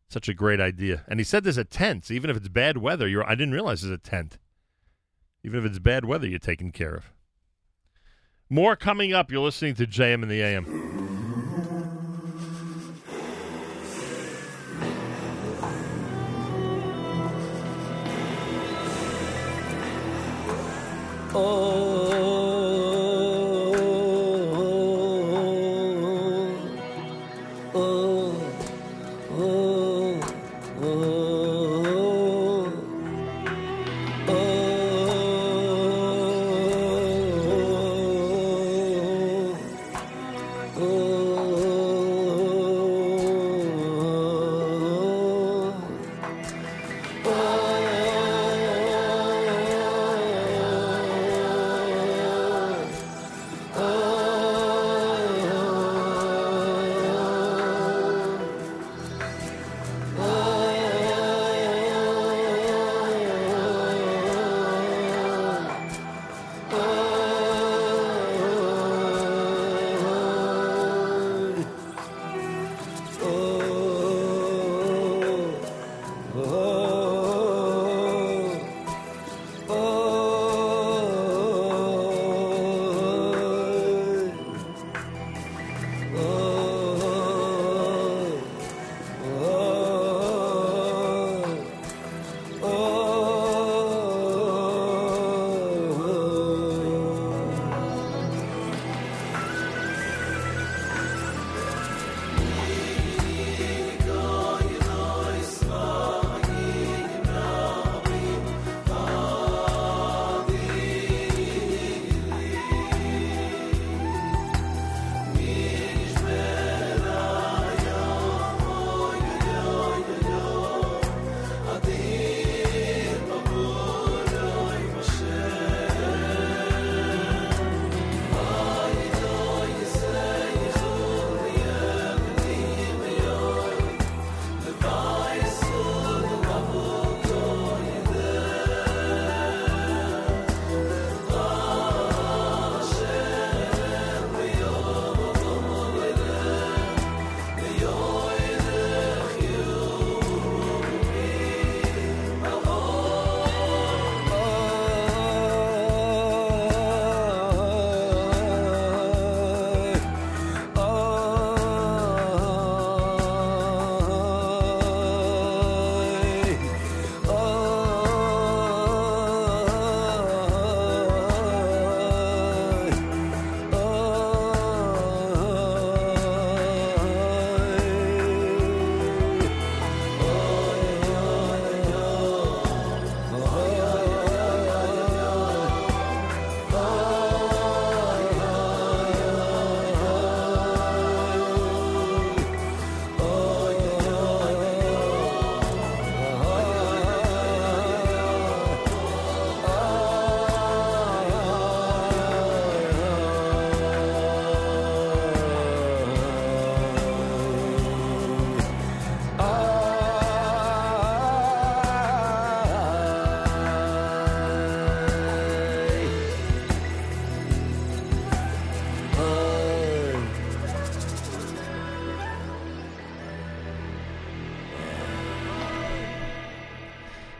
[0.08, 1.04] Such a great idea.
[1.08, 2.10] And he said there's a tent.
[2.10, 4.38] Even if it's bad weather, you're I didn't realize there's a tent.
[5.42, 7.12] Even if it's bad weather, you're taken care of.
[8.48, 9.32] More coming up.
[9.32, 10.92] You're listening to JM and the AM.
[21.38, 22.25] Oh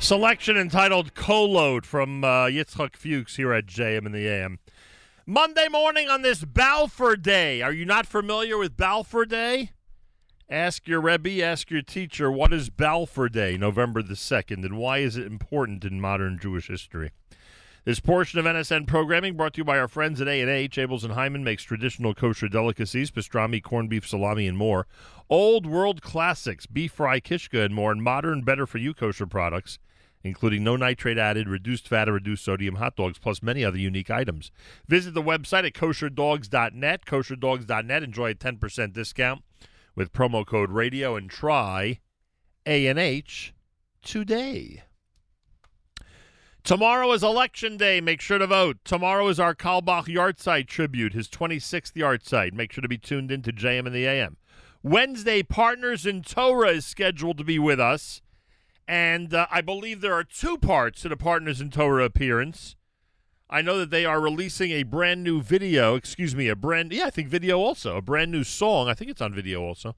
[0.06, 4.60] Selection entitled "Co-Load" from uh, Yitzchak Fuchs here at JM in the AM.
[5.26, 7.60] Monday morning on this Balfour Day.
[7.60, 9.72] Are you not familiar with Balfour Day?
[10.48, 14.98] Ask your Rebbe, ask your teacher, what is Balfour Day, November the 2nd, and why
[14.98, 17.10] is it important in modern Jewish history?
[17.84, 20.76] This portion of NSN programming brought to you by our friends at A&H.
[20.76, 24.86] Abeles and Heymann makes traditional kosher delicacies, pastrami, corned beef, salami, and more.
[25.28, 29.80] Old world classics, beef fry, kishka, and more, and modern, better-for-you kosher products,
[30.26, 34.10] including no nitrate added, reduced fat, or reduced sodium hot dogs, plus many other unique
[34.10, 34.50] items.
[34.88, 38.02] Visit the website at kosherdogs.net, kosherdogs.net.
[38.02, 39.42] Enjoy a 10% discount
[39.94, 42.00] with promo code radio and try
[42.66, 43.54] A&H
[44.02, 44.82] today.
[46.66, 48.00] Tomorrow is election day.
[48.00, 48.78] Make sure to vote.
[48.84, 52.52] Tomorrow is our Carlebach Yahrzeit tribute, his 26th Yahrzeit.
[52.52, 54.36] Make sure to be tuned in to JM and the AM.
[54.82, 58.20] Wednesday, Partners in Torah is scheduled to be with us.
[58.88, 62.76] And uh, I believe there are two parts to the Partners in Torah appearance.
[63.48, 65.94] I know that they are releasing a brand new video.
[65.94, 68.88] Excuse me, a brand yeah, I think video also a brand new song.
[68.88, 69.94] I think it's on video also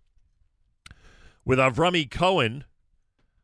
[1.44, 2.64] with Avrami Cohen.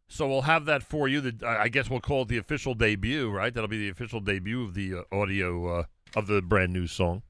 [0.07, 1.21] So we'll have that for you.
[1.23, 3.53] The, I guess we'll call it the official debut, right?
[3.53, 7.23] That'll be the official debut of the uh, audio uh, of the brand new song.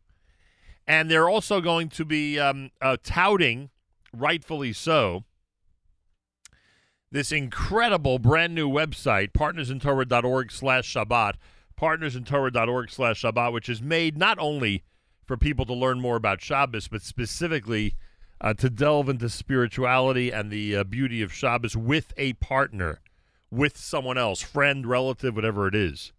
[0.87, 3.71] And they're also going to be um, uh, touting,
[4.13, 5.25] rightfully so,
[7.15, 11.35] this incredible brand new website, partnersintorah.org slash Shabbat,
[11.81, 14.83] partnersintorah.org slash Shabbat, which is made not only
[15.25, 17.95] for people to learn more about Shabbos, but specifically
[18.41, 23.01] uh, to delve into spirituality and the uh, beauty of Shabbos with a partner,
[23.49, 26.13] with someone else, friend, relative, whatever it is.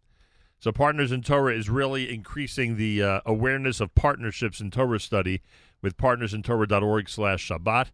[0.62, 5.42] So, Partners in Torah is really increasing the uh, awareness of partnerships in Torah study
[5.82, 7.88] with partnersintorah.org slash Shabbat.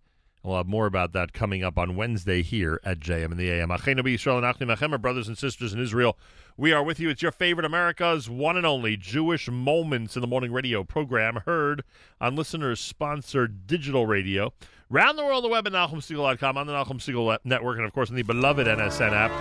[0.43, 3.69] We'll have more about that coming up on Wednesday here at JM and the AM.
[3.69, 6.17] Achenu Yisrael and Achim brothers and sisters in Israel.
[6.57, 7.09] We are with you.
[7.09, 11.83] It's your favorite America's one and only Jewish Moments in the Morning radio program, heard
[12.19, 14.51] on listeners-sponsored digital radio.
[14.89, 18.09] Round the world the web at NachumSegal.com, on the Nachum Segal Network, and, of course,
[18.09, 19.31] on the beloved NSN app.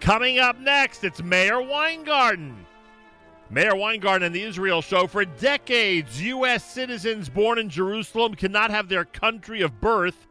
[0.00, 2.66] Coming up next, it's Meir Weingarten.
[3.52, 5.08] Meir Weingarten and the Israel Show.
[5.08, 6.64] For decades, U.S.
[6.64, 10.28] citizens born in Jerusalem cannot have their country of birth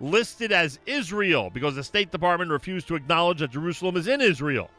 [0.00, 4.70] listed as Israel because the State Department refused to acknowledge that Jerusalem is in Israel.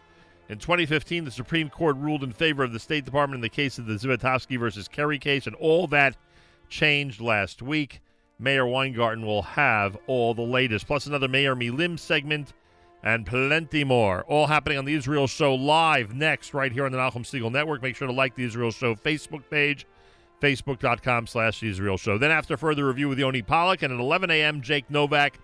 [0.50, 3.78] In 2015, the Supreme Court ruled in favor of the State Department in the case
[3.78, 6.18] of the Zivotofsky versus Kerry case, and all that
[6.70, 8.02] changed last week.
[8.40, 12.54] Meir Weingarten will have all the latest, plus another Mayor Milim segment
[13.04, 14.24] and plenty more.
[14.24, 17.82] All happening on the Israel Show live next, right here on the Nachum Segal Network.
[17.82, 19.86] Make sure to like the Israel Show Facebook page,
[20.42, 22.18] facebook.com slash Israel Show.
[22.18, 25.38] Then after further review with Yoni Pollock, and at 11 a.m., Jake Novak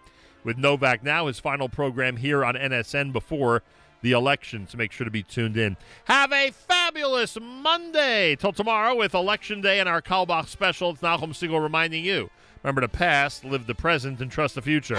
[0.44, 3.62] with Novak Now, his final program here on NSN before
[4.02, 5.76] the election, so make sure to be tuned in.
[6.06, 8.38] Have a fabulous Monday.
[8.38, 10.92] Till tomorrow with Election Day and our Carlebach special.
[10.92, 12.30] It's Nachum Segal reminding you,
[12.64, 14.98] remember the past, live the present, and trust the future.